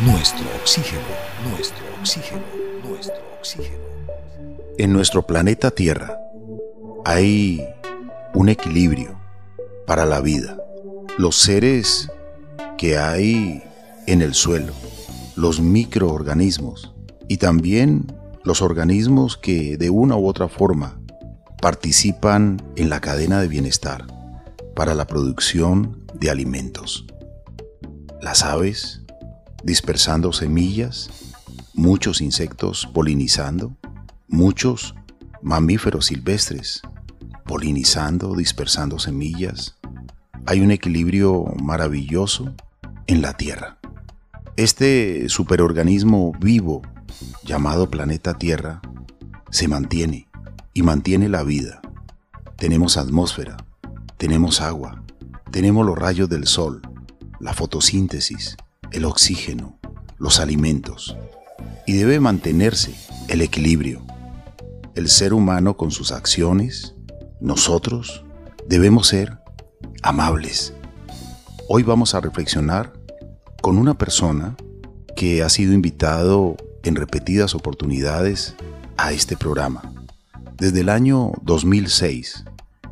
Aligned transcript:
Nuestro 0.00 0.46
oxígeno, 0.60 1.02
nuestro 1.50 1.84
oxígeno, 2.00 2.42
nuestro 2.88 3.22
oxígeno. 3.38 3.84
En 4.78 4.92
nuestro 4.92 5.26
planeta 5.26 5.70
Tierra 5.70 6.18
hay 7.04 7.66
un 8.34 8.48
equilibrio 8.48 9.20
para 9.86 10.04
la 10.04 10.20
vida. 10.20 10.56
Los 11.18 11.36
seres 11.36 12.10
que 12.78 12.98
hay 12.98 13.62
en 14.06 14.22
el 14.22 14.34
suelo, 14.34 14.72
los 15.36 15.60
microorganismos 15.60 16.94
y 17.28 17.36
también 17.36 18.06
los 18.42 18.62
organismos 18.62 19.36
que 19.36 19.76
de 19.76 19.90
una 19.90 20.16
u 20.16 20.26
otra 20.26 20.48
forma 20.48 20.98
participan 21.60 22.62
en 22.76 22.90
la 22.90 23.00
cadena 23.00 23.40
de 23.40 23.48
bienestar 23.48 24.06
para 24.74 24.94
la 24.94 25.06
producción 25.06 26.04
de 26.14 26.30
alimentos. 26.30 27.06
Las 28.24 28.42
aves 28.42 29.02
dispersando 29.64 30.32
semillas, 30.32 31.10
muchos 31.74 32.22
insectos 32.22 32.88
polinizando, 32.94 33.76
muchos 34.28 34.94
mamíferos 35.42 36.06
silvestres 36.06 36.80
polinizando, 37.44 38.34
dispersando 38.34 38.98
semillas. 38.98 39.76
Hay 40.46 40.62
un 40.62 40.70
equilibrio 40.70 41.44
maravilloso 41.62 42.54
en 43.06 43.20
la 43.20 43.34
Tierra. 43.34 43.76
Este 44.56 45.28
superorganismo 45.28 46.32
vivo 46.40 46.80
llamado 47.44 47.90
planeta 47.90 48.38
Tierra 48.38 48.80
se 49.50 49.68
mantiene 49.68 50.28
y 50.72 50.80
mantiene 50.80 51.28
la 51.28 51.42
vida. 51.42 51.82
Tenemos 52.56 52.96
atmósfera, 52.96 53.58
tenemos 54.16 54.62
agua, 54.62 55.02
tenemos 55.50 55.84
los 55.84 55.98
rayos 55.98 56.30
del 56.30 56.46
sol, 56.46 56.80
la 57.44 57.52
fotosíntesis, 57.52 58.56
el 58.90 59.04
oxígeno, 59.04 59.78
los 60.16 60.40
alimentos. 60.40 61.14
Y 61.86 61.92
debe 61.92 62.18
mantenerse 62.18 62.94
el 63.28 63.42
equilibrio. 63.42 64.02
El 64.94 65.10
ser 65.10 65.34
humano 65.34 65.76
con 65.76 65.90
sus 65.90 66.10
acciones, 66.10 66.94
nosotros, 67.42 68.24
debemos 68.66 69.08
ser 69.08 69.40
amables. 70.02 70.72
Hoy 71.68 71.82
vamos 71.82 72.14
a 72.14 72.22
reflexionar 72.22 72.94
con 73.60 73.76
una 73.76 73.98
persona 73.98 74.56
que 75.14 75.42
ha 75.42 75.50
sido 75.50 75.74
invitado 75.74 76.56
en 76.82 76.96
repetidas 76.96 77.54
oportunidades 77.54 78.54
a 78.96 79.12
este 79.12 79.36
programa. 79.36 79.92
Desde 80.56 80.80
el 80.80 80.88
año 80.88 81.32
2006, 81.42 82.44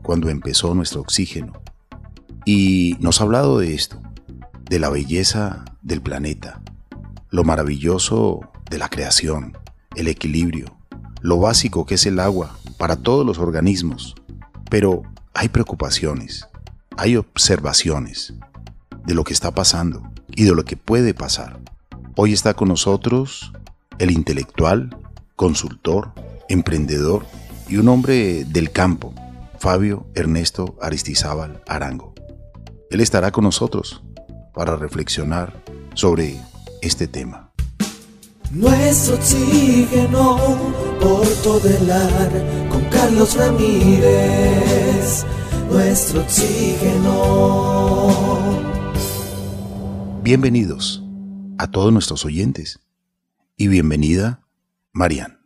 cuando 0.03 0.29
empezó 0.29 0.75
nuestro 0.75 1.01
oxígeno. 1.01 1.55
Y 2.45 2.97
nos 3.01 3.21
ha 3.21 3.25
hablado 3.25 3.59
de 3.59 3.75
esto, 3.75 3.99
de 4.73 4.79
la 4.79 4.89
belleza 4.89 5.67
del 5.83 6.01
planeta, 6.01 6.63
lo 7.29 7.45
maravilloso 7.45 8.41
de 8.71 8.79
la 8.79 8.89
creación, 8.89 9.59
el 9.97 10.09
equilibrio, 10.09 10.79
lo 11.21 11.39
básico 11.39 11.85
que 11.85 11.97
es 11.97 12.07
el 12.07 12.19
agua 12.19 12.57
para 12.79 12.97
todos 12.97 13.27
los 13.27 13.37
organismos. 13.37 14.15
Pero 14.71 15.03
hay 15.35 15.51
preocupaciones, 15.51 16.49
hay 16.97 17.17
observaciones 17.17 18.33
de 19.05 19.13
lo 19.13 19.25
que 19.25 19.35
está 19.35 19.51
pasando 19.51 20.11
y 20.31 20.45
de 20.45 20.55
lo 20.55 20.65
que 20.65 20.79
puede 20.79 21.13
pasar. 21.13 21.61
Hoy 22.17 22.33
está 22.33 22.55
con 22.55 22.69
nosotros 22.69 23.53
el 23.99 24.11
intelectual, 24.11 24.97
consultor, 25.37 26.15
emprendedor 26.49 27.27
y 27.69 27.77
un 27.77 27.89
hombre 27.89 28.47
del 28.47 28.71
campo, 28.71 29.13
Fabio 29.59 30.07
Ernesto 30.15 30.79
Aristizábal 30.81 31.63
Arango. 31.69 32.15
Él 32.89 33.03
estará 33.03 33.33
con 33.33 33.45
nosotros 33.45 34.03
para 34.53 34.77
reflexionar 34.77 35.53
sobre 35.95 36.37
este 36.81 37.07
tema. 37.07 37.51
Nuestro 38.51 39.15
oxígeno 39.15 40.37
por 41.01 41.27
todo 41.43 41.69
el 41.69 41.91
ar 41.91 42.31
con 42.71 42.85
Carlos 42.91 43.35
Ramírez. 43.37 45.25
Nuestro 45.71 46.21
oxígeno. 46.21 47.63
Bienvenidos 50.23 51.03
a 51.59 51.71
todos 51.71 51.93
nuestros 51.93 52.25
oyentes 52.27 52.81
y 53.57 53.69
bienvenida 53.69 54.41
Marian. 54.93 55.39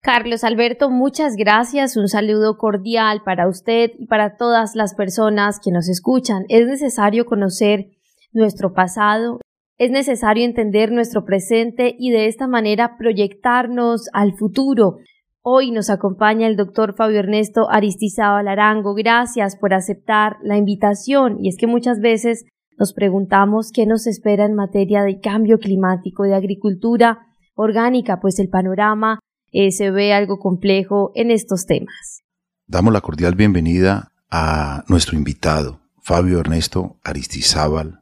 Carlos 0.00 0.42
Alberto, 0.42 0.90
muchas 0.90 1.36
gracias. 1.36 1.96
Un 1.96 2.08
saludo 2.08 2.58
cordial 2.58 3.22
para 3.24 3.46
usted 3.46 3.92
y 4.00 4.06
para 4.06 4.36
todas 4.36 4.74
las 4.74 4.94
personas 4.94 5.60
que 5.60 5.70
nos 5.70 5.88
escuchan. 5.88 6.44
Es 6.48 6.66
necesario 6.66 7.24
conocer 7.24 7.92
nuestro 8.32 8.72
pasado, 8.72 9.40
es 9.78 9.90
necesario 9.90 10.44
entender 10.44 10.92
nuestro 10.92 11.24
presente 11.24 11.96
y 11.98 12.10
de 12.10 12.26
esta 12.26 12.46
manera 12.46 12.96
proyectarnos 12.98 14.08
al 14.12 14.34
futuro. 14.36 14.98
Hoy 15.40 15.72
nos 15.72 15.90
acompaña 15.90 16.46
el 16.46 16.56
doctor 16.56 16.94
Fabio 16.94 17.18
Ernesto 17.18 17.68
Aristizábal 17.68 18.46
Arango. 18.46 18.94
Gracias 18.94 19.56
por 19.56 19.74
aceptar 19.74 20.36
la 20.42 20.56
invitación. 20.56 21.38
Y 21.40 21.48
es 21.48 21.56
que 21.56 21.66
muchas 21.66 22.00
veces 22.00 22.44
nos 22.78 22.92
preguntamos 22.92 23.72
qué 23.72 23.86
nos 23.86 24.06
espera 24.06 24.44
en 24.44 24.54
materia 24.54 25.02
de 25.02 25.18
cambio 25.18 25.58
climático, 25.58 26.22
de 26.22 26.36
agricultura 26.36 27.26
orgánica, 27.54 28.20
pues 28.20 28.38
el 28.38 28.48
panorama 28.48 29.18
eh, 29.50 29.72
se 29.72 29.90
ve 29.90 30.12
algo 30.12 30.38
complejo 30.38 31.10
en 31.14 31.30
estos 31.32 31.66
temas. 31.66 32.22
Damos 32.68 32.92
la 32.92 33.00
cordial 33.00 33.34
bienvenida 33.34 34.12
a 34.30 34.84
nuestro 34.88 35.16
invitado, 35.16 35.80
Fabio 36.00 36.38
Ernesto 36.38 36.98
Aristizábal 37.02 38.01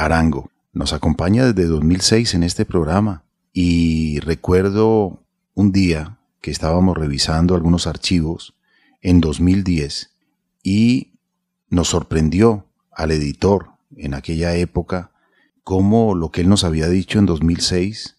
Arango. 0.00 0.50
Nos 0.72 0.92
acompaña 0.94 1.44
desde 1.44 1.68
2006 1.68 2.34
en 2.34 2.42
este 2.42 2.64
programa 2.64 3.24
y 3.52 4.18
recuerdo 4.20 5.22
un 5.54 5.72
día 5.72 6.18
que 6.40 6.50
estábamos 6.50 6.96
revisando 6.96 7.54
algunos 7.54 7.86
archivos 7.86 8.54
en 9.02 9.20
2010 9.20 10.10
y 10.62 11.12
nos 11.68 11.88
sorprendió 11.88 12.66
al 12.92 13.10
editor 13.10 13.72
en 13.96 14.14
aquella 14.14 14.54
época 14.54 15.10
cómo 15.64 16.14
lo 16.14 16.30
que 16.30 16.40
él 16.40 16.48
nos 16.48 16.64
había 16.64 16.88
dicho 16.88 17.18
en 17.18 17.26
2006 17.26 18.16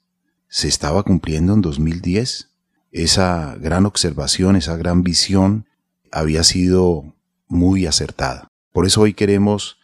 se 0.49 0.67
estaba 0.67 1.01
cumpliendo 1.01 1.53
en 1.53 1.61
2010. 1.61 2.49
Esa 2.91 3.55
gran 3.59 3.87
observación, 3.87 4.55
esa 4.55 4.75
gran 4.75 5.01
visión 5.01 5.65
había 6.11 6.43
sido 6.43 7.15
muy 7.47 7.87
acertada. 7.87 8.49
Por 8.71 8.85
eso 8.85 9.01
hoy 9.01 9.13
queremos 9.13 9.79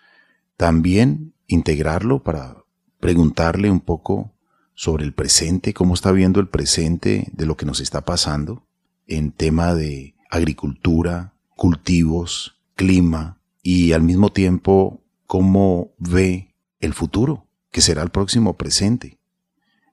también 0.57 1.33
integrarlo 1.47 2.23
para 2.23 2.57
preguntarle 2.99 3.71
un 3.71 3.79
poco 3.79 4.33
sobre 4.73 5.05
el 5.05 5.13
presente, 5.13 5.73
cómo 5.73 5.93
está 5.93 6.11
viendo 6.11 6.39
el 6.39 6.47
presente 6.47 7.27
de 7.33 7.45
lo 7.45 7.57
que 7.57 7.65
nos 7.65 7.79
está 7.79 8.01
pasando 8.01 8.67
en 9.07 9.31
tema 9.31 9.73
de 9.73 10.15
agricultura, 10.29 11.33
cultivos, 11.55 12.59
clima 12.75 13.41
y 13.63 13.93
al 13.93 14.03
mismo 14.03 14.31
tiempo 14.31 15.03
cómo 15.25 15.93
ve 15.97 16.53
el 16.79 16.93
futuro, 16.93 17.47
que 17.71 17.81
será 17.81 18.03
el 18.03 18.09
próximo 18.09 18.55
presente. 18.55 19.17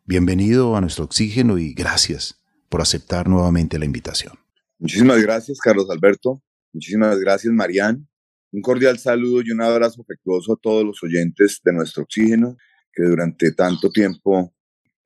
Bienvenido 0.05 0.77
a 0.77 0.81
nuestro 0.81 1.05
oxígeno 1.05 1.59
y 1.59 1.73
gracias 1.73 2.43
por 2.69 2.83
aceptar 2.83 3.29
nuevamente 3.29 3.79
la 3.79 3.87
invitación. 3.87 4.35
Muchísimas 4.79 5.23
gracias, 5.23 5.59
Carlos 5.61 5.89
Alberto. 5.89 6.43
Muchísimas 6.73 7.19
gracias, 7.19 7.53
Marían. 7.55 8.07
Un 8.55 8.63
cordial 8.63 9.01
saludo 9.01 9.43
y 9.45 9.51
un 9.51 9.63
abrazo 9.63 10.03
afectuoso 10.03 10.53
a 10.53 10.57
todos 10.63 10.85
los 10.85 11.03
oyentes 11.03 11.61
de 11.65 11.73
nuestro 11.73 12.05
oxígeno 12.05 12.57
que 12.93 13.03
durante 13.03 13.51
tanto 13.51 13.91
tiempo 13.91 14.55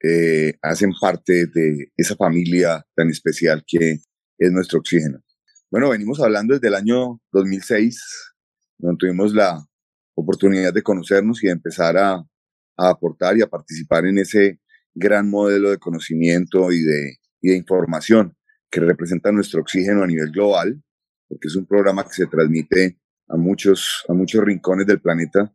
eh, 0.05 0.53
hacen 0.61 0.93
parte 1.01 1.47
de 1.47 1.91
esa 1.97 2.15
familia 2.15 2.85
tan 2.95 3.09
especial 3.09 3.65
que 3.67 4.01
es 4.37 4.53
nuestro 4.53 4.81
oxígeno. 4.81 5.25
Bueno, 5.71 5.89
venimos 5.89 6.21
hablando 6.21 6.53
desde 6.53 6.69
el 6.69 6.75
año 6.75 7.23
2006, 7.33 8.35
donde 8.77 8.99
tuvimos 8.99 9.33
la 9.33 9.67
oportunidad 10.15 10.75
de 10.75 10.83
conocernos 10.83 11.43
y 11.43 11.47
de 11.47 11.55
empezar 11.55 11.97
a, 11.97 12.17
a 12.17 12.89
aportar 12.91 13.39
y 13.39 13.41
a 13.41 13.47
participar 13.47 14.05
en 14.05 14.19
ese 14.19 14.61
gran 14.94 15.31
modelo 15.31 15.71
de 15.71 15.79
conocimiento 15.79 16.71
y 16.71 16.83
de, 16.83 17.17
y 17.41 17.49
de 17.49 17.56
información 17.56 18.37
que 18.71 18.81
representa 18.81 19.33
nuestro 19.33 19.62
oxígeno 19.62 20.03
a 20.03 20.06
nivel 20.06 20.33
global, 20.33 20.83
porque 21.27 21.49
es 21.49 21.56
un 21.56 21.65
programa 21.65 22.05
que 22.05 22.12
se 22.12 22.27
transmite 22.27 22.99
a 23.29 23.37
muchos, 23.37 24.05
a 24.09 24.13
muchos 24.13 24.45
rincones 24.45 24.87
del 24.87 25.01
planeta. 25.01 25.55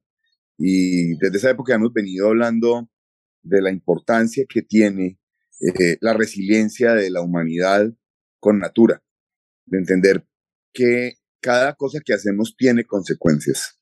Y 0.57 1.17
desde 1.17 1.37
esa 1.37 1.49
época 1.51 1.75
hemos 1.75 1.93
venido 1.93 2.27
hablando 2.27 2.89
de 3.41 3.61
la 3.61 3.71
importancia 3.71 4.45
que 4.47 4.61
tiene 4.61 5.19
eh, 5.59 5.97
la 6.01 6.13
resiliencia 6.13 6.93
de 6.93 7.09
la 7.09 7.21
humanidad 7.21 7.91
con 8.39 8.59
natura, 8.59 9.03
de 9.65 9.77
entender 9.77 10.25
que 10.73 11.15
cada 11.41 11.73
cosa 11.73 11.99
que 12.03 12.13
hacemos 12.13 12.55
tiene 12.57 12.85
consecuencias, 12.85 13.79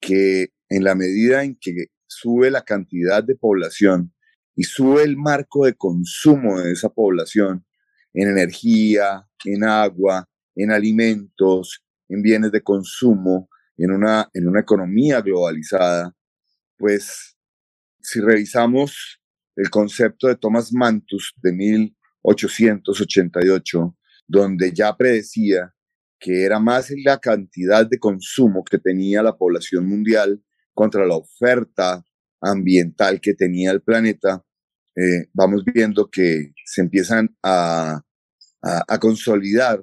que 0.00 0.48
en 0.68 0.84
la 0.84 0.94
medida 0.94 1.44
en 1.44 1.56
que 1.60 1.86
sube 2.06 2.50
la 2.50 2.62
cantidad 2.62 3.24
de 3.24 3.34
población 3.34 4.14
y 4.54 4.64
sube 4.64 5.02
el 5.02 5.16
marco 5.16 5.64
de 5.64 5.74
consumo 5.74 6.60
de 6.60 6.72
esa 6.72 6.90
población 6.90 7.64
en 8.12 8.28
energía, 8.28 9.26
en 9.44 9.64
agua, 9.64 10.28
en 10.54 10.70
alimentos, 10.70 11.82
en 12.12 12.22
bienes 12.22 12.52
de 12.52 12.62
consumo, 12.62 13.48
en 13.76 13.90
una, 13.90 14.30
en 14.34 14.46
una 14.48 14.60
economía 14.60 15.20
globalizada, 15.22 16.14
pues 16.76 17.36
si 18.00 18.20
revisamos 18.20 19.20
el 19.56 19.70
concepto 19.70 20.28
de 20.28 20.36
Thomas 20.36 20.72
Mantus 20.72 21.34
de 21.42 21.52
1888, 21.52 23.96
donde 24.26 24.72
ya 24.72 24.96
predecía 24.96 25.74
que 26.18 26.44
era 26.44 26.58
más 26.60 26.92
la 27.04 27.18
cantidad 27.18 27.86
de 27.88 27.98
consumo 27.98 28.62
que 28.62 28.78
tenía 28.78 29.22
la 29.22 29.36
población 29.36 29.88
mundial 29.88 30.40
contra 30.72 31.06
la 31.06 31.16
oferta 31.16 32.04
ambiental 32.40 33.20
que 33.20 33.34
tenía 33.34 33.72
el 33.72 33.82
planeta, 33.82 34.44
eh, 34.96 35.26
vamos 35.32 35.64
viendo 35.64 36.08
que 36.10 36.52
se 36.64 36.82
empiezan 36.82 37.36
a, 37.42 38.02
consolidar 39.00 39.82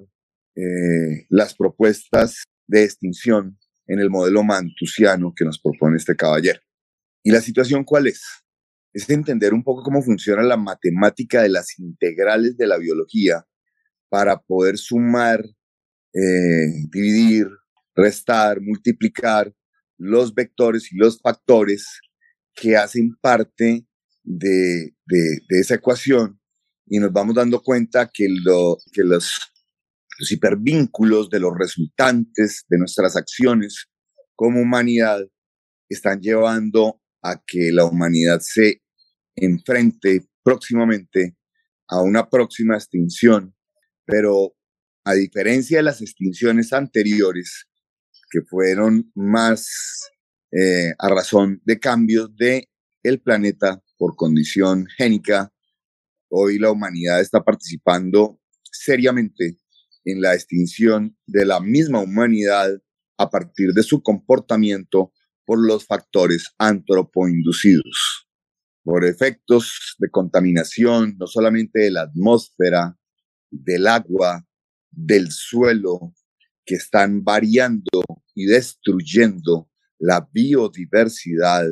eh, 0.56 1.26
las 1.28 1.54
propuestas 1.54 2.44
de 2.66 2.84
extinción 2.84 3.58
en 3.86 3.98
el 3.98 4.10
modelo 4.10 4.42
mantusiano 4.42 5.32
que 5.34 5.44
nos 5.44 5.60
propone 5.60 5.96
este 5.96 6.16
caballero. 6.16 6.60
¿Y 7.22 7.30
la 7.30 7.40
situación 7.40 7.84
cuál 7.84 8.06
es? 8.06 8.22
Es 8.92 9.08
entender 9.10 9.54
un 9.54 9.62
poco 9.62 9.82
cómo 9.82 10.02
funciona 10.02 10.42
la 10.42 10.56
matemática 10.56 11.42
de 11.42 11.48
las 11.48 11.78
integrales 11.78 12.56
de 12.56 12.66
la 12.66 12.78
biología 12.78 13.46
para 14.08 14.40
poder 14.40 14.78
sumar, 14.78 15.44
eh, 16.14 16.66
dividir, 16.90 17.46
restar, 17.94 18.60
multiplicar 18.60 19.52
los 19.96 20.34
vectores 20.34 20.92
y 20.92 20.96
los 20.96 21.20
factores 21.20 22.00
que 22.54 22.76
hacen 22.76 23.16
parte 23.20 23.86
de, 24.22 24.94
esa 25.48 25.74
ecuación 25.74 26.40
y 26.86 26.98
nos 26.98 27.12
vamos 27.12 27.34
dando 27.34 27.62
cuenta 27.62 28.10
que 28.12 28.26
los, 28.28 28.82
los 30.20 30.30
hipervínculos 30.32 31.30
de 31.30 31.40
los 31.40 31.52
resultantes 31.58 32.66
de 32.68 32.78
nuestras 32.78 33.16
acciones 33.16 33.86
como 34.36 34.60
humanidad 34.60 35.26
están 35.88 36.20
llevando 36.20 37.00
a 37.22 37.42
que 37.44 37.72
la 37.72 37.86
humanidad 37.86 38.40
se 38.40 38.82
enfrente 39.34 40.28
próximamente 40.42 41.38
a 41.88 42.02
una 42.02 42.28
próxima 42.28 42.74
extinción, 42.76 43.54
pero 44.04 44.54
a 45.04 45.14
diferencia 45.14 45.78
de 45.78 45.84
las 45.84 46.02
extinciones 46.02 46.74
anteriores, 46.74 47.66
que 48.30 48.42
fueron 48.42 49.10
más 49.14 49.66
eh, 50.52 50.92
a 50.98 51.08
razón 51.08 51.62
de 51.64 51.80
cambios 51.80 52.36
de 52.36 52.68
el 53.02 53.20
planeta 53.22 53.82
por 53.96 54.16
condición 54.16 54.86
génica, 54.98 55.50
hoy 56.28 56.58
la 56.58 56.70
humanidad 56.70 57.22
está 57.22 57.42
participando 57.42 58.38
seriamente 58.70 59.59
en 60.04 60.20
la 60.20 60.34
extinción 60.34 61.16
de 61.26 61.44
la 61.44 61.60
misma 61.60 62.00
humanidad 62.00 62.70
a 63.18 63.30
partir 63.30 63.72
de 63.74 63.82
su 63.82 64.02
comportamiento 64.02 65.12
por 65.44 65.58
los 65.58 65.86
factores 65.86 66.54
antropoinducidos, 66.58 68.28
por 68.82 69.04
efectos 69.04 69.96
de 69.98 70.10
contaminación 70.10 71.16
no 71.18 71.26
solamente 71.26 71.80
de 71.80 71.90
la 71.90 72.02
atmósfera, 72.02 72.96
del 73.50 73.86
agua, 73.86 74.46
del 74.90 75.30
suelo, 75.30 76.14
que 76.64 76.76
están 76.76 77.24
variando 77.24 78.02
y 78.34 78.46
destruyendo 78.46 79.68
la 79.98 80.28
biodiversidad 80.32 81.66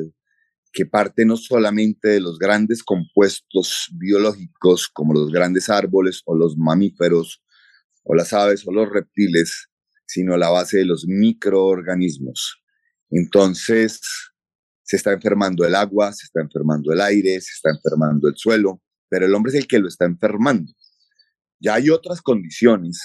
que 0.71 0.85
parte 0.85 1.25
no 1.25 1.35
solamente 1.35 2.09
de 2.09 2.19
los 2.19 2.37
grandes 2.37 2.83
compuestos 2.83 3.87
biológicos 3.97 4.87
como 4.87 5.13
los 5.13 5.31
grandes 5.31 5.69
árboles 5.69 6.21
o 6.25 6.35
los 6.35 6.57
mamíferos 6.57 7.41
o 8.09 8.15
las 8.15 8.33
aves 8.33 8.67
o 8.67 8.71
los 8.71 8.89
reptiles, 8.89 9.69
sino 10.07 10.35
la 10.35 10.49
base 10.49 10.79
de 10.79 10.85
los 10.85 11.05
microorganismos. 11.07 12.59
Entonces, 13.11 14.01
se 14.81 14.95
está 14.95 15.13
enfermando 15.13 15.63
el 15.63 15.75
agua, 15.75 16.11
se 16.11 16.25
está 16.25 16.41
enfermando 16.41 16.91
el 16.91 17.01
aire, 17.01 17.39
se 17.39 17.51
está 17.53 17.69
enfermando 17.69 18.27
el 18.27 18.33
suelo, 18.35 18.81
pero 19.09 19.27
el 19.27 19.35
hombre 19.35 19.51
es 19.51 19.59
el 19.59 19.67
que 19.67 19.77
lo 19.77 19.87
está 19.87 20.05
enfermando. 20.05 20.71
Ya 21.59 21.75
hay 21.75 21.91
otras 21.91 22.23
condiciones, 22.23 22.99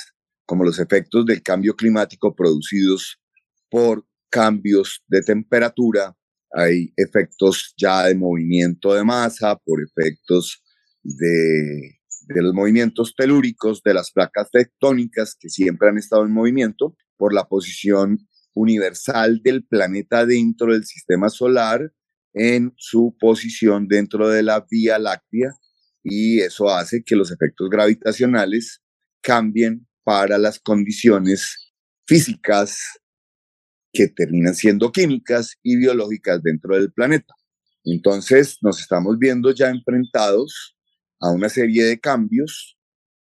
como 0.47 0.65
los 0.65 0.79
efectos 0.79 1.27
del 1.27 1.43
cambio 1.43 1.77
climático 1.77 2.35
producidos 2.35 3.21
por 3.69 4.06
cambios 4.31 5.05
de 5.06 5.21
temperatura, 5.21 6.17
hay 6.51 6.95
efectos 6.97 7.75
ya 7.77 8.05
de 8.05 8.15
movimiento 8.15 8.95
de 8.95 9.05
masa, 9.05 9.56
por 9.56 9.83
efectos 9.83 10.62
de, 11.03 11.99
de 12.26 12.43
los 12.43 12.55
movimientos 12.55 13.15
telúricos, 13.17 13.82
de 13.82 13.94
las 13.94 14.11
placas 14.12 14.50
tectónicas 14.50 15.37
que 15.38 15.49
siempre 15.49 15.88
han 15.88 15.99
estado 15.99 16.25
en 16.25 16.32
movimiento, 16.32 16.97
por 17.17 17.32
la 17.32 17.44
posición 17.44 18.19
universal 18.55 19.41
del 19.43 19.65
planeta 19.65 20.26
dentro 20.26 20.73
del 20.73 20.85
sistema 20.85 21.29
solar 21.29 21.93
en 22.32 22.73
su 22.76 23.17
posición 23.19 23.87
dentro 23.88 24.29
de 24.29 24.43
la 24.43 24.67
Vía 24.69 24.99
Láctea 24.99 25.53
y 26.03 26.41
eso 26.41 26.69
hace 26.69 27.03
que 27.03 27.17
los 27.17 27.32
efectos 27.32 27.71
gravitacionales 27.71 28.82
cambien 29.23 29.87
para 30.03 30.37
las 30.37 30.61
condiciones 30.61 31.73
físicas 32.06 32.79
que 33.93 34.09
terminan 34.09 34.55
siendo 34.55 34.93
químicas 34.93 35.56
y 35.62 35.77
biológicas 35.77 36.43
dentro 36.43 36.75
del 36.75 36.93
planeta. 36.93 37.32
Entonces 37.85 38.59
nos 38.61 38.81
estamos 38.81 39.19
viendo 39.19 39.53
ya 39.53 39.70
enfrentados 39.70 40.74
a 41.21 41.31
una 41.31 41.49
serie 41.49 41.85
de 41.85 42.01
cambios 42.01 42.77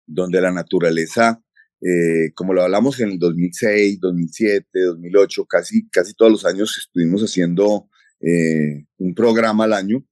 donde 0.07 0.41
la 0.41 0.53
naturaleza 0.53 1.43
eh, 1.81 2.33
como 2.35 2.55
lo 2.55 2.63
hablamos 2.63 2.99
en 3.01 3.11
el 3.11 3.19
2006, 3.19 4.01
2007, 4.01 4.67
2008, 4.73 5.45
casi, 5.45 5.89
casi 5.91 6.15
todos 6.15 6.33
los 6.33 6.45
años 6.47 6.77
estuvimos 6.79 7.23
haciendo 7.23 7.89
eh, 8.21 8.87
un 8.97 9.15
programa 9.15 9.65
al 9.65 9.75
año 9.75 10.05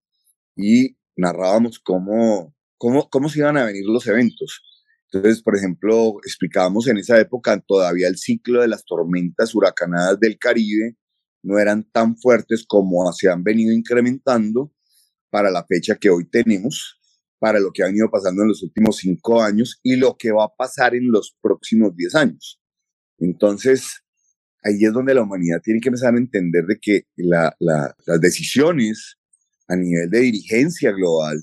y 0.56 0.96
narrábamos 1.16 1.78
cómo, 1.78 2.54
cómo, 2.76 3.08
cómo 3.08 3.28
se 3.28 3.38
iban 3.40 3.56
a 3.56 3.64
venir 3.64 3.84
los 3.86 4.06
eventos. 4.06 4.62
Entonces, 5.10 5.42
por 5.42 5.56
ejemplo, 5.56 6.16
explicábamos 6.24 6.86
en 6.88 6.98
esa 6.98 7.18
época 7.18 7.58
todavía 7.60 8.08
el 8.08 8.18
ciclo 8.18 8.60
de 8.60 8.68
las 8.68 8.84
tormentas 8.84 9.54
huracanadas 9.54 10.20
del 10.20 10.38
Caribe 10.38 10.96
no 11.42 11.58
eran 11.58 11.84
tan 11.90 12.16
fuertes 12.16 12.64
como 12.66 13.10
se 13.12 13.28
han 13.28 13.42
venido 13.42 13.72
incrementando 13.72 14.72
para 15.30 15.50
la 15.50 15.64
fecha 15.64 15.96
que 15.96 16.10
hoy 16.10 16.26
tenemos 16.28 17.00
para 17.38 17.60
lo 17.60 17.72
que 17.72 17.82
ha 17.82 17.86
venido 17.86 18.10
pasando 18.10 18.42
en 18.42 18.48
los 18.48 18.62
últimos 18.62 18.96
cinco 18.96 19.42
años 19.42 19.78
y 19.82 19.96
lo 19.96 20.16
que 20.16 20.32
va 20.32 20.44
a 20.44 20.54
pasar 20.56 20.94
en 20.94 21.10
los 21.10 21.36
próximos 21.42 21.94
diez 21.94 22.14
años. 22.14 22.60
Entonces, 23.18 24.02
ahí 24.62 24.84
es 24.84 24.92
donde 24.92 25.14
la 25.14 25.22
humanidad 25.22 25.60
tiene 25.62 25.80
que 25.80 25.88
empezar 25.88 26.14
a 26.14 26.18
entender 26.18 26.64
de 26.64 26.78
que 26.80 27.02
las 27.16 27.94
decisiones 28.20 29.16
a 29.68 29.76
nivel 29.76 30.10
de 30.10 30.20
dirigencia 30.20 30.92
global 30.92 31.42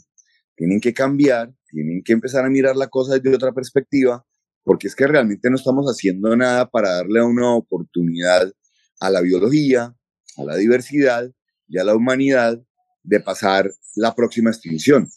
tienen 0.56 0.80
que 0.80 0.94
cambiar, 0.94 1.54
tienen 1.68 2.04
que 2.04 2.14
empezar 2.14 2.46
a 2.46 2.50
mirar 2.50 2.76
la 2.76 2.88
cosa 2.88 3.14
desde 3.14 3.36
otra 3.36 3.52
perspectiva, 3.52 4.26
porque 4.64 4.88
es 4.88 4.96
que 4.96 5.08
realmente 5.08 5.50
no 5.50 5.56
estamos 5.56 5.86
haciendo 5.88 6.36
nada 6.36 6.70
para 6.70 6.96
darle 6.98 7.22
una 7.22 7.56
oportunidad 7.56 8.52
a 9.00 9.10
la 9.10 9.22
biología, 9.22 9.96
a 10.38 10.44
la 10.44 10.56
diversidad 10.56 11.32
y 11.68 11.78
a 11.78 11.84
la 11.84 11.96
humanidad 11.96 12.62
de 13.04 13.20
pasar 13.20 13.72
la 13.96 14.14
próxima 14.14 14.52
extinción 14.52 15.08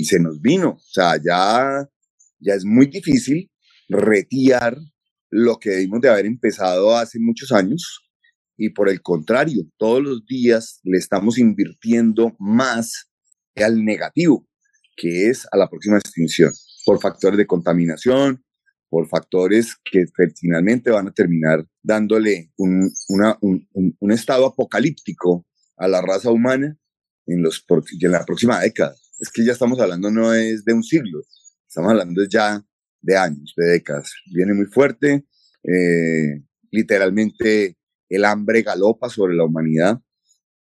y 0.00 0.04
se 0.04 0.18
nos 0.18 0.40
vino. 0.40 0.70
O 0.70 0.92
sea, 0.92 1.20
ya, 1.22 1.86
ya 2.38 2.54
es 2.54 2.64
muy 2.64 2.86
difícil 2.86 3.50
retirar 3.86 4.78
lo 5.28 5.58
que 5.58 5.70
debimos 5.70 6.00
de 6.00 6.08
haber 6.08 6.24
empezado 6.24 6.96
hace 6.96 7.18
muchos 7.20 7.52
años 7.52 8.00
y 8.56 8.70
por 8.70 8.88
el 8.88 9.02
contrario, 9.02 9.62
todos 9.76 10.02
los 10.02 10.24
días 10.26 10.80
le 10.84 10.96
estamos 10.96 11.38
invirtiendo 11.38 12.34
más 12.38 13.10
al 13.56 13.84
negativo, 13.84 14.46
que 14.96 15.28
es 15.28 15.46
a 15.52 15.58
la 15.58 15.68
próxima 15.68 15.98
extinción, 15.98 16.50
por 16.86 16.98
factores 17.00 17.36
de 17.36 17.46
contaminación, 17.46 18.42
por 18.88 19.06
factores 19.06 19.76
que 19.84 20.04
finalmente 20.34 20.90
van 20.90 21.08
a 21.08 21.12
terminar 21.12 21.66
dándole 21.82 22.52
un, 22.56 22.90
un, 23.08 23.68
un, 24.00 24.12
estado 24.12 24.46
apocalíptico 24.46 25.46
a 25.76 25.88
la 25.88 26.00
raza 26.00 26.30
humana 26.30 26.76
en, 27.26 27.42
los, 27.42 27.64
en 28.00 28.10
la 28.10 28.24
próxima 28.24 28.60
década 28.60 28.94
es 29.20 29.30
que 29.30 29.44
ya 29.44 29.52
estamos 29.52 29.78
hablando 29.78 30.10
no 30.10 30.32
es 30.32 30.64
de 30.64 30.72
un 30.72 30.82
siglo, 30.82 31.20
estamos 31.68 31.90
hablando 31.90 32.24
ya 32.28 32.64
de 33.02 33.16
años, 33.16 33.52
de 33.56 33.66
décadas. 33.66 34.12
Viene 34.32 34.54
muy 34.54 34.66
fuerte, 34.66 35.26
eh, 35.62 36.42
literalmente 36.70 37.76
el 38.08 38.24
hambre 38.24 38.62
galopa 38.62 39.08
sobre 39.08 39.34
la 39.34 39.44
humanidad, 39.44 40.00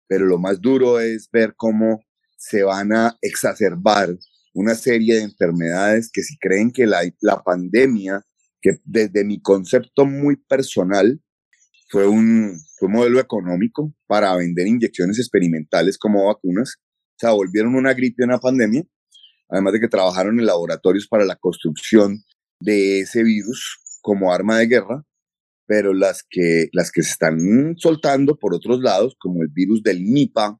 pero 0.08 0.26
lo 0.26 0.38
más 0.38 0.60
duro 0.60 1.00
es 1.00 1.28
ver 1.30 1.54
cómo 1.56 2.00
se 2.36 2.62
van 2.62 2.92
a 2.92 3.16
exacerbar 3.20 4.16
una 4.54 4.74
serie 4.74 5.16
de 5.16 5.22
enfermedades 5.22 6.10
que 6.12 6.22
si 6.22 6.38
creen 6.38 6.70
que 6.70 6.86
la, 6.86 7.02
la 7.20 7.42
pandemia, 7.42 8.24
que 8.60 8.78
desde 8.84 9.24
mi 9.24 9.40
concepto 9.40 10.06
muy 10.06 10.36
personal, 10.36 11.20
fue 11.88 12.06
un, 12.06 12.58
fue 12.78 12.88
un 12.88 12.94
modelo 12.94 13.20
económico 13.20 13.92
para 14.06 14.34
vender 14.36 14.66
inyecciones 14.66 15.18
experimentales 15.18 15.98
como 15.98 16.26
vacunas, 16.26 16.76
o 17.16 17.18
sea, 17.18 17.30
volvieron 17.30 17.74
una 17.74 17.94
gripe 17.94 18.24
una 18.24 18.38
pandemia, 18.38 18.84
además 19.48 19.72
de 19.72 19.80
que 19.80 19.88
trabajaron 19.88 20.38
en 20.38 20.44
laboratorios 20.44 21.08
para 21.08 21.24
la 21.24 21.36
construcción 21.36 22.22
de 22.60 23.00
ese 23.00 23.22
virus 23.22 23.78
como 24.02 24.32
arma 24.32 24.58
de 24.58 24.66
guerra, 24.66 25.02
pero 25.66 25.94
las 25.94 26.24
que, 26.28 26.68
las 26.72 26.92
que 26.92 27.02
se 27.02 27.12
están 27.12 27.74
soltando 27.78 28.38
por 28.38 28.54
otros 28.54 28.80
lados, 28.80 29.16
como 29.18 29.42
el 29.42 29.48
virus 29.48 29.82
del 29.82 30.04
Nipah, 30.04 30.58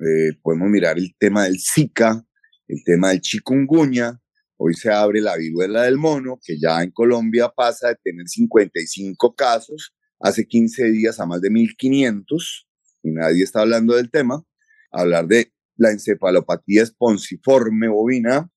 eh, 0.00 0.36
podemos 0.42 0.68
mirar 0.68 0.98
el 0.98 1.14
tema 1.18 1.44
del 1.44 1.58
Zika, 1.58 2.22
el 2.68 2.84
tema 2.84 3.10
del 3.10 3.22
chikungunya, 3.22 4.20
hoy 4.58 4.74
se 4.74 4.92
abre 4.92 5.22
la 5.22 5.36
viruela 5.36 5.84
del 5.84 5.96
mono, 5.96 6.38
que 6.44 6.58
ya 6.60 6.82
en 6.82 6.90
Colombia 6.90 7.48
pasa 7.48 7.88
de 7.88 7.96
tener 8.04 8.28
55 8.28 9.34
casos 9.34 9.94
hace 10.20 10.46
15 10.46 10.90
días 10.90 11.18
a 11.20 11.26
más 11.26 11.40
de 11.40 11.50
1500, 11.50 12.68
y 13.02 13.12
nadie 13.12 13.44
está 13.44 13.62
hablando 13.62 13.96
del 13.96 14.10
tema, 14.10 14.44
hablar 14.90 15.26
de 15.26 15.55
la 15.76 15.90
encefalopatía 15.90 16.82
esponsiforme 16.82 17.88
bovina, 17.88 18.50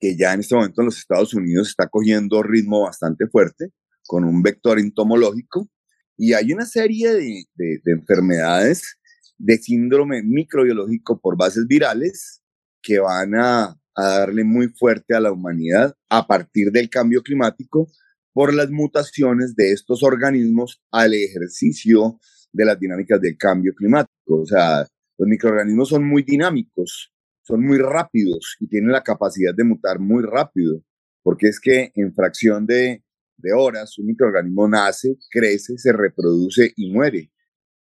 que 0.00 0.16
ya 0.16 0.32
en 0.32 0.40
este 0.40 0.54
momento 0.54 0.82
en 0.82 0.86
los 0.86 0.98
Estados 0.98 1.34
Unidos 1.34 1.68
está 1.68 1.88
cogiendo 1.88 2.42
ritmo 2.42 2.82
bastante 2.82 3.26
fuerte, 3.26 3.72
con 4.06 4.24
un 4.24 4.42
vector 4.42 4.78
entomológico, 4.78 5.68
y 6.16 6.32
hay 6.32 6.52
una 6.52 6.66
serie 6.66 7.12
de, 7.12 7.44
de, 7.54 7.80
de 7.84 7.92
enfermedades 7.92 8.98
de 9.38 9.56
síndrome 9.58 10.22
microbiológico 10.22 11.20
por 11.20 11.36
bases 11.36 11.66
virales 11.66 12.42
que 12.82 12.98
van 12.98 13.34
a, 13.36 13.74
darle 13.96 14.44
muy 14.44 14.68
fuerte 14.68 15.16
a 15.16 15.18
la 15.18 15.32
humanidad 15.32 15.92
a 16.08 16.28
partir 16.28 16.70
del 16.70 16.88
cambio 16.88 17.20
climático 17.20 17.90
por 18.32 18.54
las 18.54 18.70
mutaciones 18.70 19.56
de 19.56 19.72
estos 19.72 20.04
organismos 20.04 20.80
al 20.92 21.14
ejercicio 21.14 22.20
de 22.52 22.64
las 22.64 22.78
dinámicas 22.78 23.20
del 23.20 23.36
cambio 23.36 23.74
climático. 23.74 24.12
O 24.42 24.46
sea, 24.46 24.86
los 25.18 25.28
microorganismos 25.28 25.88
son 25.88 26.04
muy 26.04 26.22
dinámicos, 26.22 27.12
son 27.42 27.64
muy 27.64 27.78
rápidos 27.78 28.56
y 28.60 28.68
tienen 28.68 28.92
la 28.92 29.02
capacidad 29.02 29.52
de 29.54 29.64
mutar 29.64 29.98
muy 29.98 30.22
rápido, 30.22 30.82
porque 31.22 31.48
es 31.48 31.60
que 31.60 31.90
en 31.94 32.14
fracción 32.14 32.66
de, 32.66 33.02
de 33.36 33.52
horas 33.52 33.98
un 33.98 34.06
microorganismo 34.06 34.68
nace, 34.68 35.16
crece, 35.30 35.76
se 35.76 35.92
reproduce 35.92 36.72
y 36.76 36.90
muere. 36.90 37.32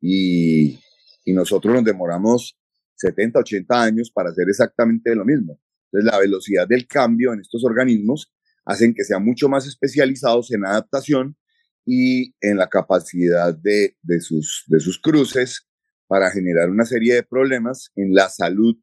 Y, 0.01 0.79
y 1.25 1.33
nosotros 1.33 1.73
nos 1.73 1.83
demoramos 1.83 2.57
70, 2.95 3.39
80 3.39 3.81
años 3.81 4.11
para 4.11 4.31
hacer 4.31 4.47
exactamente 4.49 5.13
lo 5.15 5.25
mismo. 5.25 5.59
Entonces, 5.91 6.11
la 6.11 6.19
velocidad 6.19 6.67
del 6.67 6.87
cambio 6.87 7.33
en 7.33 7.41
estos 7.41 7.63
organismos 7.63 8.33
hacen 8.65 8.93
que 8.93 9.03
sean 9.03 9.23
mucho 9.23 9.47
más 9.47 9.67
especializados 9.67 10.51
en 10.51 10.65
adaptación 10.65 11.37
y 11.85 12.33
en 12.41 12.57
la 12.57 12.67
capacidad 12.67 13.55
de, 13.55 13.95
de, 14.01 14.19
sus, 14.19 14.63
de 14.67 14.79
sus 14.79 14.99
cruces 14.99 15.66
para 16.07 16.31
generar 16.31 16.69
una 16.69 16.85
serie 16.85 17.15
de 17.15 17.23
problemas 17.23 17.91
en 17.95 18.13
la 18.13 18.29
salud, 18.29 18.75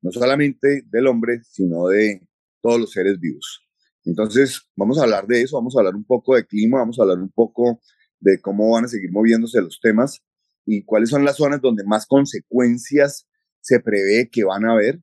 no 0.00 0.10
solamente 0.10 0.82
del 0.90 1.06
hombre, 1.06 1.40
sino 1.44 1.88
de 1.88 2.28
todos 2.60 2.80
los 2.80 2.92
seres 2.92 3.18
vivos. 3.20 3.60
Entonces, 4.04 4.62
vamos 4.76 4.98
a 4.98 5.04
hablar 5.04 5.26
de 5.26 5.42
eso, 5.42 5.56
vamos 5.56 5.76
a 5.76 5.80
hablar 5.80 5.94
un 5.94 6.04
poco 6.04 6.34
de 6.34 6.44
clima, 6.44 6.78
vamos 6.78 6.98
a 6.98 7.02
hablar 7.02 7.18
un 7.18 7.30
poco 7.30 7.80
de 8.18 8.40
cómo 8.40 8.70
van 8.70 8.84
a 8.84 8.88
seguir 8.88 9.10
moviéndose 9.12 9.60
los 9.60 9.80
temas 9.80 10.20
y 10.66 10.84
cuáles 10.84 11.10
son 11.10 11.24
las 11.24 11.36
zonas 11.36 11.60
donde 11.60 11.84
más 11.84 12.06
consecuencias 12.06 13.28
se 13.60 13.80
prevé 13.80 14.28
que 14.30 14.44
van 14.44 14.64
a 14.64 14.72
haber 14.72 15.00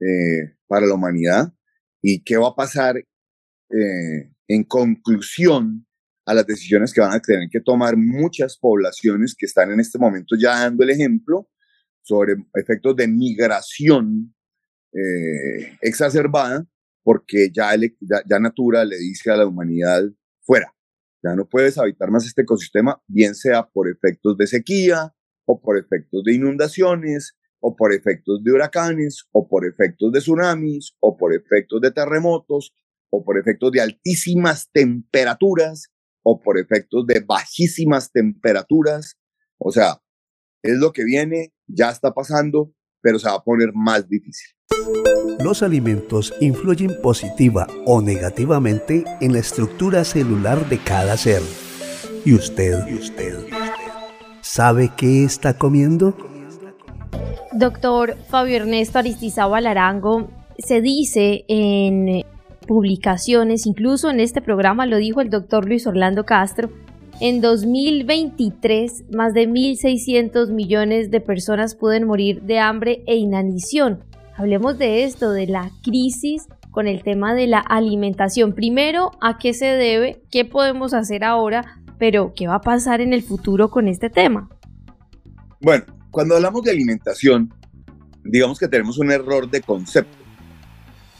eh, 0.00 0.56
para 0.66 0.86
la 0.86 0.94
humanidad 0.94 1.52
y 2.00 2.22
qué 2.24 2.36
va 2.36 2.48
a 2.48 2.54
pasar 2.54 2.96
eh, 2.96 4.32
en 4.48 4.64
conclusión 4.64 5.86
a 6.24 6.34
las 6.34 6.46
decisiones 6.46 6.92
que 6.92 7.00
van 7.00 7.12
a 7.12 7.20
tener 7.20 7.48
que 7.50 7.60
tomar 7.60 7.96
muchas 7.96 8.56
poblaciones 8.56 9.34
que 9.36 9.46
están 9.46 9.70
en 9.72 9.80
este 9.80 9.98
momento 9.98 10.36
ya 10.38 10.60
dando 10.60 10.84
el 10.84 10.90
ejemplo 10.90 11.48
sobre 12.02 12.34
efectos 12.54 12.96
de 12.96 13.08
migración 13.08 14.34
eh, 14.92 15.76
exacerbada, 15.80 16.66
porque 17.02 17.50
ya, 17.52 17.74
ya, 17.76 18.22
ya 18.28 18.38
Natura 18.38 18.84
le 18.84 18.98
dice 18.98 19.30
a 19.30 19.36
la 19.36 19.46
humanidad 19.46 20.02
fuera, 20.42 20.74
ya 21.22 21.34
no 21.34 21.48
puedes 21.48 21.78
habitar 21.78 22.10
más 22.10 22.26
este 22.26 22.42
ecosistema, 22.42 23.00
bien 23.06 23.34
sea 23.34 23.68
por 23.68 23.88
efectos 23.88 24.36
de 24.36 24.46
sequía 24.46 25.14
o 25.46 25.60
por 25.60 25.78
efectos 25.78 26.22
de 26.24 26.34
inundaciones 26.34 27.36
o 27.60 27.76
por 27.76 27.92
efectos 27.92 28.42
de 28.42 28.52
huracanes 28.52 29.24
o 29.30 29.48
por 29.48 29.64
efectos 29.64 30.12
de 30.12 30.18
tsunamis 30.18 30.96
o 31.00 31.16
por 31.16 31.32
efectos 31.32 31.80
de 31.80 31.92
terremotos 31.92 32.74
o 33.10 33.24
por 33.24 33.38
efectos 33.38 33.70
de 33.70 33.80
altísimas 33.80 34.70
temperaturas 34.72 35.91
o 36.22 36.40
por 36.40 36.58
efectos 36.58 37.06
de 37.06 37.20
bajísimas 37.20 38.10
temperaturas. 38.12 39.16
O 39.58 39.70
sea, 39.70 40.00
es 40.62 40.78
lo 40.78 40.92
que 40.92 41.04
viene, 41.04 41.52
ya 41.66 41.90
está 41.90 42.12
pasando, 42.12 42.72
pero 43.00 43.18
se 43.18 43.28
va 43.28 43.34
a 43.34 43.44
poner 43.44 43.70
más 43.74 44.08
difícil. 44.08 44.48
Los 45.40 45.62
alimentos 45.62 46.32
influyen 46.40 46.90
positiva 47.02 47.66
o 47.84 48.00
negativamente 48.00 49.04
en 49.20 49.32
la 49.32 49.40
estructura 49.40 50.04
celular 50.04 50.68
de 50.68 50.78
cada 50.78 51.16
ser. 51.16 51.42
¿Y 52.24 52.34
usted, 52.34 52.86
y 52.88 52.94
usted, 52.94 53.38
sabe 54.40 54.92
qué 54.96 55.24
está 55.24 55.58
comiendo? 55.58 56.16
Doctor 57.52 58.16
Fabio 58.28 58.56
Ernesto 58.56 58.98
Aristizábal 58.98 59.66
Arango, 59.66 60.30
se 60.58 60.80
dice 60.80 61.44
en 61.48 62.24
publicaciones, 62.62 63.66
incluso 63.66 64.10
en 64.10 64.20
este 64.20 64.40
programa 64.40 64.86
lo 64.86 64.96
dijo 64.96 65.20
el 65.20 65.30
doctor 65.30 65.66
Luis 65.66 65.86
Orlando 65.86 66.24
Castro, 66.24 66.70
en 67.20 67.40
2023 67.40 69.04
más 69.12 69.34
de 69.34 69.48
1.600 69.48 70.50
millones 70.50 71.10
de 71.10 71.20
personas 71.20 71.74
pueden 71.74 72.04
morir 72.04 72.42
de 72.42 72.58
hambre 72.58 73.04
e 73.06 73.16
inanición. 73.16 74.02
Hablemos 74.36 74.78
de 74.78 75.04
esto, 75.04 75.30
de 75.30 75.46
la 75.46 75.70
crisis 75.84 76.48
con 76.72 76.88
el 76.88 77.02
tema 77.04 77.34
de 77.34 77.46
la 77.46 77.58
alimentación. 77.58 78.54
Primero, 78.54 79.12
¿a 79.20 79.38
qué 79.38 79.54
se 79.54 79.66
debe? 79.66 80.22
¿Qué 80.30 80.44
podemos 80.44 80.94
hacer 80.94 81.22
ahora? 81.22 81.80
Pero, 81.98 82.32
¿qué 82.34 82.48
va 82.48 82.56
a 82.56 82.60
pasar 82.60 83.00
en 83.00 83.12
el 83.12 83.22
futuro 83.22 83.70
con 83.70 83.86
este 83.86 84.10
tema? 84.10 84.48
Bueno, 85.60 85.84
cuando 86.10 86.34
hablamos 86.34 86.62
de 86.62 86.72
alimentación, 86.72 87.54
digamos 88.24 88.58
que 88.58 88.66
tenemos 88.66 88.98
un 88.98 89.12
error 89.12 89.48
de 89.48 89.60
concepto, 89.60 90.24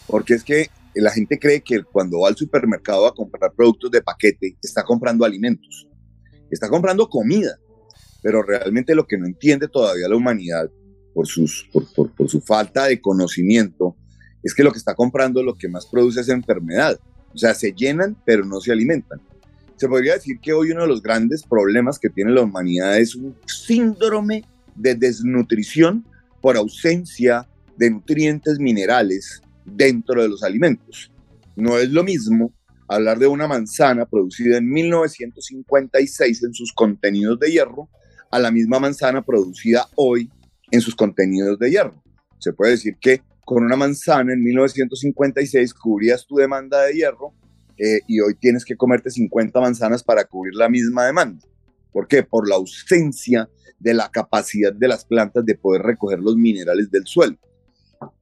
porque 0.09 0.35
es 0.35 0.43
que 0.43 0.69
la 1.01 1.11
gente 1.11 1.39
cree 1.39 1.63
que 1.63 1.83
cuando 1.83 2.21
va 2.21 2.29
al 2.29 2.37
supermercado 2.37 3.07
a 3.07 3.15
comprar 3.15 3.53
productos 3.55 3.91
de 3.91 4.03
paquete, 4.03 4.57
está 4.63 4.83
comprando 4.85 5.25
alimentos, 5.25 5.89
está 6.51 6.69
comprando 6.69 7.09
comida, 7.09 7.59
pero 8.23 8.43
realmente 8.43 8.95
lo 8.95 9.07
que 9.07 9.19
no 9.19 9.27
entiende 9.27 9.69
todavía 9.69 10.09
la 10.09 10.17
humanidad 10.17 10.71
por, 11.15 11.27
su 11.27 12.41
falta 12.45 12.87
de 12.87 13.01
conocimiento, 13.01 13.97
es 14.43 14.55
que 14.55 14.65
lo 14.65 14.73
que 14.73 14.79
está 14.79 14.95
comprando 14.95 15.43
lo 15.43 15.55
que 15.55 15.69
más 15.69 15.87
produce 15.87 16.21
es 16.21 16.29
enfermedad. 16.29 16.99
O 17.35 17.39
sea, 17.39 17.55
se 17.55 17.73
llenan, 17.73 18.17
pero 18.25 18.45
no 18.45 18.61
se 18.61 18.73
alimentan. 18.73 19.21
Se 19.77 19.89
podría 19.89 20.15
decir 20.15 20.39
que 20.41 20.53
hoy 20.53 20.71
uno 20.71 20.83
de 20.83 20.89
los 20.89 21.03
grandes 21.03 21.43
problemas 21.45 21.99
que 21.99 22.11
tiene 22.11 22.33
la 22.33 22.43
humanidad 22.43 22.99
es 22.99 23.15
un 23.15 23.37
síndrome 23.47 24.45
de 24.75 24.95
desnutrición 24.95 26.07
por 26.41 26.57
ausencia 26.57 27.49
de 27.77 27.91
nutrientes 27.91 28.59
minerales 28.59 29.42
dentro 29.65 30.23
de 30.23 30.29
los 30.29 30.43
alimentos. 30.43 31.13
No 31.57 31.79
es 31.79 31.91
lo 31.91 32.05
mismo 32.05 32.53
hablar 32.89 33.19
de 33.19 33.27
una 33.27 33.47
manzana 33.47 34.07
producida 34.07 34.59
en 34.59 34.69
1956 34.69 36.43
en 36.43 36.55
sus 36.55 36.73
contenidos 36.73 37.39
de 37.39 37.51
hierro 37.51 37.89
a 38.31 38.39
la 38.39 38.51
misma 38.51 38.79
manzana 38.81 39.23
producida 39.23 39.87
hoy 39.95 40.31
en 40.71 40.81
sus 40.81 40.95
contenidos 40.95 41.59
de 41.59 41.71
hierro. 41.71 42.03
Se 42.39 42.53
puede 42.53 42.73
decir 42.73 42.97
que 43.01 43.23
con 43.45 43.65
una 43.65 43.77
manzana 43.77 44.33
en 44.33 44.43
1956 44.43 45.75
cubrías 45.75 46.27
tu 46.27 46.37
demanda 46.37 46.83
de 46.83 46.95
hierro 46.95 47.35
eh, 47.79 48.01
y 48.07 48.21
hoy 48.21 48.35
tienes 48.35 48.65
que 48.65 48.77
comerte 48.77 49.11
50 49.11 49.61
manzanas 49.61 50.03
para 50.03 50.25
cubrir 50.25 50.55
la 50.55 50.69
misma 50.69 51.07
demanda. 51.07 51.47
¿Por 51.93 52.09
qué? 52.09 52.23
Por 52.23 52.49
la 52.49 52.57
ausencia 52.57 53.49
de 53.79 53.95
la 53.95 54.11
capacidad 54.11 54.73
de 54.73 54.89
las 54.89 55.05
plantas 55.05 55.45
de 55.45 55.57
poder 55.57 55.83
recoger 55.83 56.21
los 56.21 56.37
minerales 56.37 56.91
del 56.91 57.07
suelo. 57.07 57.37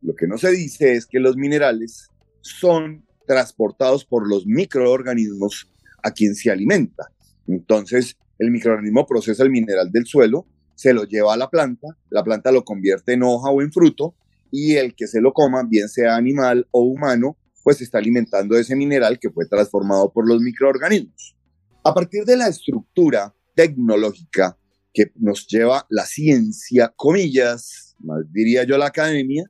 Lo 0.02 0.14
que 0.14 0.26
no 0.26 0.38
se 0.38 0.50
dice 0.50 0.94
es 0.94 1.06
que 1.06 1.20
los 1.20 1.36
minerales 1.36 2.08
son 2.40 3.04
transportados 3.26 4.04
por 4.04 4.28
los 4.28 4.46
microorganismos 4.46 5.70
a 6.02 6.10
quien 6.10 6.34
se 6.34 6.50
alimenta. 6.50 7.12
Entonces, 7.46 8.16
el 8.38 8.50
microorganismo 8.50 9.06
procesa 9.06 9.42
el 9.42 9.50
mineral 9.50 9.90
del 9.92 10.06
suelo 10.06 10.46
se 10.80 10.94
lo 10.94 11.04
lleva 11.04 11.34
a 11.34 11.36
la 11.36 11.50
planta, 11.50 11.88
la 12.08 12.24
planta 12.24 12.50
lo 12.50 12.64
convierte 12.64 13.12
en 13.12 13.22
hoja 13.22 13.50
o 13.50 13.60
en 13.60 13.70
fruto 13.70 14.14
y 14.50 14.76
el 14.76 14.94
que 14.94 15.06
se 15.06 15.20
lo 15.20 15.34
coma, 15.34 15.62
bien 15.62 15.90
sea 15.90 16.16
animal 16.16 16.66
o 16.70 16.80
humano, 16.80 17.36
pues 17.62 17.82
está 17.82 17.98
alimentando 17.98 18.56
ese 18.56 18.74
mineral 18.74 19.18
que 19.18 19.28
fue 19.28 19.44
transformado 19.46 20.10
por 20.10 20.26
los 20.26 20.40
microorganismos. 20.40 21.36
A 21.84 21.92
partir 21.92 22.24
de 22.24 22.38
la 22.38 22.48
estructura 22.48 23.34
tecnológica 23.54 24.56
que 24.94 25.12
nos 25.16 25.46
lleva 25.46 25.84
la 25.90 26.06
ciencia, 26.06 26.90
comillas, 26.96 27.94
diría 28.30 28.64
yo 28.64 28.78
la 28.78 28.86
academia, 28.86 29.44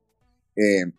eh, 0.57 0.92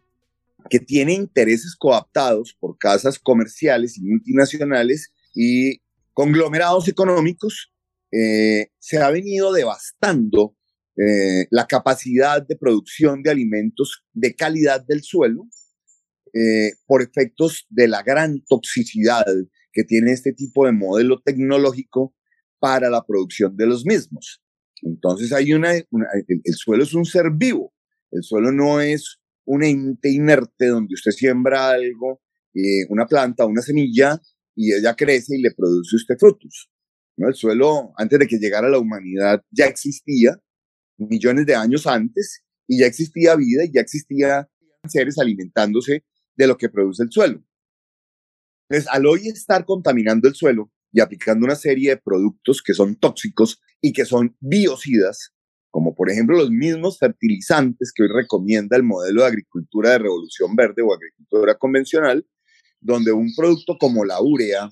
que 0.70 0.80
tiene 0.80 1.14
intereses 1.14 1.76
coaptados 1.76 2.56
por 2.60 2.78
casas 2.78 3.20
comerciales 3.20 3.98
y 3.98 4.02
multinacionales 4.04 5.12
y 5.34 5.82
conglomerados 6.14 6.88
económicos 6.88 7.72
eh, 8.12 8.68
se 8.80 8.98
ha 8.98 9.10
venido 9.10 9.54
devastando 9.54 10.56
eh, 10.98 11.48
la 11.50 11.66
capacidad 11.66 12.46
de 12.46 12.58
producción 12.58 13.24
de 13.24 13.32
alimentos 13.32 14.04
de 14.12 14.36
calidad 14.36 14.86
del 14.86 15.02
suelo 15.04 15.48
eh, 16.34 16.74
por 16.86 17.02
efectos 17.02 17.66
de 17.70 17.88
la 17.88 18.04
gran 18.04 18.44
toxicidad 18.48 19.26
que 19.72 19.86
tiene 19.86 20.12
este 20.12 20.34
tipo 20.34 20.66
de 20.66 20.74
modelo 20.74 21.22
tecnológico 21.22 22.14
para 22.60 22.90
la 22.90 23.04
producción 23.06 23.56
de 23.56 23.68
los 23.68 23.86
mismos. 23.86 24.44
Entonces 24.82 25.32
hay 25.32 25.54
una, 25.54 25.74
el, 25.74 25.86
suelo 26.56 26.84
es 26.84 26.94
un 26.94 27.06
ser 27.06 27.32
vivo 27.32 27.74
El 28.12 28.24
suelo 28.24 28.52
no 28.52 28.82
es 28.82 29.21
un 29.52 29.64
ente 29.66 30.10
inerte 30.10 30.68
donde 30.68 30.94
usted 30.94 31.12
siembra 31.12 31.72
algo, 31.72 32.22
eh, 32.54 32.86
una 32.90 33.06
planta, 33.06 33.46
una 33.46 33.62
semilla, 33.62 34.18
y 34.56 34.74
ella 34.74 34.96
crece 34.96 35.36
y 35.38 35.42
le 35.42 35.52
produce 35.52 35.98
usted 35.98 36.16
frutos. 36.18 36.70
El 37.18 37.34
suelo, 37.34 37.92
antes 37.98 38.18
de 38.18 38.28
que 38.28 38.38
llegara 38.38 38.70
la 38.70 38.80
humanidad, 38.80 39.44
ya 39.52 39.66
existía 39.66 40.40
millones 40.98 41.46
de 41.46 41.56
años 41.56 41.86
antes, 41.86 42.44
y 42.66 42.80
ya 42.80 42.86
existía 42.86 43.36
vida 43.36 43.66
y 43.66 43.74
ya 43.74 43.82
existía 43.82 44.50
seres 44.88 45.20
alimentándose 45.20 46.06
de 46.38 46.48
lo 46.48 46.58
que 46.58 46.70
produce 46.70 47.04
el 47.04 47.12
suelo. 47.12 47.44
Entonces, 48.70 48.90
al 48.90 49.06
hoy 49.06 49.28
estar 49.28 49.66
contaminando 49.66 50.30
el 50.30 50.36
suelo 50.36 50.72
y 50.94 51.02
aplicando 51.02 51.46
una 51.46 51.56
serie 51.56 51.90
de 51.90 51.98
productos 51.98 52.62
que 52.62 52.74
son 52.74 52.96
tóxicos 52.96 53.60
y 53.82 53.92
que 53.92 54.06
son 54.06 54.38
biocidas, 54.40 55.34
como 55.72 55.96
por 55.96 56.12
ejemplo 56.12 56.38
los 56.38 56.52
mismos 56.52 57.00
fertilizantes 57.00 57.92
que 57.96 58.04
hoy 58.04 58.10
recomienda 58.14 58.76
el 58.76 58.84
modelo 58.84 59.22
de 59.22 59.28
agricultura 59.28 59.92
de 59.92 60.00
revolución 60.00 60.54
verde 60.56 60.82
o 60.82 60.94
agricultura 60.94 61.56
convencional, 61.56 62.28
donde 62.82 63.14
un 63.14 63.34
producto 63.36 63.78
como 63.80 64.04
la 64.04 64.22
urea, 64.22 64.70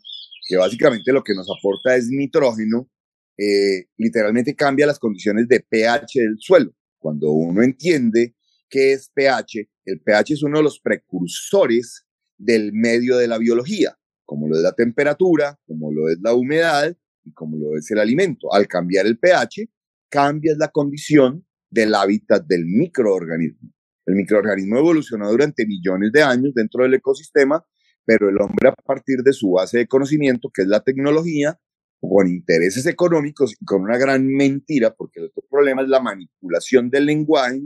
que 0.48 0.58
básicamente 0.58 1.14
lo 1.14 1.24
que 1.24 1.34
nos 1.34 1.48
aporta 1.50 1.96
es 1.96 2.08
nitrógeno, 2.10 2.90
eh, 3.38 3.86
literalmente 3.98 4.56
cambia 4.56 4.86
las 4.86 5.00
condiciones 5.00 5.48
de 5.48 5.62
pH 5.62 6.20
del 6.20 6.36
suelo. 6.40 6.76
Cuando 6.98 7.32
uno 7.32 7.64
entiende 7.64 8.36
qué 8.70 8.92
es 8.92 9.10
pH, 9.14 9.70
el 9.86 10.02
pH 10.02 10.34
es 10.34 10.44
uno 10.44 10.58
de 10.58 10.64
los 10.64 10.82
precursores 10.82 12.06
del 12.38 12.74
medio 12.74 13.16
de 13.18 13.28
la 13.28 13.38
biología, 13.38 13.98
como 14.26 14.50
lo 14.50 14.58
es 14.58 14.64
la 14.64 14.74
temperatura, 14.74 15.58
como 15.66 15.94
lo 15.94 16.10
es 16.10 16.18
la 16.22 16.34
humedad 16.34 16.94
y 17.24 17.32
como 17.32 17.58
lo 17.58 17.78
es 17.78 17.90
el 17.92 18.00
alimento. 18.00 18.54
Al 18.54 18.68
cambiar 18.68 19.06
el 19.06 19.18
pH, 19.18 19.70
cambias 20.10 20.58
la 20.58 20.70
condición 20.70 21.46
del 21.70 21.96
hábitat 21.96 22.46
del 22.46 22.66
microorganismo. 22.66 23.72
El 24.06 24.16
microorganismo 24.16 24.80
evolucionó 24.80 25.30
durante 25.30 25.68
millones 25.68 26.12
de 26.12 26.24
años 26.24 26.54
dentro 26.56 26.84
del 26.84 26.96
ecosistema, 26.96 27.64
pero 28.06 28.30
el 28.30 28.42
hombre 28.42 28.70
a 28.70 28.74
partir 28.74 29.20
de 29.24 29.34
su 29.34 29.52
base 29.52 29.78
de 29.78 29.88
conocimiento, 29.88 30.50
que 30.52 30.64
es 30.64 30.68
la 30.68 30.82
tecnología, 30.82 31.60
con 32.02 32.28
intereses 32.28 32.86
económicos 32.86 33.54
y 33.60 33.66
con 33.66 33.82
una 33.82 33.98
gran 33.98 34.26
mentira, 34.26 34.96
porque 34.96 35.20
el 35.20 35.28
otro 35.28 35.44
problema 35.50 35.84
es 35.84 35.90
la 35.90 36.00
manipulación 36.00 36.90
del 36.90 37.06
lenguaje 37.06 37.62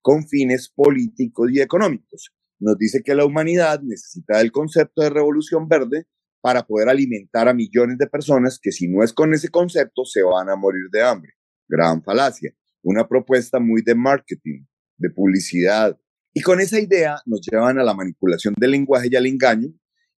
con 0.00 0.28
fines 0.28 0.68
políticos 0.68 1.50
y 1.52 1.60
económicos. 1.60 2.32
Nos 2.60 2.76
dice 2.78 3.02
que 3.04 3.14
la 3.14 3.24
humanidad 3.24 3.80
necesita 3.82 4.40
el 4.40 4.52
concepto 4.52 5.02
de 5.02 5.10
revolución 5.10 5.68
verde 5.68 6.06
para 6.40 6.66
poder 6.66 6.88
alimentar 6.88 7.48
a 7.48 7.54
millones 7.54 7.98
de 7.98 8.06
personas 8.06 8.58
que 8.62 8.72
si 8.72 8.88
no 8.88 9.02
es 9.02 9.12
con 9.12 9.34
ese 9.34 9.48
concepto 9.48 10.04
se 10.04 10.22
van 10.22 10.48
a 10.48 10.56
morir 10.56 10.84
de 10.92 11.02
hambre. 11.02 11.37
Gran 11.68 12.02
falacia. 12.02 12.52
Una 12.82 13.06
propuesta 13.06 13.58
muy 13.58 13.82
de 13.82 13.94
marketing, 13.94 14.64
de 14.96 15.10
publicidad. 15.10 15.98
Y 16.32 16.40
con 16.40 16.60
esa 16.60 16.80
idea 16.80 17.16
nos 17.26 17.40
llevan 17.42 17.78
a 17.78 17.84
la 17.84 17.94
manipulación 17.94 18.54
del 18.56 18.72
lenguaje 18.72 19.08
y 19.10 19.16
al 19.16 19.26
engaño 19.26 19.68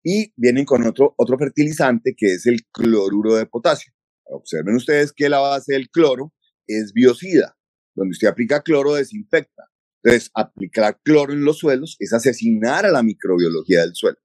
y 0.03 0.33
vienen 0.35 0.65
con 0.65 0.85
otro, 0.85 1.13
otro 1.17 1.37
fertilizante 1.37 2.13
que 2.15 2.33
es 2.33 2.45
el 2.45 2.65
cloruro 2.71 3.35
de 3.35 3.45
potasio. 3.45 3.93
Observen 4.25 4.75
ustedes 4.75 5.11
que 5.11 5.29
la 5.29 5.39
base 5.39 5.73
del 5.73 5.89
cloro 5.89 6.33
es 6.67 6.93
biocida. 6.93 7.57
Donde 7.95 8.11
usted 8.11 8.27
aplica 8.27 8.61
cloro 8.61 8.93
desinfecta. 8.93 9.69
Entonces, 10.03 10.31
aplicar 10.33 10.99
cloro 11.03 11.33
en 11.33 11.43
los 11.43 11.57
suelos 11.57 11.97
es 11.99 12.13
asesinar 12.13 12.85
a 12.85 12.91
la 12.91 13.03
microbiología 13.03 13.81
del 13.81 13.95
suelo. 13.95 14.17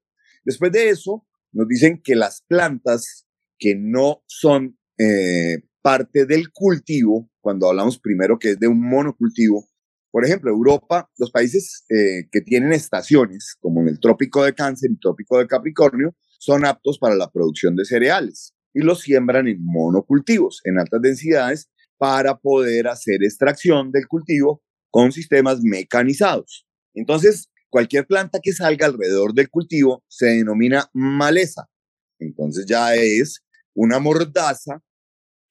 Después 0.45 0.71
de 0.71 0.89
eso, 0.89 1.27
nos 1.51 1.67
dicen 1.67 2.01
que 2.01 2.15
las 2.15 2.43
plantas 2.47 3.27
que 3.57 3.75
no 3.75 4.23
son 4.27 4.77
eh, 4.97 5.63
parte 5.85 6.25
del 6.25 6.51
cultivo, 6.51 7.29
cuando 7.41 7.69
hablamos 7.69 7.99
primero 7.99 8.39
que 8.39 8.53
es 8.53 8.59
de 8.59 8.67
un 8.67 8.81
monocultivo, 8.81 9.69
por 10.09 10.25
ejemplo, 10.25 10.49
Europa, 10.49 11.11
los 11.19 11.29
países 11.29 11.85
eh, 11.89 12.27
que 12.31 12.41
tienen 12.41 12.73
estaciones, 12.73 13.55
como 13.59 13.81
en 13.81 13.89
el 13.89 13.99
trópico 13.99 14.43
de 14.43 14.55
Cáncer 14.55 14.89
y 14.89 14.97
trópico 14.97 15.37
de 15.37 15.45
Capricornio, 15.45 16.15
son 16.39 16.65
aptos 16.65 16.97
para 16.97 17.13
la 17.13 17.29
producción 17.29 17.75
de 17.75 17.85
cereales 17.85 18.55
y 18.73 18.79
los 18.79 19.01
siembran 19.01 19.47
en 19.47 19.63
monocultivos, 19.63 20.61
en 20.63 20.79
altas 20.79 21.03
densidades, 21.03 21.69
para 21.99 22.39
poder 22.39 22.87
hacer 22.87 23.23
extracción 23.23 23.91
del 23.91 24.07
cultivo 24.07 24.63
con 24.89 25.11
sistemas 25.11 25.61
mecanizados. 25.61 26.65
Entonces, 26.95 27.51
cualquier 27.69 28.07
planta 28.07 28.39
que 28.41 28.53
salga 28.53 28.87
alrededor 28.87 29.35
del 29.35 29.51
cultivo 29.51 30.03
se 30.07 30.25
denomina 30.37 30.89
maleza. 30.93 31.69
Entonces 32.17 32.65
ya 32.65 32.95
es 32.95 33.43
una 33.75 33.99
mordaza 33.99 34.81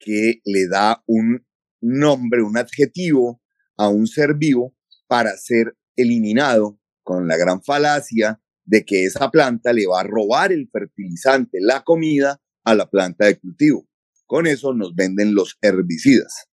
que 0.05 0.39
le 0.45 0.67
da 0.67 1.03
un 1.07 1.45
nombre, 1.81 2.43
un 2.43 2.57
adjetivo 2.57 3.41
a 3.75 3.89
un 3.89 4.07
ser 4.07 4.35
vivo 4.35 4.75
para 5.07 5.35
ser 5.35 5.75
eliminado 5.95 6.79
con 7.03 7.27
la 7.27 7.35
gran 7.37 7.61
falacia 7.63 8.39
de 8.63 8.85
que 8.85 9.05
esa 9.05 9.29
planta 9.31 9.73
le 9.73 9.87
va 9.87 10.01
a 10.01 10.03
robar 10.03 10.51
el 10.51 10.69
fertilizante, 10.71 11.57
la 11.59 11.83
comida, 11.83 12.41
a 12.63 12.73
la 12.73 12.89
planta 12.89 13.25
de 13.25 13.39
cultivo. 13.39 13.87
Con 14.25 14.47
eso 14.47 14.73
nos 14.73 14.95
venden 14.95 15.35
los 15.35 15.57
herbicidas. 15.61 16.47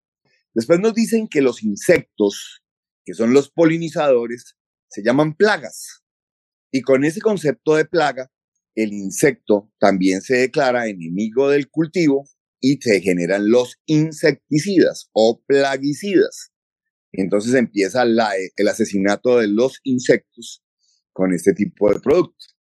Después 0.54 0.78
nos 0.80 0.94
dicen 0.94 1.26
que 1.26 1.40
los 1.40 1.62
insectos, 1.62 2.62
que 3.04 3.14
son 3.14 3.32
los 3.32 3.50
polinizadores, 3.50 4.56
se 4.88 5.02
llaman 5.02 5.34
plagas. 5.34 6.02
Y 6.70 6.82
con 6.82 7.04
ese 7.04 7.20
concepto 7.20 7.76
de 7.76 7.86
plaga, 7.86 8.30
el 8.74 8.92
insecto 8.92 9.70
también 9.78 10.20
se 10.20 10.36
declara 10.36 10.86
enemigo 10.86 11.48
del 11.48 11.70
cultivo 11.70 12.28
y 12.62 12.78
se 12.80 13.00
generan 13.00 13.50
los 13.50 13.76
insecticidas 13.86 15.10
o 15.12 15.42
plaguicidas. 15.46 16.52
Entonces 17.12 17.54
empieza 17.54 18.04
el 18.04 18.68
asesinato 18.68 19.38
de 19.38 19.48
los 19.48 19.80
insectos 19.82 20.64
con 21.12 21.34
este 21.34 21.52
tipo 21.52 21.92
de 21.92 22.00
productos. 22.00 22.56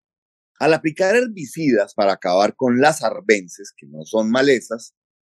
Al 0.60 0.74
aplicar 0.74 1.16
herbicidas 1.16 1.94
para 1.94 2.14
acabar 2.14 2.56
con 2.56 2.82
las 2.82 3.04
arbences, 3.04 3.74
que 3.78 3.88
no 3.88 4.04
son 4.04 4.30
malezas, 4.30 4.94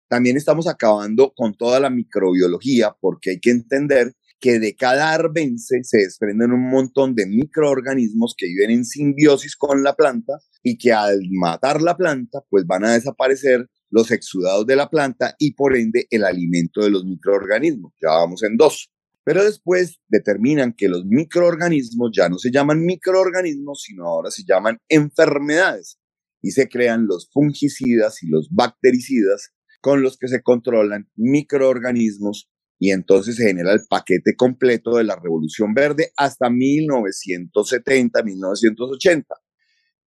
también 0.10 0.36
estamos 0.36 0.68
acabando 0.68 1.34
con 1.36 1.56
toda 1.56 1.80
la 1.80 1.90
microbiología, 1.90 2.96
porque 3.00 3.32
hay 3.32 3.40
que 3.40 3.52
entender 3.52 4.14
que 4.40 4.60
de 4.60 4.76
cada 4.76 5.14
arbense 5.14 5.84
se 5.84 6.00
desprenden 6.00 6.52
un 6.52 6.70
montón 6.70 7.16
de 7.16 7.26
microorganismos 7.26 8.36
que 8.38 8.48
viven 8.48 8.72
en 8.72 8.86
simbiosis 8.86 9.56
con 9.56 9.84
la 9.84 9.96
planta 9.96 10.34
y 10.62 10.78
que 10.78 10.92
al 10.92 11.22
matar 11.32 11.82
la 11.82 11.96
planta, 11.96 12.42
pues 12.50 12.66
van 12.66 12.84
a 12.84 12.94
desaparecer 12.94 13.68
los 13.96 14.12
exudados 14.12 14.68
de 14.68 14.76
la 14.76 14.90
planta 14.90 15.36
y 15.40 15.54
por 15.54 15.78
ende 15.78 16.06
el 16.10 16.26
alimento 16.26 16.82
de 16.84 16.90
los 16.90 17.06
microorganismos. 17.06 17.94
Ya 18.02 18.10
vamos 18.10 18.44
en 18.44 18.58
dos. 18.58 18.92
Pero 19.24 19.42
después 19.42 20.02
determinan 20.10 20.74
que 20.74 20.90
los 20.90 21.06
microorganismos 21.06 22.12
ya 22.14 22.28
no 22.28 22.38
se 22.38 22.52
llaman 22.52 22.84
microorganismos, 22.84 23.84
sino 23.84 24.06
ahora 24.06 24.32
se 24.32 24.44
llaman 24.44 24.80
enfermedades 24.90 25.98
y 26.42 26.52
se 26.52 26.68
crean 26.68 27.08
los 27.08 27.30
fungicidas 27.32 28.22
y 28.22 28.28
los 28.28 28.50
bactericidas 28.52 29.54
con 29.80 30.02
los 30.02 30.18
que 30.18 30.28
se 30.28 30.44
controlan 30.44 31.10
microorganismos 31.16 32.50
y 32.78 32.92
entonces 32.92 33.38
se 33.38 33.48
genera 33.48 33.72
el 33.72 33.80
paquete 33.90 34.36
completo 34.36 34.98
de 34.98 35.06
la 35.06 35.16
Revolución 35.16 35.74
Verde 35.74 36.12
hasta 36.18 36.50
1970, 36.50 38.24
1980. 38.24 39.36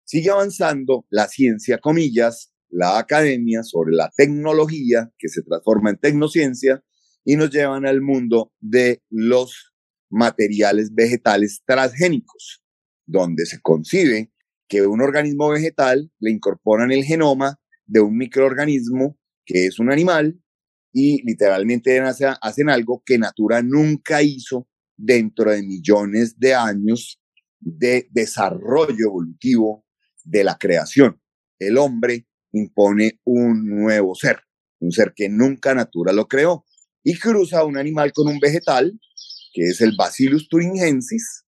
Sigue 0.03 0.29
avanzando 0.29 1.05
la 1.09 1.29
ciencia, 1.29 1.77
comillas, 1.77 2.51
la 2.69 2.99
academia 2.99 3.63
sobre 3.63 3.95
la 3.95 4.11
tecnología 4.15 5.11
que 5.17 5.29
se 5.29 5.41
transforma 5.41 5.91
en 5.91 5.97
tecnociencia 5.97 6.83
y 7.23 7.35
nos 7.35 7.49
llevan 7.49 7.85
al 7.85 8.01
mundo 8.01 8.53
de 8.59 9.01
los 9.09 9.73
materiales 10.09 10.93
vegetales 10.93 11.61
transgénicos, 11.65 12.63
donde 13.05 13.45
se 13.45 13.59
concibe 13.61 14.31
que 14.67 14.85
un 14.85 15.01
organismo 15.01 15.49
vegetal 15.49 16.11
le 16.19 16.31
incorporan 16.31 16.91
el 16.91 17.03
genoma 17.03 17.59
de 17.85 18.01
un 18.01 18.17
microorganismo 18.17 19.17
que 19.45 19.65
es 19.65 19.79
un 19.79 19.91
animal 19.91 20.39
y 20.93 21.21
literalmente 21.25 21.99
hacen 21.99 22.69
algo 22.69 23.01
que 23.05 23.17
Natura 23.17 23.61
nunca 23.61 24.21
hizo 24.21 24.67
dentro 24.95 25.51
de 25.51 25.63
millones 25.63 26.37
de 26.39 26.53
años 26.53 27.21
de 27.59 28.07
desarrollo 28.11 29.05
evolutivo 29.05 29.85
de 30.23 30.43
la 30.43 30.57
creación. 30.57 31.21
El 31.59 31.77
hombre 31.77 32.26
impone 32.51 33.19
un 33.25 33.65
nuevo 33.65 34.15
ser, 34.15 34.39
un 34.79 34.91
ser 34.91 35.13
que 35.15 35.29
nunca 35.29 35.73
Natura 35.73 36.13
lo 36.13 36.27
creó 36.27 36.65
y 37.03 37.17
cruza 37.17 37.63
un 37.63 37.77
animal 37.77 38.11
con 38.13 38.27
un 38.27 38.39
vegetal, 38.39 38.99
que 39.53 39.63
es 39.63 39.81
el 39.81 39.95
Bacillus 39.97 40.49
thuringiensis, 40.49 41.45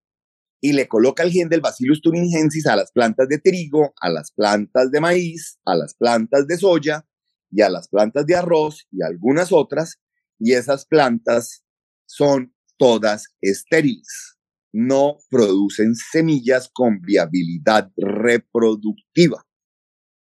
y 0.60 0.72
le 0.72 0.88
coloca 0.88 1.22
el 1.22 1.30
gen 1.30 1.48
del 1.48 1.60
Bacillus 1.60 2.00
thuringiensis 2.00 2.66
a 2.66 2.76
las 2.76 2.92
plantas 2.92 3.28
de 3.28 3.38
trigo, 3.38 3.94
a 4.00 4.08
las 4.08 4.32
plantas 4.32 4.90
de 4.90 5.00
maíz, 5.00 5.58
a 5.64 5.74
las 5.74 5.94
plantas 5.94 6.46
de 6.46 6.56
soya 6.56 7.06
y 7.50 7.62
a 7.62 7.70
las 7.70 7.88
plantas 7.88 8.26
de 8.26 8.34
arroz 8.34 8.86
y 8.90 9.02
algunas 9.02 9.52
otras, 9.52 10.00
y 10.38 10.52
esas 10.52 10.86
plantas 10.86 11.64
son 12.06 12.54
todas 12.76 13.34
estériles, 13.40 14.36
no 14.72 15.18
producen 15.30 15.94
semillas 15.94 16.70
con 16.72 17.00
viabilidad 17.00 17.90
reproductiva. 17.96 19.46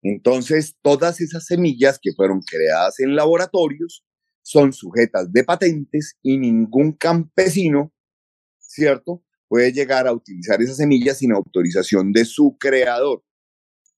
Entonces, 0.04 0.76
todas 0.82 1.22
esas 1.22 1.46
semillas 1.46 2.00
que 2.02 2.14
fueron 2.14 2.42
creadas 2.42 3.00
en 3.00 3.16
laboratorios 3.16 4.06
son 4.44 4.74
sujetas 4.74 5.32
de 5.32 5.44
patentes 5.44 6.18
y 6.22 6.38
ningún 6.38 6.92
campesino 6.92 7.94
¿cierto? 8.74 9.24
Puede 9.48 9.72
llegar 9.72 10.08
a 10.08 10.14
utilizar 10.14 10.62
esas 10.62 10.78
semillas 10.78 11.20
sin 11.20 11.32
autorización 11.32 12.12
de 12.12 12.26
su 12.26 12.58
creador. 12.60 13.24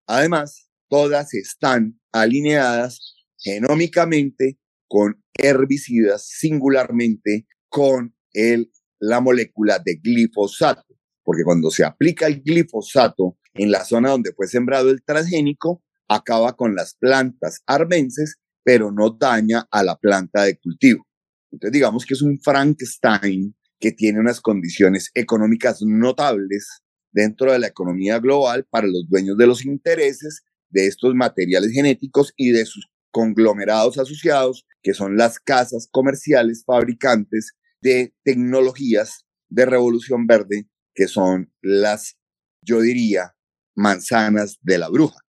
Además, 0.05 0.69
todas 0.89 1.33
están 1.33 1.99
alineadas 2.11 3.15
genómicamente 3.37 4.59
con 4.87 5.23
herbicidas, 5.33 6.27
singularmente 6.27 7.47
con 7.69 8.15
el, 8.33 8.71
la 8.99 9.21
molécula 9.21 9.79
de 9.83 9.95
glifosato, 9.95 10.85
porque 11.23 11.43
cuando 11.43 11.71
se 11.71 11.85
aplica 11.85 12.27
el 12.27 12.41
glifosato 12.43 13.37
en 13.53 13.71
la 13.71 13.85
zona 13.85 14.09
donde 14.09 14.33
fue 14.33 14.47
sembrado 14.47 14.89
el 14.89 15.03
transgénico, 15.03 15.83
acaba 16.07 16.55
con 16.55 16.75
las 16.75 16.95
plantas 16.95 17.61
arbenses, 17.65 18.37
pero 18.63 18.91
no 18.91 19.11
daña 19.11 19.67
a 19.71 19.83
la 19.83 19.97
planta 19.97 20.43
de 20.43 20.57
cultivo. 20.57 21.05
Entonces 21.51 21.73
digamos 21.73 22.05
que 22.05 22.15
es 22.15 22.21
un 22.21 22.39
Frankenstein 22.39 23.55
que 23.79 23.91
tiene 23.91 24.19
unas 24.19 24.41
condiciones 24.41 25.11
económicas 25.13 25.81
notables 25.81 26.81
dentro 27.11 27.51
de 27.51 27.59
la 27.59 27.67
economía 27.67 28.19
global 28.19 28.65
para 28.69 28.87
los 28.87 29.07
dueños 29.07 29.37
de 29.37 29.47
los 29.47 29.65
intereses 29.65 30.43
de 30.69 30.87
estos 30.87 31.15
materiales 31.15 31.71
genéticos 31.71 32.33
y 32.35 32.51
de 32.51 32.65
sus 32.65 32.89
conglomerados 33.11 33.97
asociados, 33.97 34.65
que 34.83 34.93
son 34.93 35.15
las 35.15 35.39
casas 35.39 35.87
comerciales 35.89 36.63
fabricantes 36.65 37.53
de 37.81 38.13
tecnologías 38.23 39.25
de 39.47 39.65
revolución 39.65 40.27
verde, 40.27 40.67
que 40.93 41.07
son 41.07 41.53
las, 41.61 42.17
yo 42.61 42.81
diría, 42.81 43.35
manzanas 43.73 44.57
de 44.61 44.77
la 44.77 44.89
bruja. 44.89 45.24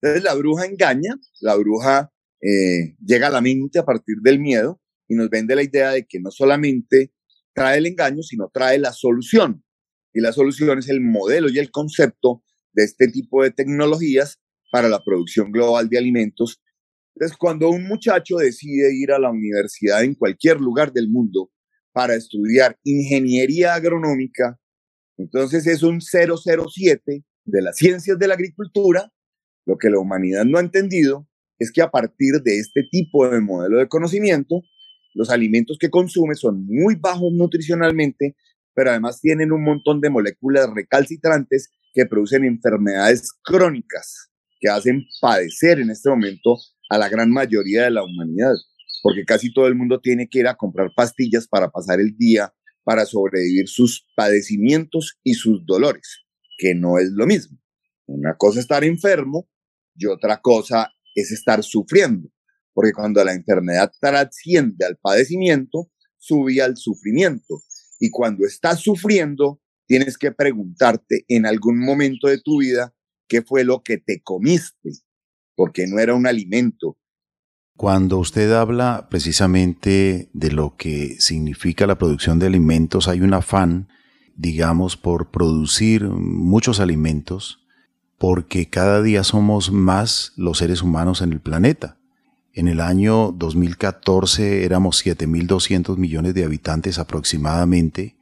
Entonces 0.00 0.24
la 0.24 0.34
bruja 0.34 0.66
engaña, 0.66 1.16
la 1.40 1.56
bruja 1.56 2.10
eh, 2.40 2.96
llega 3.04 3.28
a 3.28 3.30
la 3.30 3.40
mente 3.40 3.78
a 3.78 3.84
partir 3.84 4.16
del 4.22 4.38
miedo 4.38 4.80
y 5.08 5.14
nos 5.14 5.28
vende 5.28 5.54
la 5.54 5.62
idea 5.62 5.90
de 5.90 6.06
que 6.06 6.20
no 6.20 6.30
solamente 6.30 7.12
trae 7.52 7.78
el 7.78 7.86
engaño, 7.86 8.22
sino 8.22 8.50
trae 8.52 8.78
la 8.78 8.92
solución. 8.92 9.64
Y 10.12 10.20
la 10.20 10.32
solución 10.32 10.78
es 10.78 10.88
el 10.88 11.00
modelo 11.00 11.48
y 11.50 11.58
el 11.58 11.70
concepto 11.70 12.42
de 12.72 12.84
este 12.84 13.08
tipo 13.08 13.42
de 13.42 13.50
tecnologías 13.50 14.40
para 14.70 14.88
la 14.88 15.02
producción 15.04 15.50
global 15.50 15.88
de 15.88 15.98
alimentos. 15.98 16.62
Entonces, 17.14 17.36
cuando 17.36 17.68
un 17.70 17.86
muchacho 17.86 18.36
decide 18.36 18.94
ir 18.94 19.12
a 19.12 19.18
la 19.18 19.30
universidad 19.30 20.02
en 20.04 20.14
cualquier 20.14 20.60
lugar 20.60 20.92
del 20.92 21.08
mundo 21.08 21.50
para 21.92 22.14
estudiar 22.14 22.78
ingeniería 22.84 23.74
agronómica, 23.74 24.58
entonces 25.16 25.66
es 25.66 25.82
un 25.82 26.00
007 26.00 27.24
de 27.44 27.62
las 27.62 27.76
ciencias 27.76 28.18
de 28.18 28.28
la 28.28 28.34
agricultura. 28.34 29.12
Lo 29.70 29.78
que 29.78 29.88
la 29.88 30.00
humanidad 30.00 30.44
no 30.44 30.58
ha 30.58 30.62
entendido 30.62 31.28
es 31.60 31.70
que 31.70 31.80
a 31.80 31.92
partir 31.92 32.42
de 32.42 32.58
este 32.58 32.82
tipo 32.90 33.28
de 33.28 33.40
modelo 33.40 33.78
de 33.78 33.86
conocimiento, 33.86 34.62
los 35.14 35.30
alimentos 35.30 35.76
que 35.78 35.90
consume 35.90 36.34
son 36.34 36.66
muy 36.66 36.96
bajos 36.96 37.32
nutricionalmente, 37.32 38.34
pero 38.74 38.90
además 38.90 39.20
tienen 39.20 39.52
un 39.52 39.62
montón 39.62 40.00
de 40.00 40.10
moléculas 40.10 40.68
recalcitrantes 40.74 41.70
que 41.94 42.04
producen 42.04 42.44
enfermedades 42.44 43.32
crónicas 43.44 44.32
que 44.58 44.68
hacen 44.68 45.04
padecer 45.20 45.78
en 45.78 45.90
este 45.90 46.10
momento 46.10 46.58
a 46.88 46.98
la 46.98 47.08
gran 47.08 47.30
mayoría 47.30 47.84
de 47.84 47.92
la 47.92 48.02
humanidad, 48.02 48.54
porque 49.04 49.24
casi 49.24 49.52
todo 49.52 49.68
el 49.68 49.76
mundo 49.76 50.00
tiene 50.00 50.28
que 50.28 50.40
ir 50.40 50.48
a 50.48 50.56
comprar 50.56 50.90
pastillas 50.96 51.46
para 51.46 51.70
pasar 51.70 52.00
el 52.00 52.16
día, 52.16 52.52
para 52.82 53.06
sobrevivir 53.06 53.68
sus 53.68 54.04
padecimientos 54.16 55.20
y 55.22 55.34
sus 55.34 55.64
dolores, 55.64 56.24
que 56.58 56.74
no 56.74 56.98
es 56.98 57.10
lo 57.12 57.24
mismo. 57.24 57.56
Una 58.06 58.36
cosa 58.36 58.58
es 58.58 58.64
estar 58.64 58.82
enfermo 58.82 59.48
y 60.00 60.06
otra 60.06 60.40
cosa 60.40 60.90
es 61.14 61.30
estar 61.30 61.62
sufriendo 61.62 62.30
porque 62.80 62.92
cuando 62.92 63.22
la 63.24 63.34
enfermedad 63.34 63.92
trasciende 64.00 64.86
al 64.86 64.96
padecimiento, 64.96 65.90
sube 66.16 66.62
al 66.62 66.76
sufrimiento. 66.76 67.62
Y 67.98 68.10
cuando 68.10 68.46
estás 68.46 68.80
sufriendo, 68.80 69.60
tienes 69.86 70.16
que 70.16 70.32
preguntarte 70.32 71.24
en 71.28 71.46
algún 71.46 71.78
momento 71.78 72.28
de 72.28 72.40
tu 72.40 72.60
vida 72.60 72.94
qué 73.28 73.42
fue 73.42 73.64
lo 73.64 73.82
que 73.82 73.98
te 73.98 74.22
comiste, 74.22 74.92
porque 75.54 75.86
no 75.86 75.98
era 75.98 76.14
un 76.14 76.26
alimento. 76.26 76.96
Cuando 77.76 78.18
usted 78.18 78.52
habla 78.52 79.08
precisamente 79.10 80.30
de 80.32 80.50
lo 80.50 80.76
que 80.76 81.16
significa 81.18 81.86
la 81.86 81.98
producción 81.98 82.38
de 82.38 82.46
alimentos, 82.46 83.08
hay 83.08 83.20
un 83.20 83.34
afán, 83.34 83.88
digamos, 84.36 84.96
por 84.96 85.30
producir 85.30 86.04
muchos 86.04 86.80
alimentos, 86.80 87.66
porque 88.20 88.68
cada 88.68 89.00
día 89.00 89.24
somos 89.24 89.72
más 89.72 90.34
los 90.36 90.58
seres 90.58 90.82
humanos 90.82 91.22
en 91.22 91.32
el 91.32 91.40
planeta. 91.40 91.96
En 92.52 92.68
el 92.68 92.82
año 92.82 93.32
2014 93.32 94.66
éramos 94.66 95.02
7.200 95.02 95.96
millones 95.96 96.34
de 96.34 96.44
habitantes 96.44 96.98
aproximadamente 96.98 98.18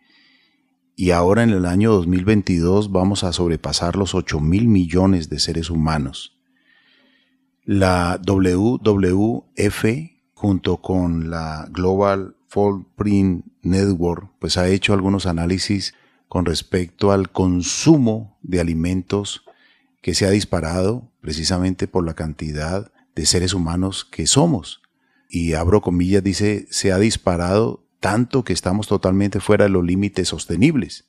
y 0.94 1.10
ahora 1.10 1.42
en 1.42 1.50
el 1.50 1.66
año 1.66 1.90
2022 1.90 2.92
vamos 2.92 3.24
a 3.24 3.32
sobrepasar 3.32 3.96
los 3.96 4.14
8.000 4.14 4.68
millones 4.68 5.30
de 5.30 5.40
seres 5.40 5.68
humanos. 5.68 6.38
La 7.64 8.20
WWF 8.24 9.84
junto 10.32 10.76
con 10.76 11.28
la 11.28 11.66
Global 11.72 12.36
Footprint 12.46 13.46
Network 13.62 14.30
pues 14.38 14.58
ha 14.58 14.68
hecho 14.68 14.92
algunos 14.92 15.26
análisis 15.26 15.94
con 16.28 16.44
respecto 16.44 17.10
al 17.10 17.30
consumo 17.30 18.38
de 18.42 18.60
alimentos 18.60 19.42
que 20.08 20.14
se 20.14 20.24
ha 20.24 20.30
disparado 20.30 21.12
precisamente 21.20 21.86
por 21.86 22.02
la 22.02 22.14
cantidad 22.14 22.90
de 23.14 23.26
seres 23.26 23.52
humanos 23.52 24.06
que 24.10 24.26
somos. 24.26 24.80
Y 25.28 25.52
abro 25.52 25.82
comillas, 25.82 26.24
dice, 26.24 26.66
se 26.70 26.92
ha 26.92 26.98
disparado 26.98 27.86
tanto 28.00 28.42
que 28.42 28.54
estamos 28.54 28.88
totalmente 28.88 29.38
fuera 29.38 29.64
de 29.64 29.68
los 29.68 29.84
límites 29.84 30.28
sostenibles. 30.28 31.04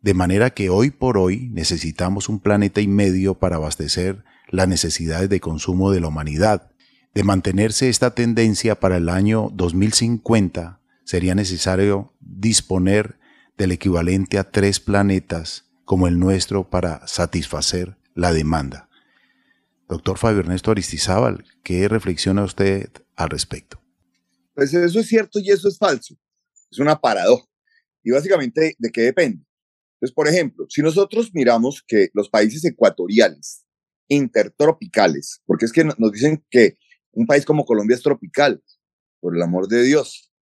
De 0.00 0.14
manera 0.14 0.50
que 0.50 0.70
hoy 0.70 0.92
por 0.92 1.18
hoy 1.18 1.48
necesitamos 1.52 2.28
un 2.28 2.38
planeta 2.38 2.80
y 2.80 2.86
medio 2.86 3.34
para 3.34 3.56
abastecer 3.56 4.22
las 4.48 4.68
necesidades 4.68 5.28
de 5.28 5.40
consumo 5.40 5.90
de 5.90 5.98
la 5.98 6.06
humanidad. 6.06 6.70
De 7.12 7.24
mantenerse 7.24 7.88
esta 7.88 8.14
tendencia 8.14 8.78
para 8.78 8.98
el 8.98 9.08
año 9.08 9.50
2050, 9.54 10.78
sería 11.02 11.34
necesario 11.34 12.12
disponer 12.20 13.18
del 13.58 13.72
equivalente 13.72 14.38
a 14.38 14.48
tres 14.52 14.78
planetas 14.78 15.64
como 15.84 16.06
el 16.06 16.20
nuestro 16.20 16.70
para 16.70 17.04
satisfacer 17.08 17.98
la 18.14 18.32
demanda. 18.32 18.88
Doctor 19.88 20.18
Fabio 20.18 20.40
Ernesto 20.40 20.70
Aristizábal, 20.70 21.44
¿qué 21.64 21.88
reflexiona 21.88 22.44
usted 22.44 22.90
al 23.16 23.30
respecto? 23.30 23.82
Pues 24.54 24.72
eso 24.74 25.00
es 25.00 25.06
cierto 25.06 25.40
y 25.40 25.50
eso 25.50 25.68
es 25.68 25.78
falso. 25.78 26.14
Es 26.70 26.78
una 26.78 27.00
paradoja. 27.00 27.44
Y 28.02 28.10
básicamente, 28.12 28.76
¿de 28.78 28.90
qué 28.90 29.02
depende? 29.02 29.44
Entonces, 29.94 30.14
por 30.14 30.28
ejemplo, 30.28 30.66
si 30.68 30.80
nosotros 30.80 31.30
miramos 31.34 31.82
que 31.86 32.08
los 32.14 32.30
países 32.30 32.64
ecuatoriales, 32.64 33.64
intertropicales, 34.08 35.42
porque 35.46 35.66
es 35.66 35.72
que 35.72 35.84
nos 35.84 36.12
dicen 36.12 36.44
que 36.50 36.78
un 37.12 37.26
país 37.26 37.44
como 37.44 37.64
Colombia 37.64 37.96
es 37.96 38.02
tropical, 38.02 38.62
por 39.20 39.36
el 39.36 39.42
amor 39.42 39.68
de 39.68 39.82
Dios. 39.82 40.32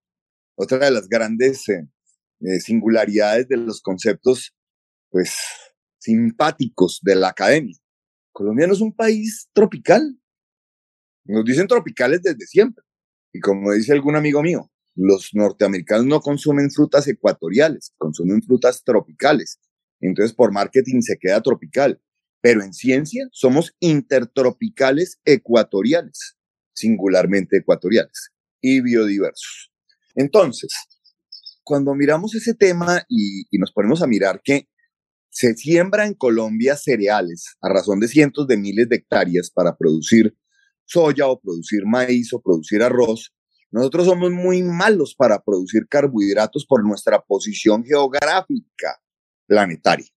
Otra 0.55 0.79
de 0.79 0.91
las 0.91 1.09
grandes 1.09 1.69
eh, 1.69 1.89
eh, 2.41 2.61
singularidades 2.61 3.49
de 3.49 3.57
los 3.57 3.81
conceptos, 3.81 4.55
pues, 5.11 5.37
simpáticos 5.99 7.01
de 7.03 7.17
la 7.17 7.29
academia. 7.29 7.77
Colombia 8.33 8.67
no 8.67 8.73
es 8.73 8.81
un 8.81 8.95
país 8.95 9.49
tropical. 9.53 10.19
Nos 11.25 11.45
dicen 11.45 11.67
tropicales 11.67 12.23
desde 12.23 12.47
siempre. 12.47 12.85
Y 13.33 13.41
como 13.41 13.73
dice 13.73 13.93
algún 13.93 14.17
amigo 14.17 14.43
mío, 14.43 14.71
los 14.95 15.31
norteamericanos 15.35 16.07
no 16.07 16.21
consumen 16.21 16.71
frutas 16.71 17.07
ecuatoriales, 17.07 17.93
consumen 17.99 18.43
frutas 18.43 18.83
tropicales. 18.85 19.61
Entonces, 20.01 20.35
por 20.35 20.53
marketing 20.53 21.03
se 21.03 21.19
queda 21.19 21.43
tropical. 21.43 22.01
Pero 22.41 22.63
en 22.63 22.73
ciencia 22.73 23.29
somos 23.33 23.75
intertropicales 23.81 25.21
ecuatoriales, 25.25 26.37
singularmente 26.73 27.59
ecuatoriales 27.59 28.31
y 28.61 28.81
biodiversos. 28.81 29.73
Entonces, 30.15 30.71
cuando 31.65 31.95
miramos 31.95 32.35
ese 32.35 32.55
tema 32.55 33.05
y, 33.09 33.45
nos 33.59 33.73
ponemos 33.73 34.03
a 34.03 34.07
mirar 34.07 34.41
que 34.43 34.69
se 35.31 35.55
siembra 35.55 36.07
en 36.07 36.15
Colombia 36.15 36.77
cereales 36.77 37.57
a 37.61 37.69
razón 37.69 38.01
de 38.01 38.09
cientos 38.09 38.47
de 38.47 38.57
miles 38.57 38.89
de 38.89 38.97
hectáreas 38.97 39.51
para 39.51 39.77
producir 39.77 40.37
soya 40.85 41.29
o 41.29 41.41
producir 41.41 41.85
maíz 41.87 42.33
o 42.33 42.41
producir 42.41 42.83
arroz. 42.83 43.35
Nosotros 43.71 44.07
somos 44.07 44.31
muy 44.33 44.63
malos 44.63 45.15
para 45.15 45.43
producir 45.43 45.87
carbohidratos 45.89 46.65
por 46.67 46.87
nuestra 46.87 47.21
posición 47.21 47.85
geográfica 47.85 49.01
planetaria. 49.47 50.09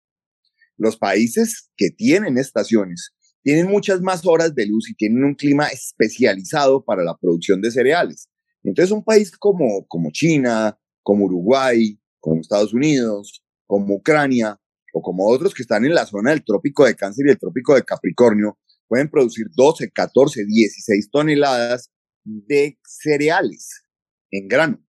Los 0.78 0.98
países 0.98 1.70
que 1.76 1.90
tienen 1.90 2.38
estaciones 2.38 3.12
tienen 3.44 3.68
muchas 3.68 4.02
más 4.02 4.26
horas 4.26 4.56
de 4.56 4.68
luz 4.68 4.90
y 4.90 4.96
tienen 4.96 5.24
un 5.24 5.36
clima 5.36 5.68
especializado 5.68 6.84
para 6.84 7.04
la 7.04 7.18
producción 7.18 7.62
de 7.62 7.72
cereales. 7.72 8.30
Entonces 8.64 8.92
un 8.92 9.04
país 9.04 9.32
como, 9.32 9.86
como 9.88 10.12
China, 10.12 10.78
como 11.04 11.26
Uruguay, 11.26 12.00
como 12.20 12.40
Estados 12.40 12.74
Unidos, 12.74 13.44
como 13.66 13.96
Ucrania, 13.96 14.61
o 14.94 15.02
como 15.02 15.28
otros 15.28 15.54
que 15.54 15.64
están 15.64 15.86
en 15.86 15.94
la 15.94 16.06
zona 16.06 16.32
del 16.32 16.44
trópico 16.44 16.86
de 16.86 16.96
Cáncer 16.96 17.28
y 17.28 17.32
el 17.32 17.40
trópico 17.40 17.76
de 17.76 17.84
Capricornio, 17.84 18.58
pueden 18.88 19.10
producir 19.10 19.48
12, 19.56 19.92
14, 19.92 20.46
16 20.46 21.10
toneladas 21.12 21.92
de 22.24 22.78
cereales 22.84 23.84
en 24.32 24.48
grano. 24.48 24.86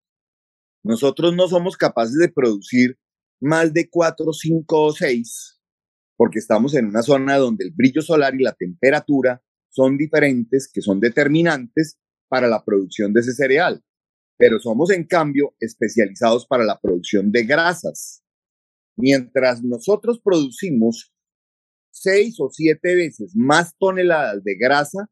Nosotros 0.84 1.34
no 1.34 1.48
somos 1.48 1.76
capaces 1.76 2.16
de 2.16 2.28
producir 2.28 2.98
más 3.40 3.72
de 3.72 3.88
4, 3.88 4.32
5 4.32 4.82
o 4.82 4.92
6, 4.92 5.60
porque 6.16 6.38
estamos 6.38 6.74
en 6.74 6.86
una 6.86 7.02
zona 7.02 7.36
donde 7.36 7.64
el 7.64 7.72
brillo 7.72 8.02
solar 8.02 8.34
y 8.34 8.42
la 8.42 8.52
temperatura 8.52 9.42
son 9.68 9.96
diferentes, 9.96 10.70
que 10.72 10.80
son 10.80 11.00
determinantes 11.00 11.98
para 12.28 12.48
la 12.48 12.64
producción 12.64 13.12
de 13.12 13.20
ese 13.20 13.34
cereal. 13.34 13.82
Pero 14.38 14.58
somos, 14.58 14.90
en 14.90 15.04
cambio, 15.04 15.54
especializados 15.60 16.46
para 16.46 16.64
la 16.64 16.80
producción 16.80 17.30
de 17.30 17.44
grasas. 17.44 18.21
Mientras 18.96 19.62
nosotros 19.62 20.20
producimos 20.22 21.12
seis 21.90 22.36
o 22.40 22.48
siete 22.50 22.94
veces 22.94 23.32
más 23.34 23.76
toneladas 23.78 24.42
de 24.44 24.56
grasa 24.56 25.08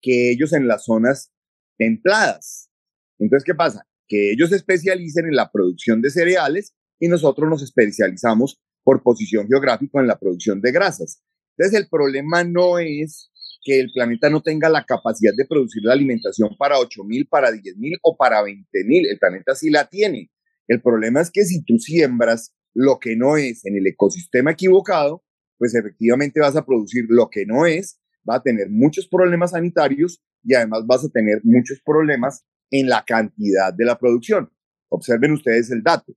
que 0.00 0.30
ellos 0.30 0.52
en 0.52 0.68
las 0.68 0.84
zonas 0.84 1.32
templadas. 1.78 2.70
Entonces, 3.18 3.44
¿qué 3.44 3.54
pasa? 3.54 3.86
Que 4.06 4.32
ellos 4.32 4.50
se 4.50 4.56
especialicen 4.56 5.26
en 5.26 5.36
la 5.36 5.50
producción 5.50 6.02
de 6.02 6.10
cereales 6.10 6.74
y 7.00 7.08
nosotros 7.08 7.48
nos 7.48 7.62
especializamos 7.62 8.60
por 8.82 9.02
posición 9.02 9.46
geográfica 9.48 10.00
en 10.00 10.06
la 10.06 10.18
producción 10.18 10.60
de 10.60 10.72
grasas. 10.72 11.22
Entonces, 11.56 11.80
el 11.80 11.88
problema 11.88 12.44
no 12.44 12.78
es 12.78 13.30
que 13.62 13.80
el 13.80 13.90
planeta 13.92 14.28
no 14.28 14.42
tenga 14.42 14.68
la 14.68 14.84
capacidad 14.84 15.32
de 15.34 15.46
producir 15.46 15.82
la 15.84 15.94
alimentación 15.94 16.50
para 16.58 16.76
8.000, 16.76 17.28
para 17.28 17.50
10.000 17.50 17.98
o 18.02 18.16
para 18.16 18.42
20.000. 18.42 19.10
El 19.10 19.18
planeta 19.18 19.54
sí 19.54 19.70
la 19.70 19.88
tiene. 19.88 20.30
El 20.68 20.82
problema 20.82 21.20
es 21.20 21.30
que 21.30 21.44
si 21.44 21.64
tú 21.64 21.78
siembras 21.78 22.54
lo 22.74 22.98
que 22.98 23.16
no 23.16 23.36
es 23.36 23.64
en 23.64 23.76
el 23.76 23.86
ecosistema 23.86 24.50
equivocado, 24.50 25.24
pues 25.58 25.74
efectivamente 25.74 26.40
vas 26.40 26.56
a 26.56 26.66
producir 26.66 27.06
lo 27.08 27.30
que 27.30 27.46
no 27.46 27.66
es, 27.66 28.00
va 28.28 28.36
a 28.36 28.42
tener 28.42 28.68
muchos 28.70 29.08
problemas 29.08 29.52
sanitarios 29.52 30.22
y 30.42 30.54
además 30.54 30.84
vas 30.86 31.04
a 31.04 31.08
tener 31.08 31.40
muchos 31.44 31.80
problemas 31.84 32.44
en 32.70 32.88
la 32.88 33.04
cantidad 33.04 33.72
de 33.72 33.84
la 33.84 33.98
producción. 33.98 34.50
Observen 34.88 35.32
ustedes 35.32 35.70
el 35.70 35.82
dato. 35.82 36.12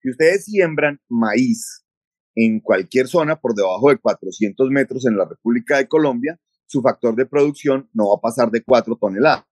Si 0.00 0.10
ustedes 0.10 0.44
siembran 0.44 1.00
maíz 1.08 1.84
en 2.34 2.60
cualquier 2.60 3.08
zona 3.08 3.40
por 3.40 3.54
debajo 3.54 3.90
de 3.90 3.98
400 3.98 4.70
metros 4.70 5.06
en 5.06 5.16
la 5.16 5.26
República 5.26 5.76
de 5.76 5.88
Colombia, 5.88 6.40
su 6.66 6.82
factor 6.82 7.14
de 7.16 7.26
producción 7.26 7.88
no 7.92 8.10
va 8.10 8.16
a 8.16 8.20
pasar 8.20 8.50
de 8.50 8.62
4 8.62 8.96
toneladas. 9.00 9.44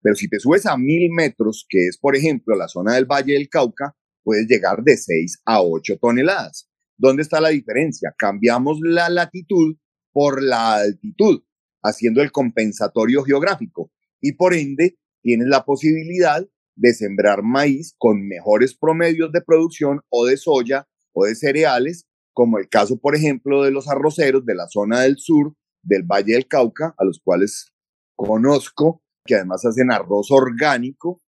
Pero 0.00 0.14
si 0.14 0.28
te 0.28 0.38
subes 0.38 0.66
a 0.66 0.76
1000 0.76 1.10
metros, 1.12 1.66
que 1.68 1.86
es 1.88 1.98
por 1.98 2.16
ejemplo 2.16 2.54
la 2.56 2.68
zona 2.68 2.94
del 2.94 3.04
Valle 3.04 3.34
del 3.34 3.48
Cauca, 3.48 3.94
puedes 4.26 4.48
llegar 4.48 4.82
de 4.82 4.96
6 4.96 5.42
a 5.44 5.62
8 5.62 5.98
toneladas. 6.00 6.68
¿Dónde 6.98 7.22
está 7.22 7.40
la 7.40 7.50
diferencia? 7.50 8.12
Cambiamos 8.18 8.78
la 8.82 9.08
latitud 9.08 9.76
por 10.12 10.42
la 10.42 10.78
altitud, 10.78 11.44
haciendo 11.80 12.22
el 12.22 12.32
compensatorio 12.32 13.22
geográfico. 13.22 13.92
Y 14.20 14.32
por 14.32 14.52
ende, 14.52 14.98
tienes 15.22 15.46
la 15.46 15.64
posibilidad 15.64 16.44
de 16.74 16.92
sembrar 16.92 17.44
maíz 17.44 17.94
con 17.98 18.26
mejores 18.26 18.76
promedios 18.76 19.30
de 19.30 19.42
producción 19.42 20.00
o 20.08 20.26
de 20.26 20.36
soya 20.36 20.88
o 21.12 21.24
de 21.24 21.36
cereales, 21.36 22.08
como 22.32 22.58
el 22.58 22.68
caso, 22.68 22.98
por 22.98 23.14
ejemplo, 23.14 23.62
de 23.62 23.70
los 23.70 23.88
arroceros 23.88 24.44
de 24.44 24.56
la 24.56 24.66
zona 24.66 25.02
del 25.02 25.18
sur 25.18 25.54
del 25.82 26.02
Valle 26.02 26.32
del 26.32 26.48
Cauca, 26.48 26.96
a 26.98 27.04
los 27.04 27.20
cuales 27.22 27.72
conozco, 28.16 29.04
que 29.24 29.36
además 29.36 29.64
hacen 29.64 29.92
arroz 29.92 30.32
orgánico 30.32 31.22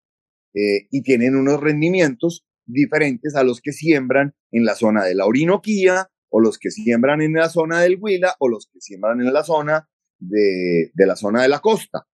eh, 0.52 0.88
y 0.90 1.02
tienen 1.02 1.36
unos 1.36 1.60
rendimientos 1.60 2.47
diferentes 2.68 3.34
a 3.34 3.42
los 3.42 3.60
que 3.60 3.72
siembran 3.72 4.34
en 4.52 4.64
la 4.64 4.74
zona 4.74 5.04
de 5.04 5.14
la 5.14 5.26
Orinoquía 5.26 6.08
o 6.30 6.40
los 6.40 6.58
que 6.58 6.70
siembran 6.70 7.22
en 7.22 7.32
la 7.32 7.48
zona 7.48 7.80
del 7.80 7.98
Huila 8.00 8.36
o 8.38 8.48
los 8.48 8.68
que 8.72 8.80
siembran 8.80 9.20
en 9.20 9.32
la 9.32 9.42
zona 9.42 9.88
de, 10.18 10.90
de 10.94 11.06
la 11.06 11.16
zona 11.16 11.42
de 11.42 11.48
la 11.48 11.60
costa. 11.60 12.06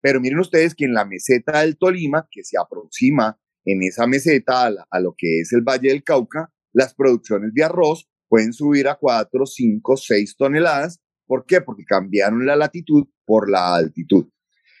Pero 0.00 0.20
miren 0.20 0.38
ustedes 0.38 0.74
que 0.74 0.84
en 0.84 0.94
la 0.94 1.04
meseta 1.04 1.60
del 1.60 1.76
Tolima, 1.76 2.28
que 2.30 2.44
se 2.44 2.56
aproxima 2.58 3.38
en 3.64 3.82
esa 3.82 4.06
meseta 4.06 4.66
a, 4.88 5.00
lo 5.00 5.14
que 5.18 5.40
es 5.40 5.52
el 5.52 5.62
Valle 5.62 5.88
del 5.88 6.04
Cauca, 6.04 6.52
las 6.72 6.94
producciones 6.94 7.52
de 7.52 7.64
arroz 7.64 8.08
pueden 8.28 8.52
subir 8.52 8.88
a 8.88 8.94
4, 8.94 9.44
5, 9.44 9.96
6 9.96 10.36
toneladas. 10.36 11.00
¿Por 11.26 11.44
qué? 11.44 11.60
Porque 11.60 11.84
cambiaron 11.84 12.46
la 12.46 12.54
latitud 12.54 13.08
por 13.24 13.50
la 13.50 13.74
altitud. 13.74 14.28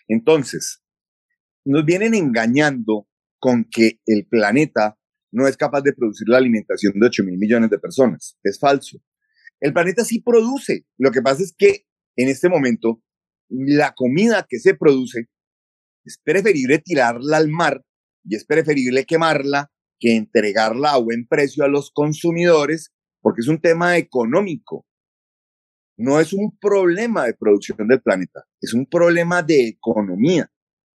Entonces, 0.06 0.84
nos 1.64 1.84
vienen 1.84 2.14
engañando 2.14 3.08
con 3.40 3.64
que 3.64 3.98
el 4.06 4.26
planeta 4.28 4.95
no 5.36 5.46
es 5.46 5.58
capaz 5.58 5.82
de 5.82 5.92
producir 5.92 6.26
la 6.30 6.38
alimentación 6.38 6.94
de 6.98 7.08
8 7.08 7.22
mil 7.24 7.36
millones 7.36 7.68
de 7.68 7.78
personas. 7.78 8.38
Es 8.42 8.58
falso. 8.58 8.98
El 9.60 9.74
planeta 9.74 10.02
sí 10.02 10.22
produce. 10.22 10.86
Lo 10.96 11.10
que 11.10 11.20
pasa 11.20 11.42
es 11.42 11.54
que 11.56 11.84
en 12.16 12.28
este 12.28 12.48
momento 12.48 13.02
la 13.50 13.92
comida 13.94 14.46
que 14.48 14.58
se 14.58 14.74
produce 14.74 15.26
es 16.06 16.18
preferible 16.24 16.78
tirarla 16.78 17.36
al 17.36 17.50
mar 17.50 17.84
y 18.24 18.34
es 18.34 18.46
preferible 18.46 19.04
quemarla 19.04 19.70
que 20.00 20.16
entregarla 20.16 20.92
a 20.92 20.98
buen 21.00 21.26
precio 21.26 21.64
a 21.64 21.68
los 21.68 21.90
consumidores, 21.90 22.94
porque 23.20 23.42
es 23.42 23.48
un 23.48 23.60
tema 23.60 23.98
económico. 23.98 24.86
No 25.98 26.18
es 26.18 26.32
un 26.32 26.56
problema 26.58 27.26
de 27.26 27.34
producción 27.34 27.86
del 27.88 28.00
planeta, 28.00 28.44
es 28.62 28.72
un 28.72 28.86
problema 28.86 29.42
de 29.42 29.68
economía. 29.68 30.50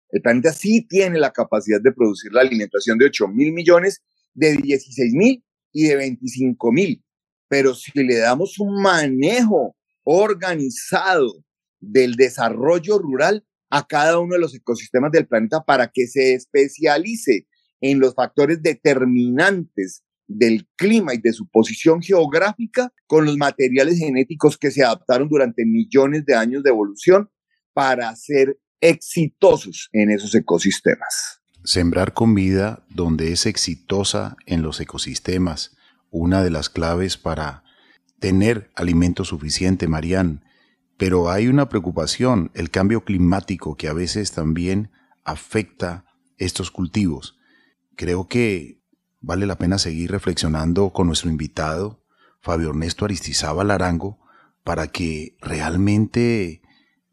El 0.10 0.22
planeta 0.24 0.52
sí 0.52 0.88
tiene 0.88 1.20
la 1.20 1.32
capacidad 1.32 1.80
de 1.80 1.92
producir 1.92 2.34
la 2.34 2.42
alimentación 2.42 2.98
de 2.98 3.06
8 3.06 3.28
mil 3.28 3.54
millones, 3.54 4.04
de 4.34 4.56
16 4.58 5.14
mil 5.14 5.44
y 5.72 5.88
de 5.88 5.96
25 5.96 6.72
mil. 6.72 7.04
Pero 7.48 7.76
si 7.76 7.92
le 7.96 8.18
damos 8.18 8.60
un 8.60 8.82
manejo 8.82 9.76
organizado 10.04 11.44
del 11.80 12.16
desarrollo 12.16 12.98
rural 13.00 13.46
a 13.70 13.88
cada 13.88 14.20
uno 14.20 14.36
de 14.36 14.42
los 14.42 14.54
ecosistemas 14.54 15.12
del 15.12 15.28
planeta 15.28 15.64
para 15.64 15.92
que 15.92 16.08
se 16.08 16.34
especialice 16.34 17.48
en 17.80 18.00
los 18.00 18.14
factores 18.14 18.62
determinantes 18.62 20.04
del 20.28 20.68
clima 20.76 21.14
y 21.14 21.18
de 21.18 21.34
su 21.34 21.50
posición 21.50 22.02
geográfica 22.02 22.94
con 23.08 23.26
los 23.26 23.38
materiales 23.38 23.98
genéticos 23.98 24.58
que 24.58 24.72
se 24.72 24.84
adaptaron 24.84 25.28
durante 25.28 25.66
millones 25.66 26.26
de 26.26 26.36
años 26.36 26.64
de 26.64 26.70
evolución 26.70 27.30
para 27.74 28.16
ser 28.16 28.58
exitosos 28.80 29.90
en 29.92 30.12
esos 30.12 30.34
ecosistemas. 30.36 31.41
Sembrar 31.64 32.14
comida 32.14 32.84
donde 32.90 33.32
es 33.32 33.46
exitosa 33.46 34.38
en 34.46 34.62
los 34.62 34.80
ecosistemas, 34.80 35.78
una 36.10 36.44
de 36.44 36.50
las 36.50 36.70
claves 36.70 37.18
para 37.18 37.64
tener 38.20 38.72
alimento 38.76 39.26
suficiente, 39.26 39.88
Marían. 39.88 40.44
Pero 40.98 41.30
hay 41.30 41.48
una 41.48 41.70
preocupación, 41.70 42.52
el 42.54 42.70
cambio 42.70 43.04
climático 43.04 43.76
que 43.76 43.88
a 43.88 43.94
veces 43.94 44.32
también 44.32 44.92
afecta 45.24 46.06
estos 46.38 46.72
cultivos 46.72 47.38
creo 48.02 48.28
que 48.28 48.82
vale 49.20 49.46
la 49.46 49.60
pena 49.60 49.78
seguir 49.78 50.10
reflexionando 50.10 50.92
con 50.92 51.06
nuestro 51.06 51.30
invitado, 51.30 52.04
Fabio 52.42 52.70
Ernesto 52.70 53.06
Aristizábal 53.06 53.70
Arango, 53.70 54.20
para 54.64 54.88
que 54.88 55.38
realmente 55.40 56.61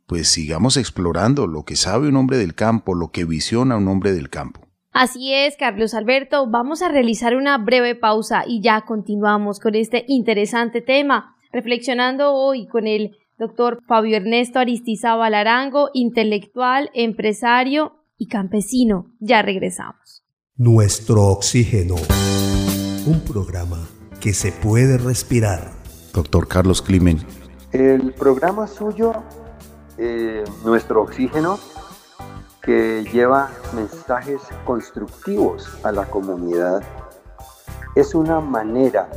pues 0.08 0.28
sigamos 0.28 0.78
explorando 0.78 1.46
lo 1.46 1.64
que 1.64 1.76
sabe 1.76 2.08
un 2.08 2.16
hombre 2.16 2.38
del 2.38 2.54
campo, 2.54 2.94
lo 2.94 3.10
que 3.10 3.26
visiona 3.26 3.76
un 3.76 3.86
hombre 3.88 4.12
del 4.12 4.30
campo. 4.30 4.66
Así 4.90 5.34
es, 5.34 5.54
Carlos 5.58 5.92
Alberto, 5.92 6.48
vamos 6.48 6.80
a 6.80 6.88
realizar 6.88 7.36
una 7.36 7.58
breve 7.58 7.94
pausa 7.94 8.44
y 8.46 8.62
ya 8.62 8.80
continuamos 8.86 9.60
con 9.60 9.74
este 9.74 10.06
interesante 10.08 10.80
tema, 10.80 11.36
reflexionando 11.52 12.32
hoy 12.32 12.66
con 12.66 12.86
el 12.86 13.18
doctor 13.38 13.80
Fabio 13.86 14.16
Ernesto 14.16 14.58
Aristizábal 14.58 15.34
Arango, 15.34 15.90
intelectual, 15.92 16.90
empresario 16.94 18.02
y 18.16 18.28
campesino. 18.28 19.12
Ya 19.20 19.42
regresamos. 19.42 20.24
Nuestro 20.56 21.26
oxígeno. 21.26 21.96
Un 23.06 23.20
programa 23.20 23.86
que 24.20 24.32
se 24.32 24.52
puede 24.52 24.96
respirar. 24.96 25.70
Doctor 26.14 26.48
Carlos 26.48 26.80
Climen. 26.80 27.18
El 27.72 28.14
programa 28.14 28.66
suyo, 28.66 29.12
eh, 29.98 30.44
Nuestro 30.64 31.02
oxígeno, 31.02 31.58
que 32.62 33.04
lleva 33.12 33.50
mensajes 33.74 34.40
constructivos 34.64 35.68
a 35.84 35.92
la 35.92 36.06
comunidad, 36.06 36.82
es 37.94 38.14
una 38.14 38.40
manera 38.40 39.08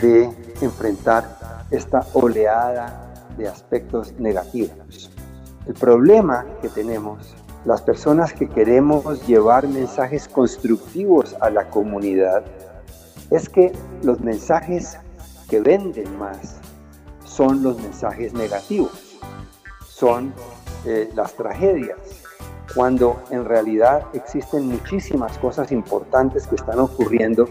de 0.00 0.24
enfrentar 0.60 1.38
esta 1.70 2.06
oleada 2.12 3.26
de 3.36 3.48
aspectos 3.48 4.12
negativos. 4.18 5.10
El 5.66 5.74
problema 5.74 6.46
que 6.62 6.68
tenemos 6.68 7.34
las 7.64 7.82
personas 7.82 8.32
que 8.32 8.48
queremos 8.48 9.26
llevar 9.26 9.66
mensajes 9.68 10.28
constructivos 10.28 11.36
a 11.40 11.50
la 11.50 11.68
comunidad, 11.68 12.44
es 13.30 13.48
que 13.48 13.72
los 14.02 14.20
mensajes 14.20 14.96
que 15.50 15.60
venden 15.60 16.18
más 16.18 16.56
son 17.24 17.62
los 17.62 17.78
mensajes 17.80 18.32
negativos, 18.32 19.18
son 19.98 20.32
eh, 20.84 21.10
las 21.14 21.34
tragedias, 21.34 21.98
cuando 22.74 23.20
en 23.30 23.44
realidad 23.44 24.02
existen 24.12 24.68
muchísimas 24.68 25.36
cosas 25.38 25.72
importantes 25.72 26.46
que 26.46 26.54
están 26.54 26.78
ocurriendo, 26.78 27.48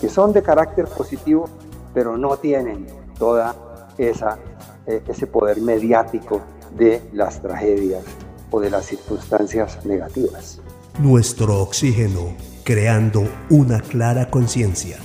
que 0.00 0.08
son 0.08 0.32
de 0.32 0.42
carácter 0.42 0.86
positivo, 0.86 1.48
pero 1.94 2.16
no 2.16 2.36
tienen 2.36 2.86
toda 3.18 3.54
esa, 3.96 4.38
eh, 4.86 5.02
ese 5.08 5.26
poder 5.26 5.60
mediático 5.60 6.42
de 6.76 7.02
las 7.12 7.40
tragedias 7.40 8.04
o 8.50 8.60
de 8.60 8.70
las 8.70 8.86
circunstancias 8.86 9.84
negativas. 9.84 10.60
Nuestro 10.98 11.62
oxígeno, 11.62 12.34
creando 12.64 13.26
una 13.48 13.80
clara 13.80 14.30
conciencia. 14.30 14.98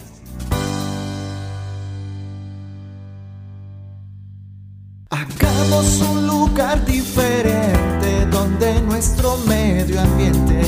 Hagamos 5.10 6.15
lugar 6.56 6.86
diferente 6.86 8.26
donde 8.32 8.82
nuestro 8.84 9.36
medio 9.40 10.00
ambiente 10.00 10.62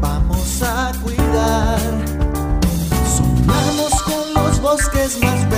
vamos 0.00 0.60
a 0.62 0.90
cuidar. 1.00 1.78
Sonamos 3.16 4.02
con 4.02 4.34
los 4.34 4.60
bosques 4.60 5.20
más 5.22 5.48
verdes, 5.48 5.57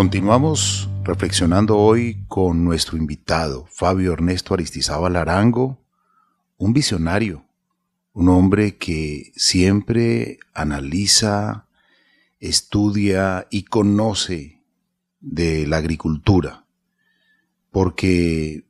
Continuamos 0.00 0.88
reflexionando 1.04 1.76
hoy 1.76 2.24
con 2.26 2.64
nuestro 2.64 2.96
invitado, 2.96 3.66
Fabio 3.70 4.14
Ernesto 4.14 4.54
Aristizábal 4.54 5.14
Arango, 5.14 5.78
un 6.56 6.72
visionario, 6.72 7.44
un 8.14 8.30
hombre 8.30 8.78
que 8.78 9.30
siempre 9.36 10.38
analiza, 10.54 11.66
estudia 12.38 13.46
y 13.50 13.64
conoce 13.64 14.62
de 15.20 15.66
la 15.66 15.76
agricultura, 15.76 16.64
porque 17.70 18.64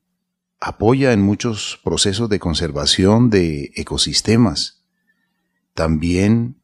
apoya 0.59 1.13
en 1.13 1.21
muchos 1.21 1.79
procesos 1.81 2.27
de 2.27 2.39
conservación 2.39 3.29
de 3.29 3.71
ecosistemas, 3.77 4.83
también 5.75 6.61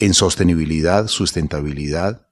en 0.00 0.12
sostenibilidad, 0.12 1.06
sustentabilidad, 1.06 2.25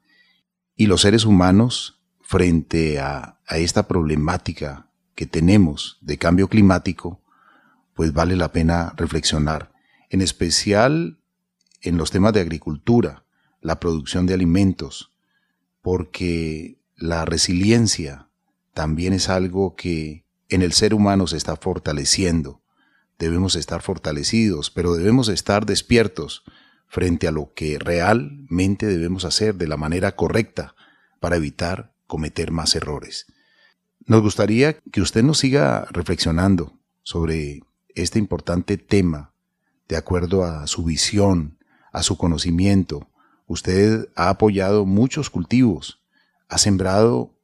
y 0.76 0.86
los 0.86 1.02
seres 1.02 1.24
humanos 1.24 2.00
frente 2.20 2.98
a, 2.98 3.38
esta 3.50 3.86
problemática 3.86 4.88
que 5.14 5.26
tenemos 5.26 5.98
de 6.00 6.18
cambio 6.18 6.48
climático, 6.48 7.20
pues 7.92 8.12
vale 8.12 8.36
la 8.36 8.50
pena 8.52 8.94
reflexionar, 8.96 9.72
en 10.08 10.22
especial 10.22 11.18
en 11.82 11.98
los 11.98 12.10
temas 12.10 12.32
de 12.32 12.40
agricultura, 12.40 13.24
la 13.60 13.78
producción 13.78 14.26
de 14.26 14.34
alimentos, 14.34 15.12
porque 15.82 16.80
la 16.96 17.24
resiliencia 17.26 18.28
también 18.72 19.12
es 19.12 19.28
algo 19.28 19.76
que 19.76 20.24
en 20.48 20.62
el 20.62 20.72
ser 20.72 20.94
humano 20.94 21.26
se 21.26 21.36
está 21.36 21.56
fortaleciendo. 21.56 22.62
Debemos 23.18 23.54
estar 23.54 23.82
fortalecidos, 23.82 24.70
pero 24.70 24.94
debemos 24.94 25.28
estar 25.28 25.66
despiertos 25.66 26.44
frente 26.94 27.26
a 27.26 27.32
lo 27.32 27.52
que 27.54 27.76
realmente 27.80 28.86
debemos 28.86 29.24
hacer 29.24 29.56
de 29.56 29.66
la 29.66 29.76
manera 29.76 30.14
correcta 30.14 30.76
para 31.18 31.34
evitar 31.34 31.92
cometer 32.06 32.52
más 32.52 32.76
errores. 32.76 33.26
Nos 34.06 34.22
gustaría 34.22 34.74
que 34.74 35.00
usted 35.00 35.24
nos 35.24 35.38
siga 35.38 35.88
reflexionando 35.90 36.78
sobre 37.02 37.64
este 37.96 38.20
importante 38.20 38.78
tema 38.78 39.32
de 39.88 39.96
acuerdo 39.96 40.44
a 40.44 40.68
su 40.68 40.84
visión, 40.84 41.58
a 41.90 42.04
su 42.04 42.16
conocimiento. 42.16 43.08
Usted 43.48 44.08
ha 44.14 44.28
apoyado 44.28 44.86
muchos 44.86 45.30
cultivos, 45.30 46.00
ha 46.48 46.58
sembrado 46.58 47.34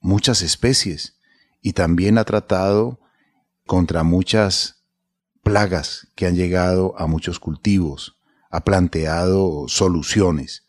muchas 0.00 0.40
especies 0.40 1.18
y 1.60 1.72
también 1.72 2.16
ha 2.16 2.24
tratado 2.24 3.00
contra 3.66 4.04
muchas 4.04 4.84
plagas 5.42 6.06
que 6.14 6.26
han 6.26 6.36
llegado 6.36 6.94
a 6.96 7.08
muchos 7.08 7.40
cultivos, 7.40 8.14
ha 8.54 8.60
planteado 8.60 9.66
soluciones. 9.66 10.64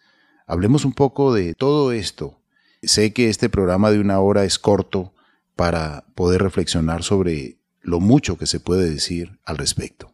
Hablemos 0.48 0.86
un 0.86 0.93
poco 0.93 1.36
de 1.36 1.54
todo 1.54 1.91
esto. 1.91 2.41
Sé 2.82 3.13
que 3.13 3.30
este 3.30 3.48
programa 3.48 3.91
de 3.91 4.00
una 4.00 4.19
hora 4.19 4.43
es 4.43 4.58
corto 4.58 5.13
para 5.56 6.04
poder 6.15 6.41
reflexionar 6.41 7.04
sobre 7.04 7.60
lo 7.82 8.00
mucho 8.00 8.39
que 8.39 8.48
se 8.48 8.60
puede 8.60 8.89
decir 8.89 9.39
al 9.45 9.60
respecto. 9.60 10.12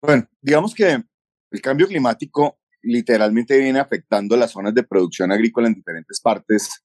Bueno, 0.00 0.28
digamos 0.40 0.74
que 0.76 1.02
el 1.50 1.60
cambio 1.60 1.88
climático 1.88 2.60
literalmente 2.82 3.58
viene 3.58 3.80
afectando 3.80 4.36
las 4.36 4.52
zonas 4.52 4.72
de 4.72 4.84
producción 4.84 5.32
agrícola 5.32 5.66
en 5.66 5.74
diferentes 5.74 6.20
partes 6.20 6.84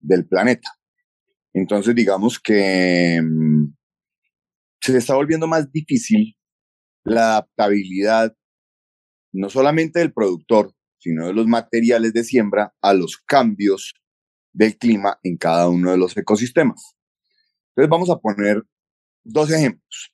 del 0.00 0.26
planeta. 0.26 0.70
Entonces, 1.52 1.94
digamos 1.94 2.40
que 2.40 3.20
mmm, 3.22 3.66
se 4.80 4.96
está 4.96 5.14
volviendo 5.14 5.46
más 5.46 5.70
difícil 5.70 6.38
la 7.04 7.32
adaptabilidad 7.32 8.34
no 9.32 9.50
solamente 9.50 10.00
del 10.00 10.12
productor, 10.12 10.74
sino 10.98 11.26
de 11.26 11.32
los 11.32 11.46
materiales 11.46 12.12
de 12.12 12.24
siembra 12.24 12.74
a 12.82 12.92
los 12.94 13.18
cambios 13.18 13.94
del 14.52 14.76
clima 14.76 15.18
en 15.22 15.36
cada 15.36 15.68
uno 15.68 15.90
de 15.90 15.98
los 15.98 16.16
ecosistemas. 16.16 16.96
Entonces 17.70 17.90
vamos 17.90 18.10
a 18.10 18.18
poner 18.18 18.62
dos 19.24 19.50
ejemplos. 19.50 20.12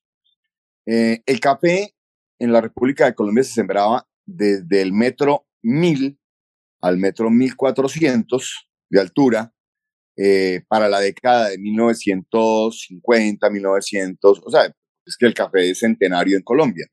Eh, 0.87 1.22
el 1.24 1.40
café 1.40 1.94
en 2.38 2.53
la 2.53 2.61
República 2.61 3.07
de 3.07 3.14
Colombia 3.14 3.44
se 3.44 3.55
sembraba 3.55 4.07
desde 4.27 4.83
el 4.83 4.92
metro 4.92 5.46
1000 5.62 6.18
al 6.83 6.98
metro 6.98 7.31
1400 7.31 8.68
de 8.90 9.00
altura 9.00 9.55
eh, 10.16 10.62
para 10.68 10.88
la 10.88 11.00
década 11.00 11.48
de 11.48 11.59
1950, 11.59 13.50
1900, 13.50 14.42
o 14.44 14.50
sea, 14.50 14.72
es 15.07 15.16
que 15.16 15.27
el 15.27 15.35
café 15.35 15.70
es 15.70 15.79
centenario 15.81 16.37
en 16.37 16.42
Colombia, 16.42 16.87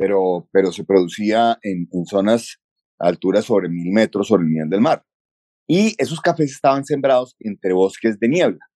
pero, 0.00 0.48
pero 0.50 0.72
se 0.72 0.82
producía 0.82 1.58
en, 1.62 1.86
zonas 2.06 2.58
alturas 2.98 3.44
sobre 3.44 3.68
mil 3.68 3.92
metros 3.92 4.28
sobre 4.28 4.44
el 4.44 4.48
nivel 4.48 4.70
del 4.70 4.80
mar. 4.80 5.04
Y 5.68 5.94
esos 5.98 6.22
cafés 6.22 6.52
estaban 6.52 6.86
sembrados 6.86 7.36
entre 7.38 7.74
bosques 7.74 8.18
de 8.18 8.28
niebla. 8.28 8.66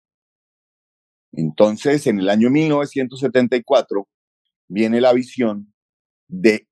Entonces, 1.32 2.06
en 2.06 2.18
el 2.18 2.28
año 2.28 2.50
1974, 2.50 4.06
viene 4.68 5.00
la 5.00 5.14
visión 5.14 5.72
de 6.28 6.68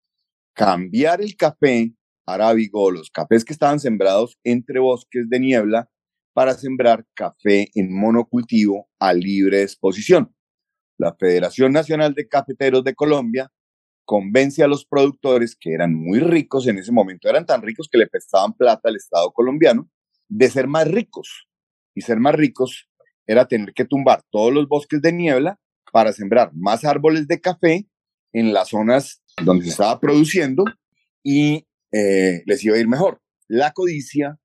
cambiar 0.53 1.23
el 1.23 1.35
café 1.35 1.95
arábigo, 2.27 2.91
los 2.91 3.11
cafés 3.11 3.47
que 3.47 3.55
estaban 3.55 3.81
sembrados 3.81 4.39
entre 4.45 4.81
bosques 4.81 5.31
de 5.31 5.41
niebla, 5.41 5.89
para 6.35 6.53
sembrar 6.53 7.07
café 7.15 7.71
en 7.75 7.99
monocultivo 7.99 8.91
a 8.99 9.15
libre 9.15 9.63
exposición. 9.63 10.37
La 10.99 11.17
Federación 11.19 11.73
Nacional 11.73 12.13
de 12.13 12.29
Cafeteros 12.29 12.85
de 12.85 12.95
Colombia 12.95 13.51
convence 14.05 14.63
a 14.63 14.69
los 14.69 14.85
productores 14.85 15.57
que 15.59 15.73
eran 15.73 15.95
muy 15.95 16.21
ricos 16.21 16.67
en 16.67 16.79
ese 16.79 16.93
momento, 16.93 17.29
eran 17.29 17.47
tan 17.47 17.63
ricos 17.63 17.89
que 17.91 17.99
le 17.99 18.07
prestaban 18.07 18.53
plata 18.55 18.89
al 18.89 18.97
Estado 18.97 19.33
colombiano, 19.33 19.89
de 20.29 20.51
ser 20.51 20.67
más 20.67 20.89
ricos. 20.89 21.49
Y 21.95 22.01
ser 22.03 22.19
más 22.19 22.35
ricos 22.35 22.89
era 23.27 23.47
tener 23.47 23.75
que 23.75 23.85
tumbar 23.85 24.23
todos 24.31 24.53
los 24.53 24.67
bosques 24.67 25.01
de 25.03 25.13
niebla 25.13 25.59
para 25.93 26.13
sembrar 26.13 26.51
más 26.55 26.85
árboles 26.85 27.29
de 27.29 27.41
café 27.41 27.87
en 28.33 28.53
las 28.53 28.71
zonas 28.71 29.23
donde 29.43 29.65
se 29.65 29.71
estaba 29.71 30.01
produciendo 30.01 30.65
y 31.23 31.67
eh, 31.93 32.43
les 32.47 32.65
iba 32.65 32.77
a 32.77 32.81
ir 32.81 32.89
mejor. 32.89 33.21
La 33.47 33.73
codicia 33.73 34.39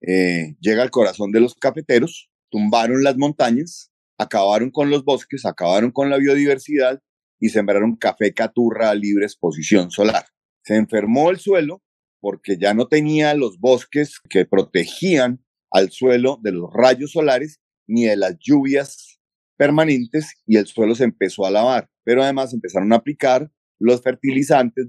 eh, 0.00 0.56
llega 0.60 0.82
al 0.82 0.90
corazón 0.90 1.30
de 1.30 1.40
los 1.40 1.54
cafeteros, 1.54 2.30
tumbaron 2.50 3.02
las 3.04 3.16
montañas, 3.16 3.92
acabaron 4.18 4.70
con 4.70 4.90
los 4.90 5.04
bosques, 5.04 5.44
acabaron 5.46 5.92
con 5.92 6.10
la 6.10 6.18
biodiversidad 6.18 7.00
y 7.40 7.50
sembraron 7.50 7.96
café 7.96 8.32
caturra 8.32 8.90
a 8.90 8.94
libre 8.94 9.24
exposición 9.24 9.90
solar. 9.90 10.26
Se 10.62 10.76
enfermó 10.76 11.30
el 11.30 11.38
suelo 11.38 11.82
porque 12.20 12.56
ya 12.58 12.74
no 12.74 12.88
tenía 12.88 13.34
los 13.34 13.58
bosques 13.58 14.20
que 14.28 14.44
protegían 14.44 15.44
al 15.70 15.90
suelo 15.90 16.38
de 16.42 16.52
los 16.52 16.72
rayos 16.72 17.12
solares 17.12 17.60
ni 17.86 18.04
de 18.04 18.16
las 18.16 18.36
lluvias 18.38 19.18
permanentes 19.56 20.34
y 20.46 20.56
el 20.56 20.66
suelo 20.66 20.94
se 20.94 21.04
empezó 21.04 21.46
a 21.46 21.50
lavar, 21.50 21.90
pero 22.04 22.22
además 22.22 22.52
empezaron 22.52 22.92
a 22.92 22.96
aplicar 22.96 23.50
los 23.78 24.02
fertilizantes 24.02 24.88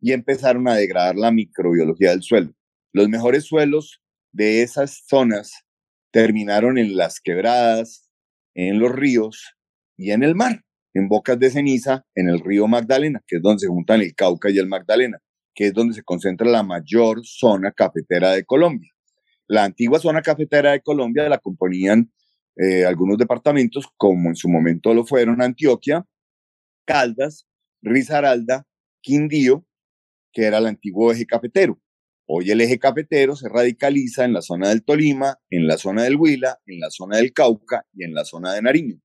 y 0.00 0.12
empezaron 0.12 0.68
a 0.68 0.74
degradar 0.74 1.16
la 1.16 1.30
microbiología 1.30 2.10
del 2.10 2.22
suelo. 2.22 2.52
Los 2.92 3.08
mejores 3.08 3.44
suelos 3.44 4.00
de 4.32 4.62
esas 4.62 5.02
zonas 5.06 5.64
terminaron 6.12 6.78
en 6.78 6.96
las 6.96 7.20
quebradas, 7.20 8.10
en 8.54 8.78
los 8.78 8.92
ríos 8.92 9.56
y 9.96 10.12
en 10.12 10.22
el 10.22 10.34
mar, 10.34 10.63
en 10.94 11.08
bocas 11.08 11.38
de 11.38 11.50
ceniza, 11.50 12.06
en 12.14 12.28
el 12.28 12.40
río 12.40 12.68
Magdalena, 12.68 13.20
que 13.26 13.36
es 13.36 13.42
donde 13.42 13.60
se 13.60 13.66
juntan 13.66 14.00
el 14.00 14.14
Cauca 14.14 14.48
y 14.50 14.58
el 14.58 14.68
Magdalena, 14.68 15.18
que 15.54 15.66
es 15.66 15.74
donde 15.74 15.94
se 15.94 16.02
concentra 16.02 16.48
la 16.48 16.62
mayor 16.62 17.20
zona 17.24 17.72
cafetera 17.72 18.30
de 18.30 18.44
Colombia. 18.44 18.90
La 19.46 19.64
antigua 19.64 19.98
zona 19.98 20.22
cafetera 20.22 20.72
de 20.72 20.80
Colombia 20.80 21.28
la 21.28 21.38
componían 21.38 22.10
eh, 22.56 22.84
algunos 22.86 23.18
departamentos, 23.18 23.86
como 23.96 24.28
en 24.28 24.36
su 24.36 24.48
momento 24.48 24.94
lo 24.94 25.04
fueron 25.04 25.42
Antioquia, 25.42 26.06
Caldas, 26.86 27.46
Risaralda, 27.82 28.66
Quindío, 29.00 29.66
que 30.32 30.44
era 30.44 30.58
el 30.58 30.66
antiguo 30.66 31.12
eje 31.12 31.26
cafetero. 31.26 31.80
Hoy 32.26 32.50
el 32.50 32.60
eje 32.60 32.78
cafetero 32.78 33.36
se 33.36 33.48
radicaliza 33.48 34.24
en 34.24 34.32
la 34.32 34.40
zona 34.40 34.70
del 34.70 34.84
Tolima, 34.84 35.38
en 35.50 35.66
la 35.66 35.76
zona 35.76 36.04
del 36.04 36.16
Huila, 36.16 36.58
en 36.66 36.80
la 36.80 36.90
zona 36.90 37.18
del 37.18 37.32
Cauca 37.32 37.84
y 37.92 38.04
en 38.04 38.14
la 38.14 38.24
zona 38.24 38.54
de 38.54 38.62
Nariño. 38.62 39.00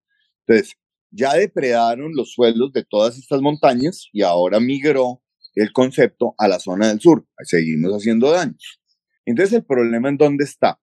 Entonces, 0.46 0.78
ya 1.12 1.34
depredaron 1.34 2.12
los 2.16 2.34
suelos 2.34 2.72
de 2.74 2.84
todas 2.84 3.18
estas 3.18 3.42
montañas 3.42 4.10
y 4.14 4.22
ahora 4.22 4.60
migró 4.60 5.22
el 5.56 5.72
concepto 5.72 6.36
a 6.38 6.48
la 6.48 6.60
zona 6.60 6.88
del 6.90 7.00
sur. 7.00 7.28
Seguimos 7.44 7.92
haciendo 7.94 8.32
daños. 8.32 8.82
Entonces, 9.26 9.54
¿el 9.54 9.66
problema 9.66 10.10
en 10.10 10.18
dónde 10.18 10.44
está? 10.44 10.80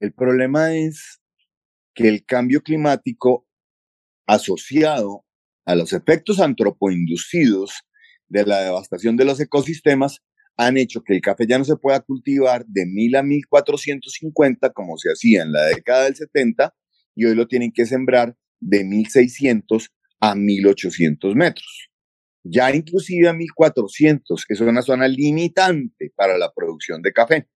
El 0.00 0.12
problema 0.12 0.74
es 0.74 1.20
que 1.94 2.08
el 2.08 2.24
cambio 2.24 2.62
climático 2.62 3.46
asociado 4.26 5.24
a 5.64 5.74
los 5.74 5.92
efectos 5.92 6.40
antropoinducidos 6.40 7.82
de 8.28 8.46
la 8.46 8.60
devastación 8.60 9.16
de 9.16 9.24
los 9.24 9.40
ecosistemas 9.40 10.20
han 10.56 10.76
hecho 10.76 11.02
que 11.02 11.14
el 11.14 11.20
café 11.20 11.46
ya 11.46 11.58
no 11.58 11.64
se 11.64 11.76
pueda 11.76 12.00
cultivar 12.00 12.64
de 12.66 12.86
1000 12.86 13.16
a 13.16 13.22
1450 13.22 14.72
como 14.72 14.96
se 14.96 15.10
hacía 15.10 15.42
en 15.42 15.52
la 15.52 15.64
década 15.64 16.04
del 16.04 16.16
70 16.16 16.74
y 17.14 17.26
hoy 17.26 17.34
lo 17.34 17.46
tienen 17.46 17.72
que 17.72 17.86
sembrar 17.86 18.36
de 18.62 18.84
1600 18.84 19.90
a 20.20 20.34
1800 20.34 21.34
metros. 21.34 21.90
Ya 22.44 22.74
inclusive 22.74 23.28
a 23.28 23.32
1400, 23.32 24.44
que 24.46 24.54
es 24.54 24.60
una 24.60 24.82
zona 24.82 25.08
limitante 25.08 26.12
para 26.16 26.38
la 26.38 26.52
producción 26.52 27.02
de 27.02 27.12
café. 27.12 27.48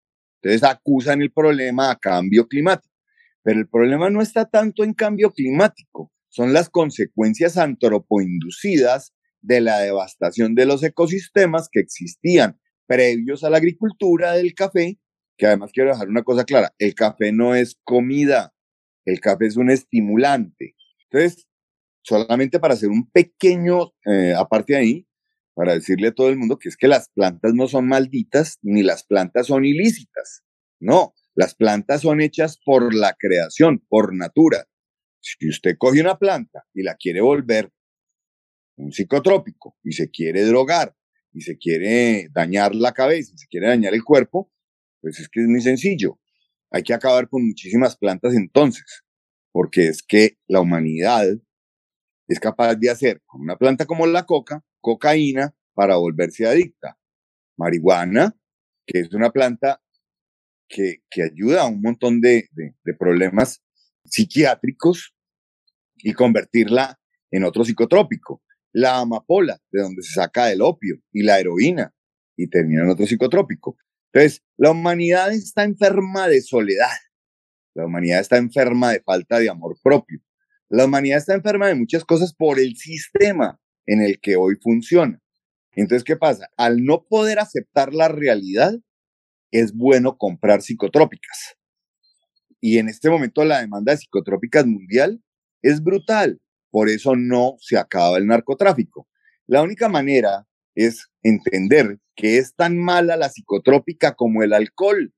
Entonces 0.41 0.63
acusan 0.63 1.21
el 1.21 1.31
problema 1.31 1.91
a 1.91 1.95
cambio 1.95 2.47
climático. 2.47 2.93
Pero 3.43 3.59
el 3.59 3.67
problema 3.67 4.09
no 4.09 4.21
está 4.21 4.45
tanto 4.45 4.83
en 4.83 4.93
cambio 4.93 5.31
climático, 5.31 6.11
son 6.29 6.51
las 6.51 6.69
consecuencias 6.69 7.57
antropoinducidas 7.57 9.13
de 9.41 9.61
la 9.61 9.79
devastación 9.79 10.55
de 10.55 10.65
los 10.65 10.83
ecosistemas 10.83 11.69
que 11.71 11.79
existían 11.79 12.59
previos 12.87 13.43
a 13.43 13.49
la 13.49 13.57
agricultura 13.57 14.33
del 14.33 14.53
café, 14.53 14.99
que 15.37 15.45
además 15.45 15.71
quiero 15.71 15.91
dejar 15.91 16.09
una 16.09 16.23
cosa 16.23 16.43
clara, 16.43 16.73
el 16.79 16.95
café 16.95 17.31
no 17.31 17.55
es 17.55 17.79
comida, 17.83 18.53
el 19.05 19.19
café 19.19 19.45
es 19.45 19.57
un 19.57 19.69
estimulante. 19.69 20.74
Entonces, 21.09 21.47
solamente 22.03 22.59
para 22.59 22.73
hacer 22.73 22.89
un 22.89 23.09
pequeño, 23.09 23.93
eh, 24.05 24.33
aparte 24.37 24.73
de 24.73 24.79
ahí, 24.79 25.07
para 25.53 25.73
decirle 25.73 26.09
a 26.09 26.13
todo 26.13 26.29
el 26.29 26.37
mundo 26.37 26.59
que 26.59 26.69
es 26.69 26.77
que 26.77 26.87
las 26.87 27.09
plantas 27.09 27.53
no 27.53 27.67
son 27.67 27.87
malditas 27.87 28.59
ni 28.61 28.83
las 28.83 29.05
plantas 29.05 29.47
son 29.47 29.65
ilícitas. 29.65 30.43
No, 30.79 31.13
las 31.33 31.55
plantas 31.55 32.01
son 32.01 32.21
hechas 32.21 32.59
por 32.63 32.93
la 32.93 33.15
creación, 33.17 33.83
por 33.87 34.13
natura. 34.13 34.65
Si 35.21 35.49
usted 35.49 35.75
coge 35.77 36.01
una 36.01 36.19
planta 36.19 36.65
y 36.73 36.83
la 36.83 36.95
quiere 36.95 37.21
volver 37.21 37.71
un 38.77 38.91
psicotrópico 38.91 39.77
y 39.83 39.93
se 39.93 40.09
quiere 40.09 40.43
drogar 40.43 40.95
y 41.33 41.41
se 41.41 41.57
quiere 41.57 42.29
dañar 42.31 42.75
la 42.75 42.93
cabeza, 42.93 43.31
y 43.33 43.37
se 43.37 43.47
quiere 43.47 43.67
dañar 43.67 43.93
el 43.93 44.03
cuerpo, 44.03 44.51
pues 45.01 45.19
es 45.19 45.29
que 45.29 45.41
es 45.41 45.47
muy 45.47 45.61
sencillo. 45.61 46.19
Hay 46.71 46.83
que 46.83 46.93
acabar 46.93 47.29
con 47.29 47.45
muchísimas 47.45 47.97
plantas 47.97 48.33
entonces, 48.35 49.03
porque 49.55 49.87
es 49.87 50.03
que 50.03 50.37
la 50.47 50.59
humanidad 50.59 51.25
es 52.27 52.39
capaz 52.41 52.75
de 52.75 52.89
hacer 52.89 53.21
con 53.25 53.39
una 53.39 53.55
planta 53.55 53.85
como 53.85 54.05
la 54.05 54.25
coca, 54.25 54.65
cocaína 54.81 55.55
para 55.73 55.95
volverse 55.95 56.45
adicta. 56.45 56.99
Marihuana, 57.55 58.35
que 58.85 58.99
es 58.99 59.13
una 59.13 59.29
planta 59.29 59.81
que, 60.67 61.03
que 61.09 61.23
ayuda 61.23 61.61
a 61.61 61.67
un 61.67 61.81
montón 61.81 62.19
de, 62.19 62.49
de 62.51 62.93
problemas 62.95 63.63
psiquiátricos 64.03 65.15
y 65.99 66.11
convertirla 66.11 66.99
en 67.31 67.45
otro 67.45 67.63
psicotrópico 67.63 68.43
la 68.73 68.99
amapola, 68.99 69.57
de 69.71 69.83
donde 69.83 70.03
se 70.03 70.15
saca 70.15 70.51
el 70.51 70.61
opio 70.61 70.97
y 71.13 71.23
la 71.23 71.39
heroína, 71.39 71.95
y 72.35 72.49
termina 72.49 72.83
en 72.83 72.89
otro 72.89 73.07
psicotrópico. 73.07 73.77
Entonces, 74.11 74.43
la 74.57 74.71
humanidad 74.71 75.31
está 75.31 75.63
enferma 75.63 76.27
de 76.27 76.41
soledad, 76.41 76.91
la 77.75 77.85
humanidad 77.85 78.19
está 78.19 78.37
enferma 78.37 78.91
de 78.91 79.01
falta 79.01 79.39
de 79.39 79.49
amor 79.49 79.77
propio, 79.83 80.19
la 80.69 80.85
humanidad 80.85 81.19
está 81.19 81.35
enferma 81.35 81.67
de 81.67 81.75
muchas 81.75 82.03
cosas 82.03 82.33
por 82.33 82.59
el 82.59 82.75
sistema 82.75 83.59
en 83.85 84.01
el 84.01 84.19
que 84.19 84.35
hoy 84.35 84.55
funciona. 84.61 85.21
Entonces, 85.73 86.03
¿qué 86.03 86.15
pasa? 86.15 86.49
Al 86.57 86.83
no 86.83 87.05
poder 87.05 87.37
aceptar 87.37 87.93
la 87.93 88.07
realidad, 88.07 88.73
es 89.51 89.73
bueno 89.73 90.17
comprar 90.17 90.61
psicotrópicas. 90.61 91.55
Y 92.59 92.79
en 92.79 92.89
este 92.89 93.09
momento 93.09 93.45
la 93.45 93.59
demanda 93.59 93.91
de 93.91 93.99
psicotrópicas 93.99 94.65
mundial 94.65 95.21
es 95.61 95.83
brutal. 95.83 96.41
Por 96.71 96.89
eso 96.89 97.15
no 97.15 97.55
se 97.59 97.77
acaba 97.77 98.17
el 98.17 98.25
narcotráfico. 98.25 99.07
La 99.45 99.61
única 99.61 99.87
manera 99.87 100.47
es 100.73 101.07
entender 101.23 101.99
que 102.15 102.37
es 102.37 102.55
tan 102.55 102.77
mala 102.77 103.17
la 103.17 103.29
psicotrópica 103.29 104.15
como 104.15 104.43
el 104.43 104.53
alcohol. 104.53 105.13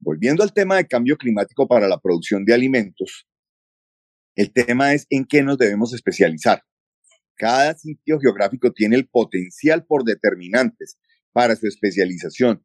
Volviendo 0.00 0.42
al 0.42 0.54
tema 0.54 0.76
de 0.76 0.86
cambio 0.86 1.16
climático 1.16 1.68
para 1.68 1.86
la 1.86 2.00
producción 2.00 2.46
de 2.46 2.54
alimentos, 2.54 3.28
el 4.34 4.50
tema 4.50 4.94
es 4.94 5.06
en 5.10 5.26
qué 5.26 5.42
nos 5.42 5.58
debemos 5.58 5.92
especializar. 5.92 6.62
Cada 7.36 7.76
sitio 7.76 8.18
geográfico 8.18 8.72
tiene 8.72 8.96
el 8.96 9.08
potencial 9.08 9.84
por 9.86 10.04
determinantes 10.04 10.98
para 11.32 11.54
su 11.54 11.66
especialización. 11.66 12.64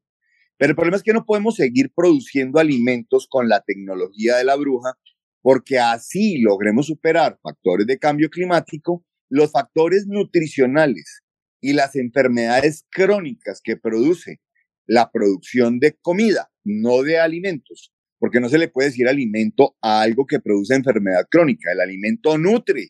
Pero 0.58 0.72
el 0.72 0.76
problema 0.76 0.96
es 0.96 1.04
que 1.04 1.12
no 1.12 1.26
podemos 1.26 1.56
seguir 1.56 1.92
produciendo 1.94 2.60
alimentos 2.60 3.28
con 3.30 3.50
la 3.50 3.62
tecnología 3.62 4.38
de 4.38 4.46
la 4.46 4.56
bruja 4.56 4.94
porque 5.42 5.78
así 5.78 6.42
logremos 6.42 6.88
superar 6.88 7.38
factores 7.44 7.86
de 7.86 8.00
cambio 8.00 8.30
climático, 8.30 9.06
los 9.30 9.52
factores 9.52 10.08
nutricionales 10.08 11.22
y 11.62 11.74
las 11.74 11.96
enfermedades 11.96 12.86
crónicas 12.90 13.60
que 13.62 13.76
produce 13.76 14.40
la 14.88 15.12
producción 15.12 15.80
de 15.80 15.98
comida, 16.02 16.50
no 16.66 17.04
de 17.04 17.20
alimentos, 17.20 17.94
porque 18.20 18.42
no 18.42 18.50
se 18.50 18.58
le 18.58 18.68
puede 18.68 18.90
decir 18.90 19.08
alimento 19.08 19.78
a 19.82 20.02
algo 20.02 20.26
que 20.26 20.40
produce 20.40 20.76
enfermedad 20.76 21.26
crónica. 21.30 21.72
El 21.72 21.80
alimento 21.80 22.38
nutre 22.38 22.90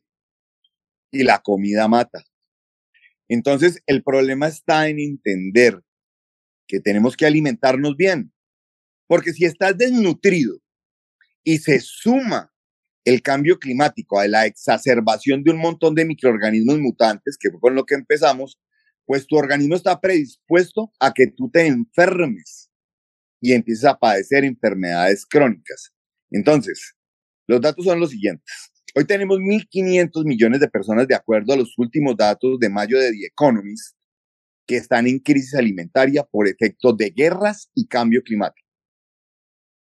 y 1.11 1.23
la 1.23 1.39
comida 1.39 1.87
mata. 1.87 2.23
Entonces, 3.27 3.81
el 3.85 4.03
problema 4.03 4.47
está 4.47 4.87
en 4.87 4.99
entender 4.99 5.81
que 6.67 6.79
tenemos 6.79 7.15
que 7.15 7.25
alimentarnos 7.25 7.95
bien, 7.95 8.31
porque 9.07 9.33
si 9.33 9.45
estás 9.45 9.77
desnutrido 9.77 10.59
y 11.43 11.59
se 11.59 11.79
suma 11.79 12.51
el 13.03 13.21
cambio 13.21 13.59
climático 13.59 14.19
a 14.19 14.27
la 14.27 14.47
exacerbación 14.47 15.43
de 15.43 15.51
un 15.51 15.57
montón 15.57 15.93
de 15.93 16.05
microorganismos 16.05 16.79
mutantes, 16.79 17.37
que 17.39 17.51
fue 17.51 17.59
con 17.59 17.75
lo 17.75 17.85
que 17.85 17.93
empezamos, 17.93 18.59
pues 19.05 19.27
tu 19.27 19.35
organismo 19.35 19.75
está 19.75 20.01
predispuesto 20.01 20.91
a 20.99 21.13
que 21.13 21.27
tú 21.27 21.49
te 21.51 21.67
enfermes 21.67 22.64
y 23.41 23.53
empieces 23.53 23.85
a 23.85 23.97
padecer 23.97 24.43
enfermedades 24.43 25.25
crónicas. 25.25 25.91
Entonces, 26.31 26.95
los 27.47 27.61
datos 27.61 27.85
son 27.85 27.99
los 27.99 28.09
siguientes. 28.09 28.71
Hoy 28.95 29.05
tenemos 29.05 29.39
1.500 29.39 30.25
millones 30.25 30.59
de 30.59 30.69
personas, 30.69 31.07
de 31.07 31.15
acuerdo 31.15 31.53
a 31.53 31.57
los 31.57 31.77
últimos 31.77 32.15
datos 32.15 32.59
de 32.59 32.69
mayo 32.69 32.97
de 32.97 33.11
The 33.11 33.25
Economist, 33.27 33.95
que 34.65 34.77
están 34.77 35.05
en 35.05 35.19
crisis 35.19 35.53
alimentaria 35.53 36.23
por 36.23 36.47
efecto 36.47 36.93
de 36.93 37.11
guerras 37.11 37.69
y 37.75 37.87
cambio 37.87 38.23
climático. 38.23 38.67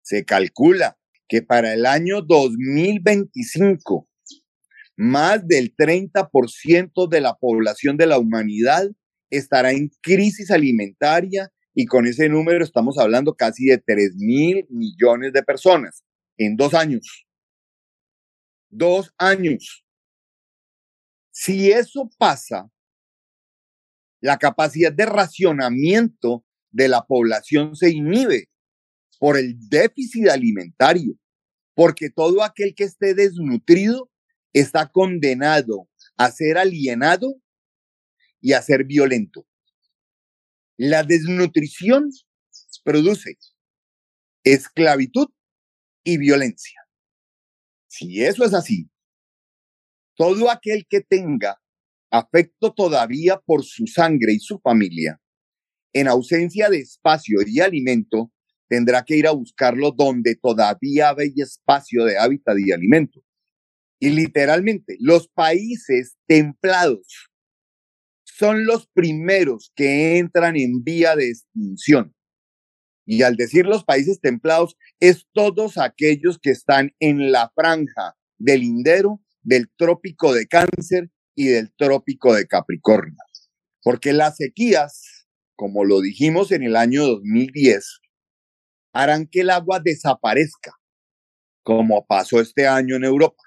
Se 0.01 0.23
calcula 0.25 0.97
que 1.27 1.41
para 1.41 1.73
el 1.73 1.85
año 1.85 2.21
2025 2.21 4.09
más 4.99 5.47
del 5.47 5.73
30% 5.75 7.07
de 7.07 7.21
la 7.21 7.35
población 7.35 7.95
de 7.95 8.05
la 8.05 8.19
humanidad 8.19 8.85
estará 9.29 9.71
en 9.71 9.89
crisis 10.01 10.51
alimentaria 10.51 11.49
y 11.81 11.85
con 11.85 12.05
ese 12.05 12.27
número 12.27 12.65
estamos 12.65 12.97
hablando 12.97 13.35
casi 13.35 13.67
de 13.67 13.77
3 13.77 14.17
mil 14.17 14.67
millones 14.69 15.31
de 15.31 15.43
personas 15.43 16.03
en 16.35 16.57
dos 16.57 16.73
años. 16.73 17.25
Dos 18.69 19.13
años. 19.17 19.85
Si 21.31 21.71
eso 21.71 22.09
pasa, 22.17 22.69
la 24.19 24.37
capacidad 24.37 24.91
de 24.91 25.05
racionamiento 25.05 26.43
de 26.69 26.89
la 26.89 27.05
población 27.05 27.77
se 27.77 27.91
inhibe 27.91 28.49
por 29.17 29.37
el 29.37 29.55
déficit 29.69 30.27
alimentario, 30.27 31.15
porque 31.75 32.09
todo 32.09 32.43
aquel 32.43 32.75
que 32.75 32.83
esté 32.83 33.13
desnutrido 33.13 34.11
está 34.51 34.91
condenado 34.91 35.87
a 36.17 36.29
ser 36.29 36.57
alienado 36.57 37.35
y 38.41 38.51
a 38.51 38.61
ser 38.61 38.83
violento. 38.83 39.45
La 40.81 41.03
desnutrición 41.03 42.09
produce 42.85 43.37
esclavitud 44.45 45.27
y 46.05 46.17
violencia. 46.17 46.79
Si 47.89 48.23
eso 48.23 48.45
es 48.45 48.53
así, 48.53 48.89
todo 50.15 50.49
aquel 50.49 50.85
que 50.89 51.01
tenga 51.01 51.61
afecto 52.09 52.73
todavía 52.73 53.41
por 53.45 53.65
su 53.65 53.87
sangre 53.87 54.31
y 54.31 54.39
su 54.39 54.57
familia, 54.59 55.19
en 55.91 56.07
ausencia 56.07 56.69
de 56.69 56.77
espacio 56.77 57.41
y 57.45 57.59
alimento, 57.59 58.31
tendrá 58.69 59.03
que 59.03 59.17
ir 59.17 59.27
a 59.27 59.31
buscarlo 59.31 59.91
donde 59.91 60.37
todavía 60.37 61.09
hay 61.09 61.33
espacio 61.35 62.05
de 62.05 62.17
hábitat 62.17 62.57
y 62.57 62.71
alimento. 62.71 63.19
Y 63.99 64.11
literalmente, 64.11 64.95
los 65.01 65.27
países 65.27 66.15
templados 66.25 67.28
son 68.39 68.65
los 68.65 68.87
primeros 68.87 69.73
que 69.75 70.17
entran 70.17 70.55
en 70.55 70.81
vía 70.81 71.17
de 71.17 71.27
extinción. 71.27 72.15
Y 73.05 73.23
al 73.23 73.35
decir 73.35 73.65
los 73.65 73.83
países 73.83 74.21
templados, 74.21 74.77
es 75.01 75.27
todos 75.33 75.77
aquellos 75.77 76.39
que 76.39 76.51
están 76.51 76.91
en 77.01 77.33
la 77.33 77.51
franja 77.53 78.15
del 78.37 78.61
lindero 78.61 79.21
del 79.41 79.69
trópico 79.75 80.33
de 80.33 80.47
Cáncer 80.47 81.11
y 81.35 81.47
del 81.47 81.73
trópico 81.75 82.33
de 82.33 82.47
Capricornio. 82.47 83.17
Porque 83.83 84.13
las 84.13 84.37
sequías, 84.37 85.27
como 85.57 85.83
lo 85.83 85.99
dijimos 85.99 86.53
en 86.53 86.63
el 86.63 86.77
año 86.77 87.05
2010, 87.05 87.99
harán 88.93 89.27
que 89.27 89.41
el 89.41 89.49
agua 89.49 89.81
desaparezca, 89.83 90.71
como 91.61 92.05
pasó 92.05 92.39
este 92.39 92.67
año 92.67 92.95
en 92.95 93.03
Europa, 93.03 93.43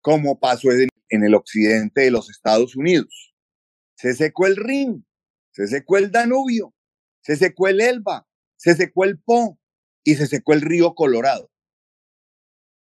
como 0.00 0.40
pasó 0.40 0.70
en, 0.72 0.88
el 1.10 1.34
occidente 1.34 2.00
de 2.00 2.10
los 2.10 2.30
Estados 2.30 2.74
Unidos. 2.74 3.27
Se 3.98 4.14
secó 4.14 4.46
el 4.46 4.54
Rin, 4.54 5.04
se 5.50 5.66
secó 5.66 5.96
el 5.96 6.12
Danubio, 6.12 6.72
se 7.20 7.34
secó 7.34 7.66
el 7.66 7.80
Elba, 7.80 8.28
se 8.56 8.76
secó 8.76 9.04
el 9.04 9.18
Po 9.18 9.58
y 10.04 10.14
se 10.14 10.28
secó 10.28 10.52
el 10.52 10.60
río 10.60 10.94
Colorado. 10.94 11.50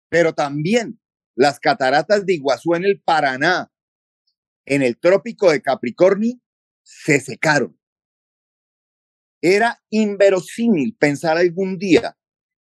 Pero 0.09 0.35
también 0.35 1.01
las 1.37 1.61
cataratas 1.61 2.27
de 2.27 2.35
Iguazú 2.35 2.75
en 2.75 2.85
el 2.85 3.01
Paraná, 3.01 3.73
en 4.67 4.83
el 4.83 4.99
trópico 4.99 5.53
de 5.53 5.63
Capricornio, 5.63 6.35
se 6.83 7.21
secaron. 7.21 7.79
Era 9.41 9.81
inverosímil 9.91 10.97
pensar 10.97 11.37
algún 11.37 11.79
día 11.79 12.19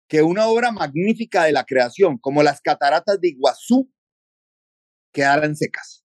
que 0.08 0.22
una 0.22 0.46
obra 0.46 0.72
magnífica 0.72 1.46
de 1.46 1.54
la 1.54 1.64
creación, 1.64 2.20
como 2.20 2.44
las 2.44 2.62
cataratas 2.62 3.20
de 3.20 3.30
Iguazú, 3.30 3.92
quedaran 5.12 5.56
secas. 5.56 6.06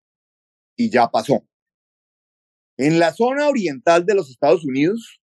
Y 0.76 0.92
ya 0.92 1.08
pasó. 1.10 1.48
En 2.78 3.00
la 3.00 3.14
zona 3.14 3.48
oriental 3.48 4.06
de 4.06 4.16
los 4.16 4.30
Estados 4.30 4.66
Unidos, 4.66 5.22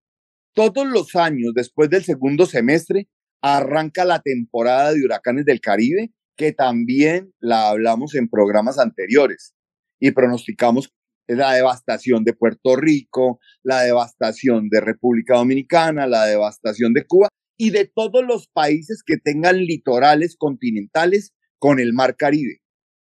todos 0.54 0.86
los 0.86 1.14
años 1.16 1.52
después 1.54 1.90
del 1.90 2.02
segundo 2.02 2.46
semestre, 2.46 3.08
arranca 3.42 4.04
la 4.04 4.20
temporada 4.20 4.92
de 4.92 5.04
huracanes 5.04 5.44
del 5.44 5.60
Caribe, 5.60 6.12
que 6.36 6.52
también 6.52 7.34
la 7.40 7.68
hablamos 7.68 8.14
en 8.14 8.28
programas 8.28 8.78
anteriores 8.78 9.54
y 10.00 10.12
pronosticamos 10.12 10.94
la 11.28 11.52
devastación 11.52 12.24
de 12.24 12.32
Puerto 12.32 12.74
Rico, 12.76 13.38
la 13.62 13.82
devastación 13.82 14.68
de 14.70 14.80
República 14.80 15.36
Dominicana, 15.36 16.06
la 16.06 16.24
devastación 16.24 16.94
de 16.94 17.04
Cuba 17.04 17.28
y 17.58 17.70
de 17.70 17.84
todos 17.86 18.24
los 18.24 18.48
países 18.48 19.02
que 19.04 19.18
tengan 19.18 19.58
litorales 19.58 20.36
continentales 20.36 21.32
con 21.58 21.78
el 21.80 21.92
mar 21.92 22.16
Caribe. 22.16 22.60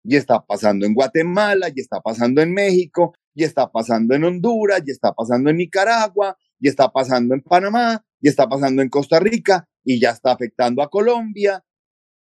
Y 0.03 0.15
está 0.15 0.43
pasando 0.45 0.85
en 0.85 0.93
Guatemala, 0.95 1.69
y 1.73 1.79
está 1.79 2.01
pasando 2.01 2.41
en 2.41 2.53
México, 2.53 3.13
y 3.34 3.43
está 3.43 3.71
pasando 3.71 4.15
en 4.15 4.23
Honduras, 4.23 4.82
y 4.86 4.91
está 4.91 5.13
pasando 5.13 5.49
en 5.49 5.57
Nicaragua, 5.57 6.38
y 6.59 6.67
está 6.67 6.91
pasando 6.91 7.34
en 7.34 7.41
Panamá, 7.41 8.03
y 8.19 8.29
está 8.29 8.47
pasando 8.47 8.82
en 8.82 8.89
Costa 8.89 9.19
Rica, 9.19 9.67
y 9.84 9.99
ya 9.99 10.11
está 10.11 10.32
afectando 10.32 10.82
a 10.82 10.89
Colombia, 10.89 11.63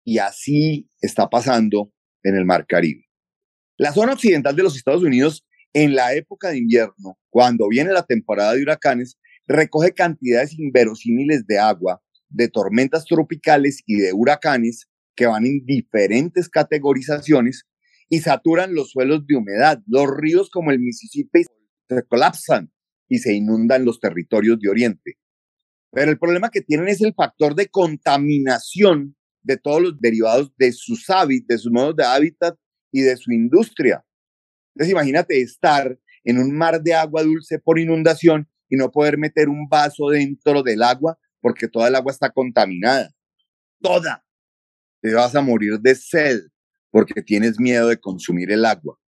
y 0.05 0.19
así 0.19 0.89
está 1.01 1.29
pasando 1.29 1.93
en 2.23 2.37
el 2.37 2.45
Mar 2.45 2.67
Caribe. 2.67 3.05
La 3.77 3.93
zona 3.93 4.13
occidental 4.13 4.55
de 4.55 4.63
los 4.63 4.77
Estados 4.77 5.03
Unidos 5.03 5.45
en 5.73 5.95
la 5.95 6.15
época 6.15 6.51
de 6.51 6.59
invierno, 6.59 7.19
cuando 7.31 7.69
viene 7.69 7.93
la 7.93 8.03
temporada 8.03 8.55
de 8.55 8.63
huracanes, 8.63 9.19
recoge 9.47 9.93
cantidades 9.93 10.59
inverosímiles 10.59 11.47
de 11.47 11.59
agua, 11.59 12.03
de 12.29 12.49
tormentas 12.49 13.05
tropicales 13.05 13.83
y 13.87 13.97
de 13.97 14.13
huracanes 14.13 14.89
que 15.15 15.27
van 15.27 15.45
en 15.45 15.65
diferentes 15.65 16.49
categorizaciones 16.49 17.67
y 18.11 18.19
saturan 18.21 18.75
los 18.75 18.91
suelos 18.91 19.27
de 19.27 19.37
humedad. 19.37 19.81
Los 19.87 20.09
ríos 20.11 20.51
como 20.51 20.73
el 20.73 20.81
Mississippi 20.81 21.45
se 21.89 22.03
colapsan 22.03 22.71
y 23.09 23.19
se 23.19 23.33
inundan 23.33 23.85
los 23.85 24.01
territorios 24.01 24.59
de 24.61 24.69
Oriente. 24.69 25.17
Pero 25.93 26.11
el 26.11 26.19
problema 26.19 26.51
que 26.51 26.61
tienen 26.61 26.89
es 26.89 27.01
el 27.01 27.15
factor 27.15 27.55
de 27.55 27.69
contaminación 27.69 29.17
de 29.43 29.57
todos 29.57 29.81
los 29.81 30.01
derivados 30.01 30.53
de 30.59 30.73
sus 30.73 31.09
hábitats, 31.09 31.47
de 31.49 31.59
sus 31.59 31.73
modos 31.73 31.97
de 31.97 32.05
hábitat 32.05 32.59
y 32.93 33.01
de 33.01 33.17
su 33.17 33.33
industria. 33.33 34.05
Entonces 34.75 34.93
imagínate 34.93 35.41
estar 35.41 35.99
en 36.25 36.39
un 36.39 36.55
mar 36.55 36.83
de 36.83 36.95
agua 36.95 37.23
dulce 37.23 37.59
por 37.59 37.79
inundación 37.79 38.49
y 38.69 38.77
no 38.77 38.91
poder 38.91 39.19
meter 39.19 39.49
un 39.49 39.69
vaso 39.69 40.09
dentro 40.11 40.63
del 40.63 40.83
agua 40.83 41.19
porque 41.41 41.69
toda 41.69 41.89
el 41.89 41.95
agua 41.95 42.13
está 42.13 42.31
contaminada. 42.31 43.11
Toda. 43.81 44.25
Te 45.01 45.15
vas 45.15 45.35
a 45.35 45.41
morir 45.41 45.79
de 45.81 45.95
sed 45.95 46.41
porque 46.91 47.23
tienes 47.23 47.59
miedo 47.59 47.89
de 47.89 47.99
consumir 47.99 48.51
el 48.51 48.65
agua. 48.65 48.99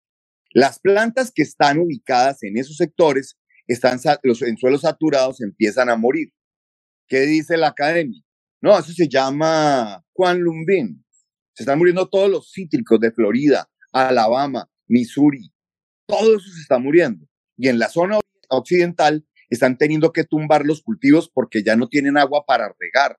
Las 0.53 0.79
plantas 0.79 1.33
que 1.35 1.43
están 1.43 1.79
ubicadas 1.79 2.43
en 2.43 2.59
esos 2.59 2.77
sectores, 2.77 3.39
están, 3.67 3.99
los, 4.23 4.43
en 4.43 4.57
suelos 4.57 4.83
saturados, 4.83 5.41
empiezan 5.41 5.89
a 5.89 5.97
morir. 5.97 6.33
¿Qué 7.09 7.21
dice 7.21 7.57
la 7.57 7.69
academia? 7.69 8.23
No, 8.61 8.79
eso 8.79 8.93
se 8.93 9.09
llama 9.09 10.05
Juan 10.13 10.41
Lumbin. 10.41 11.05
Se 11.55 11.65
están 11.65 11.79
muriendo 11.79 12.09
todos 12.09 12.31
los 12.31 12.53
cítricos 12.53 13.01
de 13.01 13.13
Florida, 13.13 13.69
Alabama, 13.93 14.71
Missouri. 14.87 15.53
Todo 16.07 16.37
eso 16.37 16.51
se 16.51 16.61
está 16.61 16.79
muriendo. 16.79 17.27
Y 17.57 17.69
en 17.69 17.79
la 17.79 17.89
zona 17.89 18.19
occidental 18.49 19.27
están 19.51 19.77
teniendo 19.77 20.13
que 20.13 20.25
tumbar 20.25 20.65
los 20.65 20.83
cultivos 20.83 21.31
porque 21.33 21.63
ya 21.63 21.77
no 21.77 21.89
tienen 21.89 22.17
agua 22.17 22.45
para 22.47 22.75
regar. 22.79 23.19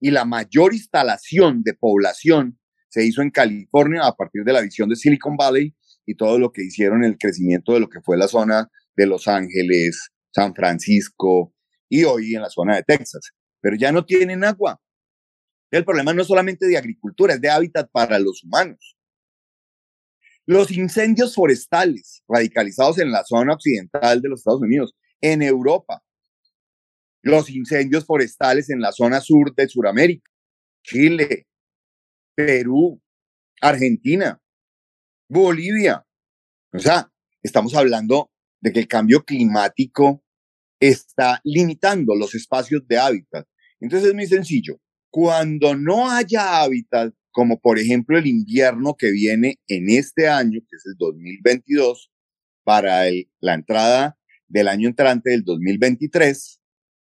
Y 0.00 0.10
la 0.10 0.24
mayor 0.24 0.74
instalación 0.74 1.62
de 1.62 1.74
población 1.74 2.58
se 2.92 3.02
hizo 3.06 3.22
en 3.22 3.30
California 3.30 4.02
a 4.04 4.14
partir 4.14 4.44
de 4.44 4.52
la 4.52 4.60
visión 4.60 4.86
de 4.86 4.96
Silicon 4.96 5.34
Valley 5.34 5.74
y 6.04 6.14
todo 6.14 6.38
lo 6.38 6.52
que 6.52 6.62
hicieron 6.62 7.04
el 7.04 7.16
crecimiento 7.16 7.72
de 7.72 7.80
lo 7.80 7.88
que 7.88 8.02
fue 8.02 8.18
la 8.18 8.28
zona 8.28 8.70
de 8.94 9.06
Los 9.06 9.28
Ángeles, 9.28 10.10
San 10.30 10.54
Francisco 10.54 11.54
y 11.88 12.04
hoy 12.04 12.34
en 12.34 12.42
la 12.42 12.50
zona 12.50 12.76
de 12.76 12.82
Texas. 12.82 13.30
Pero 13.62 13.76
ya 13.76 13.92
no 13.92 14.04
tienen 14.04 14.44
agua. 14.44 14.78
El 15.70 15.86
problema 15.86 16.12
no 16.12 16.20
es 16.20 16.28
solamente 16.28 16.66
de 16.66 16.76
agricultura, 16.76 17.32
es 17.32 17.40
de 17.40 17.48
hábitat 17.48 17.90
para 17.90 18.18
los 18.18 18.44
humanos. 18.44 18.98
Los 20.44 20.70
incendios 20.70 21.34
forestales 21.34 22.22
radicalizados 22.28 22.98
en 22.98 23.10
la 23.10 23.24
zona 23.24 23.54
occidental 23.54 24.20
de 24.20 24.28
los 24.28 24.40
Estados 24.40 24.60
Unidos, 24.60 24.94
en 25.22 25.40
Europa. 25.40 26.02
Los 27.22 27.48
incendios 27.48 28.04
forestales 28.04 28.68
en 28.68 28.82
la 28.82 28.92
zona 28.92 29.22
sur 29.22 29.54
de 29.54 29.66
Sudamérica, 29.66 30.30
Chile, 30.82 31.46
Perú, 32.46 33.00
Argentina, 33.60 34.40
Bolivia. 35.28 36.04
O 36.72 36.78
sea, 36.78 37.10
estamos 37.42 37.74
hablando 37.74 38.30
de 38.60 38.72
que 38.72 38.80
el 38.80 38.88
cambio 38.88 39.24
climático 39.24 40.24
está 40.80 41.40
limitando 41.44 42.14
los 42.14 42.34
espacios 42.34 42.86
de 42.86 42.98
hábitat. 42.98 43.46
Entonces 43.80 44.08
es 44.08 44.14
muy 44.14 44.26
sencillo. 44.26 44.80
Cuando 45.10 45.76
no 45.76 46.10
haya 46.10 46.62
hábitat, 46.62 47.14
como 47.30 47.60
por 47.60 47.78
ejemplo 47.78 48.18
el 48.18 48.26
invierno 48.26 48.94
que 48.94 49.10
viene 49.10 49.58
en 49.66 49.90
este 49.90 50.28
año, 50.28 50.60
que 50.60 50.76
es 50.76 50.86
el 50.86 50.94
2022, 50.98 52.10
para 52.64 53.04
la 53.40 53.54
entrada 53.54 54.18
del 54.48 54.68
año 54.68 54.88
entrante 54.88 55.30
del 55.30 55.44
2023, 55.44 56.60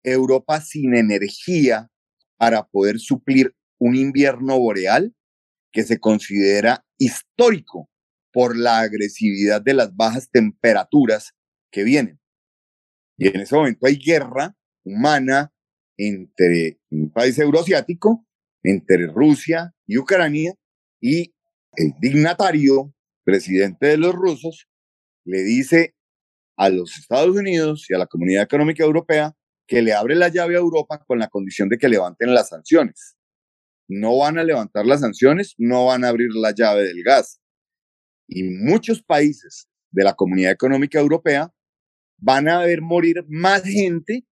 Europa 0.03 0.61
sin 0.61 0.95
energía 0.95 1.89
para 2.37 2.67
poder 2.67 2.99
suplir 2.99 3.55
un 3.83 3.97
invierno 3.97 4.57
boreal 4.57 5.13
que 5.73 5.83
se 5.83 5.99
considera 5.99 6.85
histórico 6.97 7.89
por 8.31 8.55
la 8.55 8.79
agresividad 8.79 9.61
de 9.61 9.73
las 9.73 9.93
bajas 9.93 10.29
temperaturas 10.31 11.33
que 11.69 11.83
vienen. 11.83 12.21
Y 13.17 13.27
en 13.27 13.41
ese 13.41 13.53
momento 13.55 13.85
hay 13.85 13.97
guerra 13.97 14.55
humana 14.85 15.51
entre 15.97 16.79
un 16.91 17.11
país 17.11 17.37
euroasiático, 17.37 18.25
entre 18.63 19.07
Rusia 19.07 19.75
y 19.85 19.97
Ucrania, 19.97 20.53
y 21.01 21.35
el 21.75 21.93
dignatario, 21.99 22.95
presidente 23.25 23.87
de 23.87 23.97
los 23.97 24.15
rusos, 24.15 24.69
le 25.25 25.43
dice 25.43 25.93
a 26.55 26.69
los 26.69 26.97
Estados 26.97 27.35
Unidos 27.35 27.85
y 27.89 27.95
a 27.95 27.97
la 27.97 28.07
Comunidad 28.07 28.43
Económica 28.43 28.85
Europea 28.85 29.35
que 29.67 29.81
le 29.81 29.91
abre 29.91 30.15
la 30.15 30.29
llave 30.29 30.55
a 30.55 30.59
Europa 30.59 31.03
con 31.05 31.19
la 31.19 31.27
condición 31.27 31.67
de 31.67 31.77
que 31.77 31.89
levanten 31.89 32.33
las 32.33 32.47
sanciones 32.47 33.17
no 33.87 34.17
van 34.17 34.37
a 34.37 34.43
levantar 34.43 34.85
las 34.85 35.01
sanciones, 35.01 35.55
no 35.57 35.85
van 35.85 36.03
a 36.03 36.09
abrir 36.09 36.29
la 36.33 36.51
llave 36.51 36.83
del 36.83 37.03
gas. 37.03 37.41
Y 38.27 38.43
muchos 38.43 39.03
países 39.03 39.67
de 39.91 40.03
la 40.03 40.13
Comunidad 40.13 40.51
Económica 40.51 40.99
Europea 40.99 41.51
van 42.17 42.47
a 42.47 42.59
ver 42.59 42.81
morir 42.81 43.25
más 43.27 43.63
gente 43.63 44.25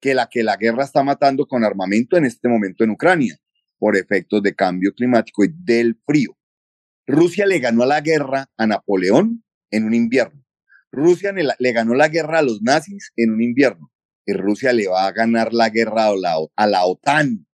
que 0.00 0.14
la 0.14 0.28
que 0.28 0.44
la 0.44 0.56
guerra 0.56 0.84
está 0.84 1.02
matando 1.02 1.46
con 1.46 1.64
armamento 1.64 2.16
en 2.16 2.24
este 2.24 2.48
momento 2.48 2.84
en 2.84 2.90
Ucrania, 2.90 3.36
por 3.78 3.96
efectos 3.96 4.42
de 4.42 4.54
cambio 4.54 4.92
climático 4.92 5.44
y 5.44 5.48
del 5.52 5.98
frío. 6.06 6.36
Rusia 7.06 7.46
le 7.46 7.58
ganó 7.58 7.84
la 7.86 8.00
guerra 8.00 8.50
a 8.56 8.66
Napoleón 8.66 9.44
en 9.70 9.84
un 9.84 9.94
invierno. 9.94 10.44
Rusia 10.92 11.32
le 11.32 11.72
ganó 11.72 11.94
la 11.94 12.08
guerra 12.08 12.38
a 12.38 12.42
los 12.42 12.62
nazis 12.62 13.12
en 13.16 13.32
un 13.32 13.42
invierno. 13.42 13.90
Y 14.26 14.34
Rusia 14.34 14.72
le 14.72 14.88
va 14.88 15.06
a 15.06 15.12
ganar 15.12 15.54
la 15.54 15.70
guerra 15.70 16.06
a 16.06 16.16
la, 16.16 16.36
a 16.54 16.66
la 16.66 16.84
OTAN 16.84 17.46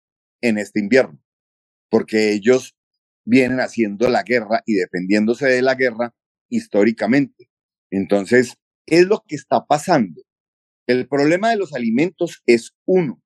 en 0.40 0.59
este 0.59 0.80
invierno 0.80 1.22
porque 1.93 2.32
ellos 2.32 2.74
vienen 3.26 3.61
haciendo 3.61 4.09
la 4.09 4.22
guerra 4.22 4.62
y 4.64 4.72
defendiéndose 4.76 5.47
de 5.47 5.61
la 5.61 5.74
guerra 5.74 6.14
históricamente. 6.49 7.51
Entonces, 7.90 8.55
es 8.86 9.07
lo 9.07 9.22
que 9.28 9.36
está 9.36 9.66
pasando. 9.66 10.22
El 10.86 11.07
problema 11.07 11.51
de 11.51 11.57
los 11.57 11.74
alimentos 11.74 12.43
es 12.47 12.72
uno 12.86 13.22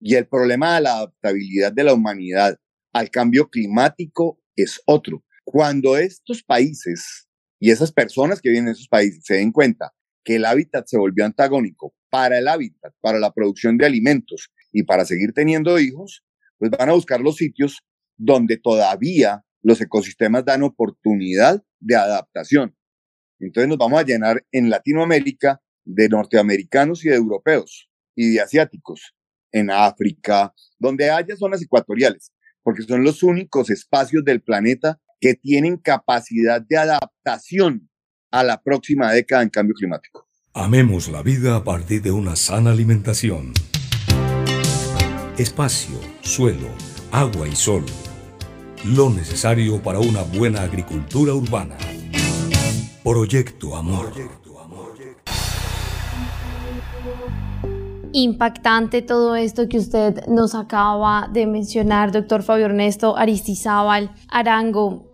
y 0.00 0.14
el 0.14 0.28
problema 0.28 0.76
de 0.76 0.82
la 0.82 0.98
adaptabilidad 0.98 1.72
de 1.72 1.82
la 1.82 1.92
humanidad 1.92 2.56
al 2.92 3.10
cambio 3.10 3.50
climático 3.50 4.40
es 4.54 4.80
otro. 4.86 5.24
Cuando 5.42 5.96
estos 5.96 6.44
países 6.44 7.26
y 7.58 7.72
esas 7.72 7.90
personas 7.90 8.40
que 8.40 8.50
viven 8.50 8.68
en 8.68 8.72
esos 8.74 8.86
países 8.86 9.24
se 9.24 9.34
den 9.34 9.50
cuenta 9.50 9.92
que 10.22 10.36
el 10.36 10.44
hábitat 10.44 10.86
se 10.86 10.98
volvió 10.98 11.24
antagónico 11.24 11.96
para 12.10 12.38
el 12.38 12.46
hábitat, 12.46 12.94
para 13.00 13.18
la 13.18 13.32
producción 13.32 13.76
de 13.76 13.86
alimentos 13.86 14.52
y 14.70 14.84
para 14.84 15.04
seguir 15.04 15.32
teniendo 15.32 15.80
hijos, 15.80 16.22
pues 16.58 16.70
van 16.70 16.88
a 16.88 16.92
buscar 16.92 17.20
los 17.20 17.36
sitios 17.36 17.82
donde 18.16 18.56
todavía 18.56 19.44
los 19.62 19.80
ecosistemas 19.80 20.44
dan 20.44 20.62
oportunidad 20.62 21.62
de 21.80 21.96
adaptación. 21.96 22.76
Entonces 23.40 23.68
nos 23.68 23.78
vamos 23.78 24.00
a 24.00 24.04
llenar 24.04 24.44
en 24.50 24.70
Latinoamérica 24.70 25.60
de 25.84 26.08
norteamericanos 26.08 27.04
y 27.04 27.08
de 27.08 27.16
europeos 27.16 27.88
y 28.14 28.34
de 28.34 28.40
asiáticos, 28.40 29.14
en 29.52 29.70
África, 29.70 30.52
donde 30.78 31.10
haya 31.10 31.36
zonas 31.36 31.62
ecuatoriales, 31.62 32.32
porque 32.62 32.82
son 32.82 33.04
los 33.04 33.22
únicos 33.22 33.70
espacios 33.70 34.24
del 34.24 34.42
planeta 34.42 35.00
que 35.20 35.34
tienen 35.34 35.76
capacidad 35.76 36.60
de 36.60 36.76
adaptación 36.76 37.88
a 38.30 38.44
la 38.44 38.60
próxima 38.62 39.12
década 39.12 39.42
en 39.42 39.48
cambio 39.48 39.74
climático. 39.74 40.28
Amemos 40.52 41.08
la 41.08 41.22
vida 41.22 41.56
a 41.56 41.64
partir 41.64 42.02
de 42.02 42.10
una 42.10 42.36
sana 42.36 42.72
alimentación. 42.72 43.52
Espacio, 45.38 46.00
suelo, 46.28 46.68
agua 47.10 47.48
y 47.48 47.56
sol. 47.56 47.84
Lo 48.84 49.08
necesario 49.08 49.82
para 49.82 49.98
una 49.98 50.22
buena 50.22 50.60
agricultura 50.60 51.32
urbana. 51.32 51.76
Proyecto 53.02 53.74
Amor. 53.74 54.12
Impactante 58.12 59.00
todo 59.00 59.36
esto 59.36 59.68
que 59.68 59.78
usted 59.78 60.26
nos 60.26 60.54
acaba 60.54 61.30
de 61.32 61.46
mencionar, 61.46 62.12
doctor 62.12 62.42
Fabio 62.42 62.66
Ernesto 62.66 63.16
Aristizábal 63.16 64.12
Arango. 64.28 65.06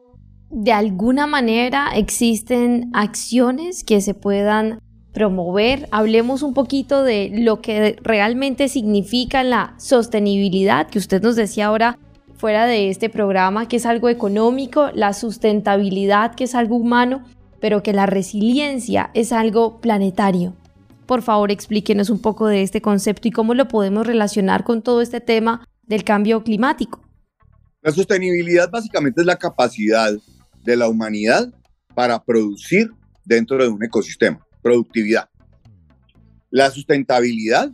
¿De 0.50 0.72
alguna 0.72 1.28
manera 1.28 1.90
existen 1.94 2.90
acciones 2.92 3.84
que 3.84 4.00
se 4.00 4.14
puedan 4.14 4.80
promover? 5.14 5.88
Hablemos 5.92 6.42
un 6.42 6.52
poquito 6.52 7.02
de 7.02 7.30
lo 7.32 7.62
que 7.62 7.96
realmente 8.02 8.68
significa 8.68 9.42
la 9.42 9.74
sostenibilidad, 9.78 10.88
que 10.88 10.98
usted 10.98 11.22
nos 11.22 11.36
decía 11.36 11.66
ahora 11.66 11.98
fuera 12.36 12.66
de 12.66 12.90
este 12.90 13.08
programa, 13.08 13.68
que 13.68 13.76
es 13.76 13.86
algo 13.86 14.10
económico, 14.10 14.90
la 14.92 15.14
sustentabilidad, 15.14 16.34
que 16.34 16.44
es 16.44 16.54
algo 16.54 16.76
humano, 16.76 17.24
pero 17.60 17.82
que 17.82 17.94
la 17.94 18.04
resiliencia 18.04 19.10
es 19.14 19.32
algo 19.32 19.80
planetario. 19.80 20.52
Por 21.06 21.22
favor, 21.22 21.50
explíquenos 21.50 22.10
un 22.10 22.20
poco 22.20 22.46
de 22.46 22.62
este 22.62 22.82
concepto 22.82 23.28
y 23.28 23.30
cómo 23.30 23.54
lo 23.54 23.68
podemos 23.68 24.06
relacionar 24.06 24.64
con 24.64 24.82
todo 24.82 25.00
este 25.00 25.20
tema 25.20 25.66
del 25.82 26.04
cambio 26.04 26.42
climático. 26.42 27.00
La 27.82 27.92
sostenibilidad 27.92 28.70
básicamente 28.70 29.20
es 29.20 29.26
la 29.26 29.36
capacidad 29.36 30.12
de 30.64 30.76
la 30.76 30.88
humanidad 30.88 31.52
para 31.94 32.22
producir 32.22 32.90
dentro 33.24 33.62
de 33.62 33.68
un 33.68 33.82
ecosistema, 33.84 34.44
productividad. 34.64 35.28
La 36.50 36.70
sustentabilidad 36.70 37.70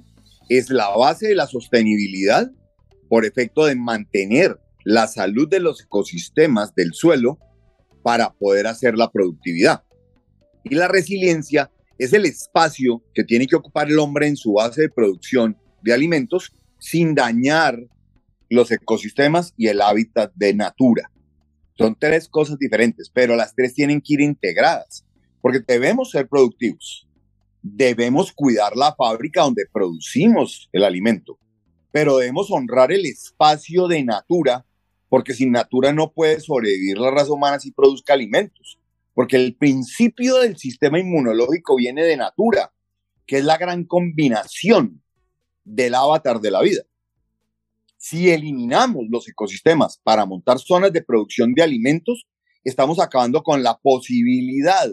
es 0.49 0.68
la 0.70 0.88
base 0.88 1.28
de 1.28 1.36
la 1.36 1.47
sostenibilidad 1.47 2.51
por 3.09 3.24
efecto 3.24 3.64
de 3.64 3.76
mantener 3.76 4.59
la 4.84 5.07
salud 5.07 5.49
de 5.49 5.61
los 5.61 5.82
ecosistemas 5.82 6.74
del 6.74 6.93
suelo 6.93 7.38
para 8.03 8.32
poder 8.32 8.66
hacer 8.66 8.97
la 8.97 9.11
productividad. 9.11 9.84
Y 10.64 10.74
la 10.74 10.88
resiliencia 10.88 11.70
es 11.99 12.12
el 12.12 12.24
espacio 12.26 13.05
que 13.14 13.22
tiene 13.22 13.47
que 13.47 13.57
ocupar 13.57 13.88
el 13.88 13.99
hombre 13.99 14.26
en 14.26 14.36
su 14.36 14.55
base 14.55 14.82
de 14.82 14.88
producción 14.88 15.57
de 15.82 15.93
alimentos 15.93 16.53
sin 16.78 17.14
dañar 17.14 17.78
los 18.49 18.70
ecosistemas 18.72 19.55
y 19.57 19.68
el 19.68 19.80
hábitat 19.80 20.32
de 20.34 20.55
natura. 20.55 21.12
Son 21.78 21.97
tres 21.99 22.28
cosas 22.28 22.59
diferentes, 22.59 23.11
pero 23.14 23.36
las 23.36 23.55
tres 23.55 23.74
tienen 23.74 24.01
que 24.01 24.14
ir 24.14 24.20
integradas, 24.20 25.05
porque 25.41 25.61
debemos 25.66 26.11
ser 26.11 26.28
productivos. 26.28 27.07
Debemos 27.62 28.32
cuidar 28.32 28.76
la 28.76 28.95
fábrica 28.95 29.43
donde 29.43 29.64
producimos 29.72 30.68
el 30.72 30.84
alimento, 30.84 31.38
pero 31.93 32.16
debemos 32.16 32.51
honrar 32.51 32.93
el 32.93 33.05
espacio 33.07 33.86
de 33.88 34.03
natura, 34.05 34.64
porque 35.09 35.34
sin 35.34 35.53
natura 35.53 35.93
no 35.93 36.12
puede 36.12 36.41
sobrevivir 36.41 36.99
la 36.99 37.11
raza 37.11 37.32
humana 37.32 37.59
si 37.59 37.72
produzca 37.72 38.14
alimentos 38.14 38.80
porque 39.14 39.36
el 39.36 39.55
principio 39.55 40.36
del 40.36 40.57
sistema 40.57 40.99
inmunológico 40.99 41.76
viene 41.76 42.05
de 42.05 42.16
natura, 42.16 42.72
que 43.26 43.36
es 43.36 43.45
la 43.45 43.59
gran 43.59 43.84
combinación 43.84 45.03
del 45.62 45.95
avatar 45.95 46.41
de 46.41 46.51
la 46.51 46.62
vida. 46.62 46.82
Si 47.99 48.30
eliminamos 48.30 49.05
los 49.11 49.28
ecosistemas 49.28 50.01
para 50.03 50.24
montar 50.24 50.59
zonas 50.59 50.93
de 50.93 51.03
producción 51.03 51.53
de 51.53 51.62
alimentos, 51.62 52.26
estamos 52.64 52.99
acabando 52.99 53.43
con 53.43 53.62
la 53.62 53.76
posibilidad 53.76 54.91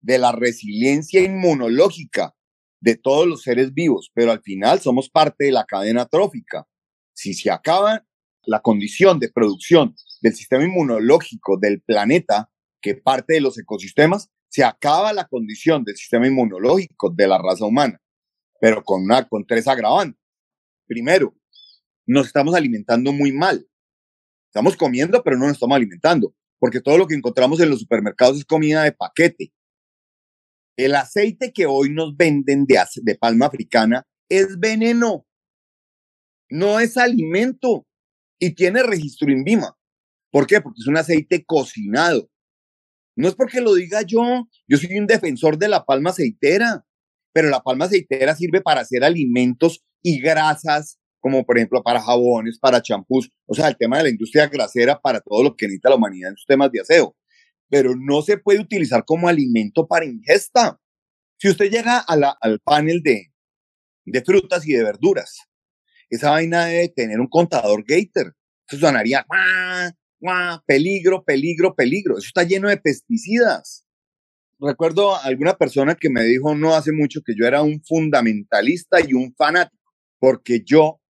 de 0.00 0.18
la 0.18 0.32
resiliencia 0.32 1.22
inmunológica 1.22 2.34
de 2.80 2.96
todos 2.96 3.26
los 3.26 3.42
seres 3.42 3.74
vivos, 3.74 4.10
pero 4.14 4.32
al 4.32 4.42
final 4.42 4.80
somos 4.80 5.10
parte 5.10 5.44
de 5.44 5.52
la 5.52 5.64
cadena 5.64 6.06
trófica. 6.06 6.66
Si 7.12 7.34
se 7.34 7.50
acaba 7.50 8.04
la 8.44 8.60
condición 8.60 9.18
de 9.18 9.30
producción 9.30 9.94
del 10.22 10.34
sistema 10.34 10.64
inmunológico 10.64 11.58
del 11.58 11.82
planeta, 11.82 12.50
que 12.80 12.94
parte 12.94 13.34
de 13.34 13.40
los 13.40 13.58
ecosistemas, 13.58 14.30
se 14.48 14.64
acaba 14.64 15.12
la 15.12 15.26
condición 15.26 15.84
del 15.84 15.96
sistema 15.96 16.26
inmunológico 16.26 17.10
de 17.10 17.28
la 17.28 17.38
raza 17.38 17.66
humana, 17.66 18.00
pero 18.60 18.82
con, 18.82 19.04
una, 19.04 19.28
con 19.28 19.46
tres 19.46 19.68
agravantes. 19.68 20.20
Primero, 20.86 21.34
nos 22.06 22.26
estamos 22.26 22.54
alimentando 22.54 23.12
muy 23.12 23.32
mal. 23.32 23.66
Estamos 24.46 24.76
comiendo, 24.76 25.22
pero 25.22 25.36
no 25.36 25.46
nos 25.46 25.54
estamos 25.54 25.76
alimentando, 25.76 26.34
porque 26.58 26.80
todo 26.80 26.98
lo 26.98 27.06
que 27.06 27.14
encontramos 27.14 27.60
en 27.60 27.70
los 27.70 27.78
supermercados 27.78 28.38
es 28.38 28.44
comida 28.44 28.82
de 28.82 28.92
paquete. 28.92 29.52
El 30.84 30.94
aceite 30.94 31.52
que 31.52 31.66
hoy 31.66 31.90
nos 31.90 32.16
venden 32.16 32.64
de, 32.64 33.14
palma 33.16 33.46
africana 33.46 34.06
es 34.30 34.58
veneno, 34.58 35.26
no 36.48 36.80
es 36.80 36.96
alimento 36.96 37.86
y 38.38 38.54
tiene 38.54 38.82
registro 38.82 39.30
INVIMA. 39.30 39.76
¿Por 40.30 40.46
qué? 40.46 40.62
Porque 40.62 40.78
es 40.80 40.86
un 40.86 40.96
aceite 40.96 41.44
cocinado. 41.44 42.30
No 43.14 43.28
es 43.28 43.34
porque 43.34 43.60
lo 43.60 43.74
diga 43.74 44.00
yo, 44.00 44.48
yo 44.66 44.78
soy 44.78 44.96
un 44.96 45.06
defensor 45.06 45.58
de 45.58 45.68
la 45.68 45.84
palma 45.84 46.10
aceitera, 46.10 46.86
pero 47.34 47.50
la 47.50 47.60
palma 47.60 47.84
aceitera 47.84 48.34
sirve 48.34 48.62
para 48.62 48.80
hacer 48.80 49.04
alimentos 49.04 49.84
y 50.02 50.18
grasas, 50.18 50.98
como 51.18 51.44
por 51.44 51.58
ejemplo 51.58 51.82
para 51.82 52.00
jabones, 52.00 52.58
para 52.58 52.80
champús, 52.80 53.30
o 53.44 53.54
sea, 53.54 53.68
el 53.68 53.76
tema 53.76 53.98
de 53.98 54.04
la 54.04 54.08
industria 54.08 54.46
grasera 54.46 54.98
para 54.98 55.20
todo 55.20 55.42
lo 55.42 55.56
que 55.56 55.66
necesita 55.66 55.90
la 55.90 55.96
humanidad 55.96 56.30
en 56.30 56.36
sus 56.36 56.46
temas 56.46 56.72
de 56.72 56.80
aseo, 56.80 57.14
pero 57.70 57.94
no 57.96 58.20
se 58.20 58.36
puede 58.36 58.60
utilizar 58.60 59.04
como 59.06 59.28
alimento 59.28 59.86
para 59.86 60.04
ingesta. 60.04 60.78
Si 61.38 61.48
usted 61.48 61.70
llega 61.70 61.98
al 61.98 62.60
panel 62.60 63.00
de, 63.02 63.32
de 64.04 64.22
frutas 64.22 64.66
y 64.66 64.72
de 64.72 64.82
verduras, 64.82 65.38
esa 66.10 66.30
vaina 66.30 66.66
debe 66.66 66.88
tener 66.88 67.20
un 67.20 67.28
contador 67.28 67.84
Gator. 67.86 68.34
Eso 68.68 68.80
sonaría, 68.80 69.24
peligro, 70.66 71.24
peligro, 71.24 71.74
peligro. 71.74 72.18
Eso 72.18 72.26
está 72.26 72.42
lleno 72.42 72.68
de 72.68 72.76
pesticidas. 72.76 73.86
Recuerdo 74.58 75.14
a 75.14 75.24
alguna 75.24 75.56
persona 75.56 75.94
que 75.94 76.10
me 76.10 76.24
dijo 76.24 76.54
no 76.54 76.74
hace 76.74 76.92
mucho 76.92 77.22
que 77.24 77.34
yo 77.34 77.46
era 77.46 77.62
un 77.62 77.82
fundamentalista 77.82 78.98
y 79.00 79.14
un 79.14 79.34
fanático, 79.34 79.94
porque 80.18 80.62
yo 80.66 81.00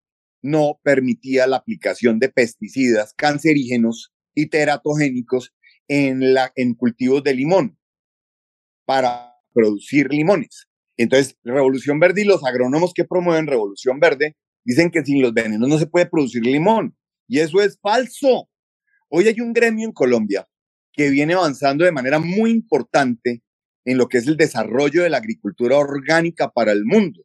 no 0.43 0.79
permitía 0.85 1.47
la 1.47 1.57
aplicación 1.57 2.19
de 2.19 2.29
pesticidas 2.29 3.13
cancerígenos 3.15 4.13
y 4.35 4.47
teratogénicos 4.47 5.53
en, 5.91 6.35
la, 6.35 6.53
cultivos 6.79 7.25
de 7.25 7.35
limón 7.35 7.77
para 8.85 9.35
producir 9.53 10.09
limones. 10.09 10.69
Entonces, 10.97 11.37
Revolución 11.43 11.99
Verde 11.99 12.23
y 12.23 12.25
los 12.25 12.45
agrónomos 12.45 12.93
que 12.95 13.05
promueven 13.05 13.49
Revolución 13.49 13.99
Verde 13.99 14.37
dicen 14.65 14.91
que 14.91 15.05
sin 15.05 15.21
los 15.21 15.35
venenos 15.35 15.69
no 15.69 15.79
se 15.79 15.89
puede 15.89 16.07
producir 16.07 16.45
limón. 16.45 16.97
Y 17.27 17.41
eso 17.41 17.61
es 17.61 17.77
falso. 17.81 18.49
Hoy 19.09 19.27
hay 19.27 19.41
un 19.41 19.53
gremio 19.53 19.85
en 19.85 19.93
Colombia 19.93 20.47
que 20.93 21.11
viene 21.11 21.35
avanzando 21.35 21.85
de 21.85 21.91
manera 21.91 22.21
muy 22.21 22.53
importante 22.53 23.43
en 23.85 23.99
lo 23.99 24.09
que 24.09 24.19
es 24.19 24.29
el 24.29 24.37
desarrollo 24.37 25.03
de 25.03 25.11
la 25.11 25.17
agricultura 25.17 25.77
orgánica 25.77 26.51
para 26.51 26.71
el 26.71 26.85
mundo, 26.85 27.21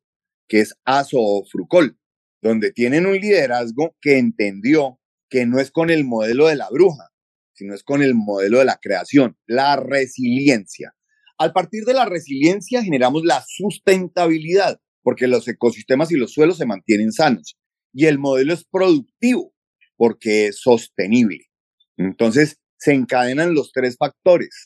que 0.47 0.61
es 0.61 0.73
ASO 0.85 1.19
o 1.19 1.45
Frucol, 1.45 1.99
donde 2.41 2.71
tienen 2.71 3.05
un 3.05 3.19
liderazgo 3.19 3.95
que 4.01 4.17
entendió 4.17 4.99
que 5.29 5.45
no 5.45 5.59
es 5.59 5.69
con 5.69 5.91
el 5.91 6.03
modelo 6.03 6.47
de 6.47 6.55
la 6.55 6.69
bruja, 6.71 7.11
sino 7.55 7.73
es 7.73 7.83
con 7.83 8.03
el 8.03 8.13
modelo 8.13 8.59
de 8.59 8.65
la 8.65 8.77
creación, 8.81 9.37
la 9.47 9.75
resiliencia. 9.77 10.93
Al 11.37 11.53
partir 11.53 11.85
de 11.85 11.93
la 11.93 12.05
resiliencia 12.05 12.83
generamos 12.83 13.23
la 13.23 13.43
sustentabilidad, 13.47 14.79
porque 15.01 15.27
los 15.27 15.47
ecosistemas 15.47 16.11
y 16.11 16.17
los 16.17 16.33
suelos 16.33 16.57
se 16.57 16.65
mantienen 16.65 17.11
sanos. 17.11 17.57
Y 17.93 18.05
el 18.05 18.19
modelo 18.19 18.53
es 18.53 18.65
productivo, 18.65 19.53
porque 19.95 20.47
es 20.47 20.59
sostenible. 20.59 21.45
Entonces, 21.97 22.59
se 22.77 22.93
encadenan 22.93 23.53
los 23.53 23.71
tres 23.71 23.95
factores, 23.97 24.65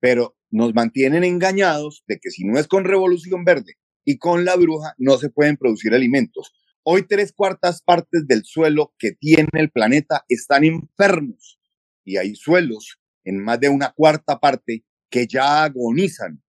pero 0.00 0.36
nos 0.50 0.74
mantienen 0.74 1.24
engañados 1.24 2.02
de 2.08 2.18
que 2.18 2.30
si 2.30 2.44
no 2.44 2.58
es 2.58 2.66
con 2.66 2.84
Revolución 2.84 3.44
Verde 3.44 3.74
y 4.04 4.18
con 4.18 4.44
la 4.44 4.56
bruja, 4.56 4.94
no 4.98 5.18
se 5.18 5.30
pueden 5.30 5.56
producir 5.56 5.94
alimentos. 5.94 6.52
Hoy 6.82 7.06
tres 7.06 7.32
cuartas 7.32 7.82
partes 7.82 8.26
del 8.26 8.44
suelo 8.44 8.94
que 8.98 9.12
tiene 9.12 9.48
el 9.52 9.70
planeta 9.70 10.24
están 10.28 10.64
enfermos 10.64 11.57
y 12.08 12.16
hay 12.16 12.34
suelos 12.34 12.98
en 13.22 13.38
más 13.44 13.60
de 13.60 13.68
una 13.68 13.92
cuarta 13.92 14.40
parte 14.40 14.82
que 15.10 15.26
ya 15.26 15.64
agonizan 15.64 16.42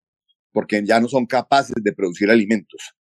porque 0.53 0.81
ya 0.85 1.01
no 1.01 1.09
son 1.09 1.25
capaces 1.25 1.75
de 1.83 1.91
producir 1.91 2.31
alimentos. 2.31 2.95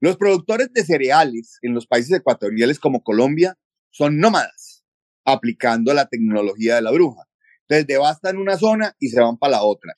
Los 0.00 0.16
productores 0.16 0.72
de 0.72 0.84
cereales 0.84 1.58
en 1.62 1.72
los 1.72 1.86
países 1.86 2.18
ecuatoriales 2.18 2.80
como 2.80 3.04
Colombia 3.04 3.56
son 3.90 4.18
nómadas, 4.18 4.84
aplicando 5.24 5.94
la 5.94 6.08
tecnología 6.08 6.74
de 6.74 6.82
la 6.82 6.90
bruja. 6.90 7.22
Entonces 7.62 7.86
devastan 7.86 8.38
una 8.38 8.56
zona 8.56 8.96
y 8.98 9.08
se 9.08 9.20
van 9.20 9.38
para 9.38 9.52
la 9.52 9.62
otra. 9.62 9.94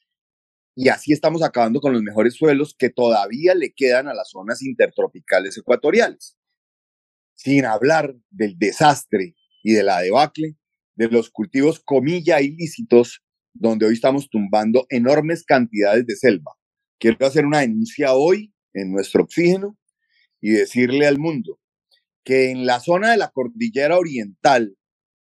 Y 0.74 0.90
así 0.90 1.14
estamos 1.14 1.42
acabando 1.42 1.80
con 1.80 1.94
los 1.94 2.02
mejores 2.02 2.34
suelos 2.34 2.74
que 2.78 2.90
todavía 2.90 3.54
le 3.54 3.72
quedan 3.72 4.06
a 4.08 4.14
las 4.14 4.28
zonas 4.28 4.62
intertropicales 4.62 5.56
ecuatoriales. 5.56 6.36
Sin 7.34 7.64
hablar 7.64 8.14
del 8.28 8.58
desastre 8.58 9.34
y 9.62 9.72
de 9.72 9.82
la 9.82 10.00
debacle 10.00 10.56
de 10.94 11.08
los 11.08 11.30
cultivos 11.30 11.80
comilla 11.80 12.40
ilícitos, 12.40 13.22
donde 13.54 13.86
hoy 13.86 13.94
estamos 13.94 14.28
tumbando 14.28 14.86
enormes 14.88 15.44
cantidades 15.44 16.06
de 16.06 16.16
selva. 16.16 16.52
Quiero 16.98 17.26
hacer 17.26 17.46
una 17.46 17.60
denuncia 17.60 18.14
hoy 18.14 18.52
en 18.74 18.92
nuestro 18.92 19.24
oxígeno 19.24 19.76
y 20.40 20.50
decirle 20.50 21.06
al 21.06 21.18
mundo 21.18 21.58
que 22.24 22.50
en 22.50 22.66
la 22.66 22.80
zona 22.80 23.10
de 23.10 23.16
la 23.16 23.30
cordillera 23.30 23.98
oriental, 23.98 24.76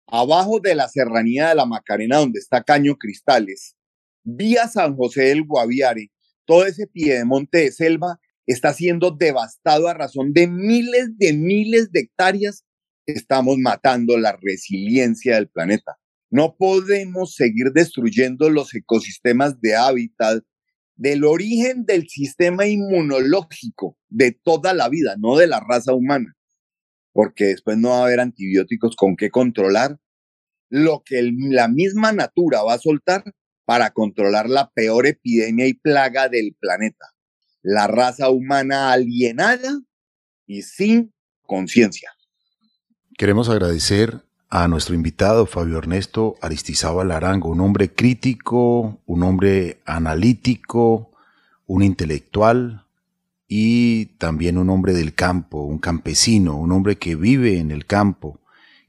abajo 0.06 0.60
de 0.60 0.74
la 0.74 0.88
serranía 0.88 1.48
de 1.48 1.56
la 1.56 1.66
Macarena, 1.66 2.18
donde 2.18 2.38
está 2.38 2.62
Caño 2.62 2.96
Cristales, 2.96 3.76
vía 4.22 4.68
San 4.68 4.96
José 4.96 5.24
del 5.24 5.44
Guaviare, 5.44 6.10
todo 6.44 6.66
ese 6.66 6.86
piedemonte 6.86 7.58
de 7.58 7.72
selva 7.72 8.20
está 8.46 8.72
siendo 8.72 9.10
devastado 9.10 9.88
a 9.88 9.94
razón 9.94 10.32
de 10.32 10.46
miles 10.46 11.18
de 11.18 11.32
miles 11.32 11.90
de 11.90 12.00
hectáreas. 12.00 12.64
Estamos 13.06 13.56
matando 13.58 14.18
la 14.18 14.36
resiliencia 14.40 15.36
del 15.36 15.48
planeta. 15.48 15.96
No 16.28 16.56
podemos 16.58 17.34
seguir 17.34 17.72
destruyendo 17.72 18.50
los 18.50 18.74
ecosistemas 18.74 19.60
de 19.60 19.76
hábitat, 19.76 20.42
del 20.96 21.24
origen 21.24 21.84
del 21.84 22.08
sistema 22.08 22.66
inmunológico 22.66 23.96
de 24.08 24.32
toda 24.32 24.74
la 24.74 24.88
vida, 24.88 25.14
no 25.18 25.36
de 25.36 25.46
la 25.46 25.60
raza 25.60 25.92
humana, 25.92 26.34
porque 27.12 27.44
después 27.44 27.78
no 27.78 27.90
va 27.90 28.00
a 28.00 28.04
haber 28.06 28.20
antibióticos 28.20 28.96
con 28.96 29.14
qué 29.16 29.30
controlar 29.30 29.98
lo 30.68 31.02
que 31.04 31.30
la 31.32 31.68
misma 31.68 32.12
natura 32.12 32.62
va 32.62 32.74
a 32.74 32.78
soltar 32.78 33.22
para 33.64 33.90
controlar 33.90 34.48
la 34.48 34.70
peor 34.70 35.06
epidemia 35.06 35.66
y 35.66 35.74
plaga 35.74 36.28
del 36.28 36.56
planeta, 36.58 37.06
la 37.62 37.86
raza 37.86 38.30
humana 38.30 38.92
alienada 38.92 39.80
y 40.46 40.62
sin 40.62 41.12
conciencia. 41.42 42.15
Queremos 43.18 43.48
agradecer 43.48 44.26
a 44.50 44.68
nuestro 44.68 44.94
invitado 44.94 45.46
Fabio 45.46 45.78
Ernesto 45.78 46.36
Aristizábal 46.42 47.10
Arango, 47.10 47.48
un 47.48 47.62
hombre 47.62 47.90
crítico, 47.90 49.00
un 49.06 49.22
hombre 49.22 49.80
analítico, 49.86 51.12
un 51.66 51.82
intelectual 51.82 52.84
y 53.48 54.06
también 54.18 54.58
un 54.58 54.68
hombre 54.68 54.92
del 54.92 55.14
campo, 55.14 55.62
un 55.62 55.78
campesino, 55.78 56.56
un 56.56 56.72
hombre 56.72 56.98
que 56.98 57.16
vive 57.16 57.58
en 57.58 57.70
el 57.70 57.86
campo, 57.86 58.38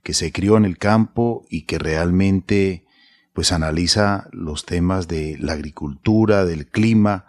que 0.03 0.13
se 0.13 0.34
crió 0.34 0.57
en 0.57 0.65
el 0.65 0.78
campo 0.78 1.45
y 1.49 1.61
que 1.61 1.80
realmente 1.80 2.84
pues 3.32 3.53
analiza 3.53 4.28
los 4.34 4.65
temas 4.65 5.07
de 5.07 5.38
la 5.39 5.53
agricultura, 5.53 6.43
del 6.43 6.67
clima 6.67 7.28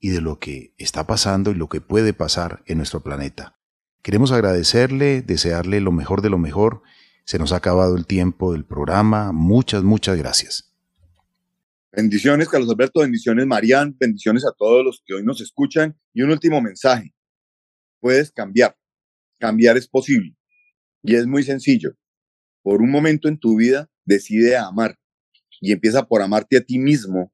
y 0.00 0.08
de 0.08 0.20
lo 0.20 0.40
que 0.40 0.74
está 0.76 1.06
pasando 1.06 1.52
y 1.52 1.54
lo 1.54 1.68
que 1.68 1.80
puede 1.80 2.14
pasar 2.14 2.64
en 2.66 2.78
nuestro 2.78 3.00
planeta. 3.00 3.61
Queremos 4.02 4.32
agradecerle, 4.32 5.22
desearle 5.22 5.80
lo 5.80 5.92
mejor 5.92 6.22
de 6.22 6.30
lo 6.30 6.38
mejor 6.38 6.82
se 7.24 7.38
nos 7.38 7.52
ha 7.52 7.56
acabado 7.56 7.96
el 7.96 8.04
tiempo 8.04 8.52
del 8.52 8.64
programa. 8.64 9.30
Muchas, 9.32 9.84
muchas 9.84 10.16
gracias. 10.18 10.74
Bendiciones, 11.92 12.48
Carlos 12.48 12.68
Alberto, 12.70 13.00
bendiciones, 13.00 13.46
Marian, 13.46 13.96
bendiciones 13.98 14.44
a 14.44 14.52
todos 14.58 14.84
los 14.84 15.02
que 15.06 15.14
hoy 15.14 15.24
nos 15.24 15.40
escuchan. 15.40 15.96
Y 16.12 16.22
un 16.22 16.32
último 16.32 16.60
mensaje. 16.60 17.14
Puedes 18.00 18.32
cambiar. 18.32 18.76
Cambiar 19.38 19.76
es 19.76 19.86
posible. 19.86 20.34
Y 21.02 21.14
es 21.14 21.26
muy 21.26 21.44
sencillo. 21.44 21.94
Por 22.62 22.82
un 22.82 22.90
momento 22.90 23.28
en 23.28 23.38
tu 23.38 23.56
vida, 23.56 23.88
decide 24.04 24.56
amar. 24.56 24.98
Y 25.60 25.70
empieza 25.70 26.02
por 26.02 26.22
amarte 26.22 26.56
a 26.56 26.60
ti 26.60 26.78
mismo 26.78 27.32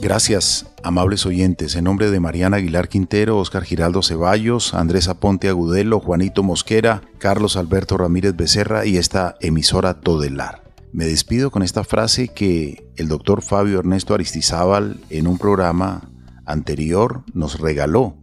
Gracias, 0.00 0.64
amables 0.82 1.26
oyentes. 1.26 1.76
En 1.76 1.84
nombre 1.84 2.10
de 2.10 2.20
Mariana 2.20 2.56
Aguilar 2.56 2.88
Quintero, 2.88 3.36
Oscar 3.36 3.64
Giraldo 3.64 4.02
Ceballos, 4.02 4.72
Andrés 4.72 5.08
Aponte 5.08 5.50
Agudelo, 5.50 6.00
Juanito 6.00 6.42
Mosquera, 6.42 7.02
Carlos 7.18 7.58
Alberto 7.58 7.98
Ramírez 7.98 8.34
Becerra 8.34 8.86
y 8.86 8.96
esta 8.96 9.36
emisora 9.42 10.00
Todelar. 10.00 10.62
Me 10.90 11.04
despido 11.04 11.50
con 11.50 11.62
esta 11.62 11.84
frase 11.84 12.28
que 12.28 12.82
el 12.96 13.08
doctor 13.08 13.42
Fabio 13.42 13.78
Ernesto 13.78 14.14
Aristizábal 14.14 15.00
en 15.10 15.26
un 15.26 15.36
programa 15.36 16.08
anterior 16.46 17.24
nos 17.34 17.60
regaló 17.60 18.16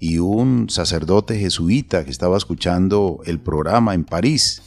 y 0.00 0.18
un 0.18 0.70
sacerdote 0.70 1.38
jesuita 1.38 2.04
que 2.04 2.10
estaba 2.10 2.36
escuchando 2.36 3.20
el 3.24 3.40
programa 3.40 3.94
en 3.94 4.04
París, 4.04 4.62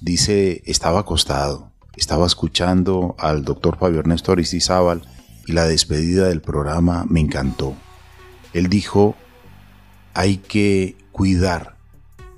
dice, 0.00 0.62
estaba 0.66 1.00
acostado, 1.00 1.70
estaba 1.96 2.26
escuchando 2.26 3.14
al 3.18 3.44
doctor 3.44 3.78
Fabio 3.78 4.00
Ernesto 4.00 4.32
Aristizábal 4.32 5.02
y 5.46 5.52
la 5.52 5.66
despedida 5.66 6.28
del 6.28 6.40
programa 6.40 7.04
me 7.08 7.20
encantó. 7.20 7.74
Él 8.52 8.68
dijo, 8.68 9.14
hay 10.12 10.38
que 10.38 10.96
cuidar 11.12 11.76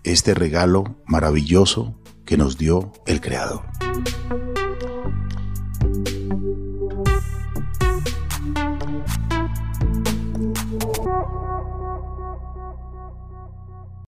este 0.04 0.34
regalo 0.34 0.96
maravilloso 1.06 1.94
que 2.24 2.36
nos 2.36 2.58
dio 2.58 2.92
el 3.06 3.20
Creador. 3.20 3.62